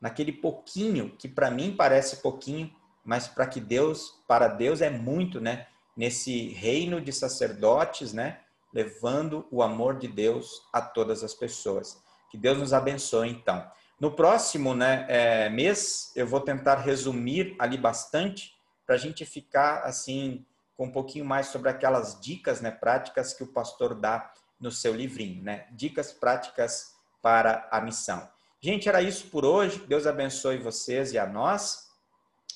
naquele 0.00 0.32
pouquinho 0.32 1.10
que 1.16 1.28
para 1.28 1.50
mim 1.50 1.74
parece 1.76 2.16
pouquinho, 2.16 2.72
mas 3.04 3.28
para 3.28 3.46
que 3.46 3.60
Deus, 3.60 4.20
para 4.26 4.48
Deus 4.48 4.80
é 4.80 4.90
muito, 4.90 5.40
né? 5.40 5.66
Nesse 5.96 6.48
reino 6.48 7.00
de 7.00 7.12
sacerdotes, 7.12 8.12
né? 8.12 8.40
Levando 8.72 9.46
o 9.50 9.62
amor 9.62 9.96
de 9.98 10.08
Deus 10.08 10.62
a 10.72 10.80
todas 10.80 11.22
as 11.24 11.32
pessoas. 11.32 12.02
Que 12.30 12.36
Deus 12.36 12.58
nos 12.58 12.72
abençoe, 12.72 13.30
então. 13.30 13.64
No 13.98 14.10
próximo 14.10 14.74
né, 14.74 15.06
é, 15.08 15.48
mês, 15.48 16.12
eu 16.14 16.26
vou 16.26 16.40
tentar 16.40 16.76
resumir 16.76 17.56
ali 17.58 17.78
bastante 17.78 18.55
para 18.86 18.94
a 18.94 18.98
gente 18.98 19.26
ficar 19.26 19.82
assim 19.82 20.46
com 20.76 20.86
um 20.86 20.92
pouquinho 20.92 21.24
mais 21.24 21.48
sobre 21.48 21.68
aquelas 21.68 22.20
dicas 22.20 22.60
né, 22.60 22.70
práticas 22.70 23.34
que 23.34 23.42
o 23.42 23.48
pastor 23.48 23.94
dá 23.94 24.32
no 24.60 24.70
seu 24.70 24.94
livrinho, 24.94 25.42
né? 25.42 25.66
Dicas 25.72 26.12
práticas 26.12 26.94
para 27.20 27.68
a 27.70 27.80
missão. 27.80 28.28
Gente, 28.60 28.88
era 28.88 29.02
isso 29.02 29.26
por 29.26 29.44
hoje. 29.44 29.84
Deus 29.86 30.06
abençoe 30.06 30.58
vocês 30.58 31.12
e 31.12 31.18
a 31.18 31.26
nós 31.26 31.86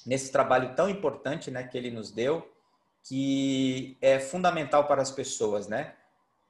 nesse 0.07 0.33
trabalho 0.33 0.75
tão 0.75 0.89
importante, 0.89 1.51
né, 1.51 1.65
que 1.65 1.77
ele 1.77 1.91
nos 1.91 2.11
deu, 2.11 2.51
que 3.03 3.97
é 4.01 4.19
fundamental 4.19 4.87
para 4.87 5.03
as 5.03 5.11
pessoas, 5.11 5.67
né? 5.67 5.95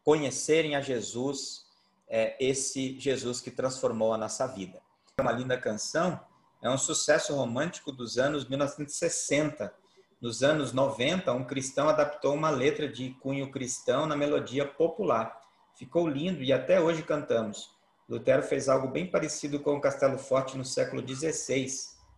Conhecerem 0.05 0.76
a 0.76 0.81
Jesus, 0.81 1.66
é, 2.09 2.37
esse 2.41 2.99
Jesus 2.99 3.41
que 3.41 3.51
transformou 3.51 4.12
a 4.12 4.18
nossa 4.18 4.47
vida. 4.47 4.81
É 5.16 5.22
uma 5.22 5.33
linda 5.33 5.59
canção, 5.59 6.20
é 6.62 6.70
um 6.70 6.78
sucesso 6.78 7.34
romântico 7.34 7.90
dos 7.92 8.18
anos 8.18 8.48
1960. 8.48 9.72
Nos 10.20 10.42
anos 10.42 10.72
90, 10.72 11.32
um 11.32 11.44
cristão 11.44 11.88
adaptou 11.88 12.34
uma 12.34 12.50
letra 12.50 12.88
de 12.88 13.11
cunho 13.20 13.50
cristão 13.50 14.06
na 14.06 14.16
melodia 14.16 14.66
popular 14.66 15.40
ficou 15.80 16.06
lindo 16.06 16.42
e 16.42 16.52
até 16.52 16.78
hoje 16.78 17.02
cantamos. 17.02 17.70
Lutero 18.06 18.42
fez 18.42 18.68
algo 18.68 18.88
bem 18.88 19.06
parecido 19.06 19.58
com 19.61 19.76
o 19.76 19.80
Castelo 19.80 20.18
Forte 20.18 20.58
no 20.58 20.64
século 20.64 21.02
XVI, 21.02 21.66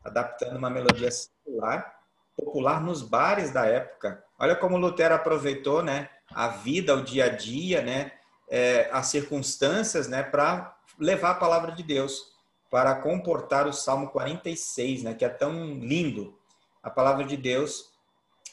adaptando 0.05 0.57
uma 0.57 0.68
melodia 0.68 1.12
secular, 1.12 1.95
popular 2.36 2.82
nos 2.82 3.03
bares 3.03 3.53
da 3.53 3.64
época. 3.66 4.24
Olha 4.36 4.57
como 4.57 4.76
Lutero 4.76 5.14
aproveitou, 5.14 5.80
né, 5.80 6.11
a 6.34 6.49
vida, 6.49 6.93
o 6.97 7.05
dia 7.05 7.26
a 7.26 7.28
dia, 7.28 7.82
né, 7.82 8.11
é, 8.51 8.90
as 8.90 9.07
circunstâncias, 9.07 10.09
né, 10.09 10.24
para 10.24 10.76
levar 10.99 11.30
a 11.30 11.36
palavra 11.36 11.70
de 11.70 11.84
Deus, 11.84 12.32
para 12.73 12.95
comportar 12.95 13.66
o 13.66 13.73
Salmo 13.73 14.09
46, 14.09 15.03
né, 15.03 15.12
que 15.12 15.27
é 15.27 15.29
tão 15.29 15.75
lindo. 15.75 16.35
A 16.83 16.89
palavra 16.89 17.23
de 17.23 17.37
Deus 17.37 17.91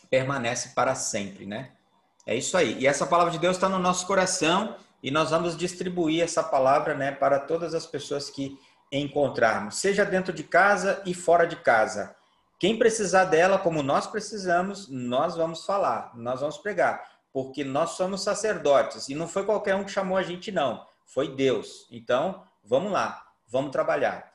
permanece 0.09 0.76
para 0.76 0.93
sempre, 0.93 1.45
né? 1.45 1.72
É 2.26 2.36
isso 2.36 2.57
aí. 2.57 2.78
E 2.80 2.86
essa 2.86 3.07
palavra 3.07 3.32
de 3.32 3.39
Deus 3.39 3.55
está 3.55 3.70
no 3.70 3.80
nosso 3.80 4.05
coração 4.05 4.76
e 5.01 5.09
nós 5.09 5.30
vamos 5.30 5.55
distribuir 5.55 6.22
essa 6.22 6.43
palavra, 6.43 6.93
né, 6.95 7.13
para 7.13 7.39
todas 7.39 7.74
as 7.74 7.86
pessoas 7.86 8.30
que 8.30 8.59
encontrarmos, 8.91 9.78
seja 9.78 10.03
dentro 10.03 10.34
de 10.34 10.43
casa 10.43 11.01
e 11.05 11.13
fora 11.13 11.47
de 11.47 11.55
casa. 11.55 12.13
Quem 12.59 12.78
precisar 12.78 13.24
dela, 13.24 13.57
como 13.57 13.82
nós 13.82 14.05
precisamos, 14.05 14.89
nós 14.89 15.38
vamos 15.38 15.65
falar, 15.65 16.11
nós 16.13 16.41
vamos 16.41 16.57
pregar, 16.57 17.09
porque 17.32 17.63
nós 17.63 17.91
somos 17.91 18.22
sacerdotes 18.22 19.07
e 19.07 19.15
não 19.15 19.30
foi 19.30 19.45
qualquer 19.45 19.76
um 19.76 19.86
que 19.86 19.91
chamou 19.91 20.17
a 20.17 20.24
gente, 20.24 20.51
não, 20.51 20.86
foi 21.05 21.34
Deus. 21.34 21.88
Então, 21.89 22.43
vamos 22.65 22.91
lá, 22.91 23.28
vamos 23.51 23.71
trabalhar. 23.71 24.33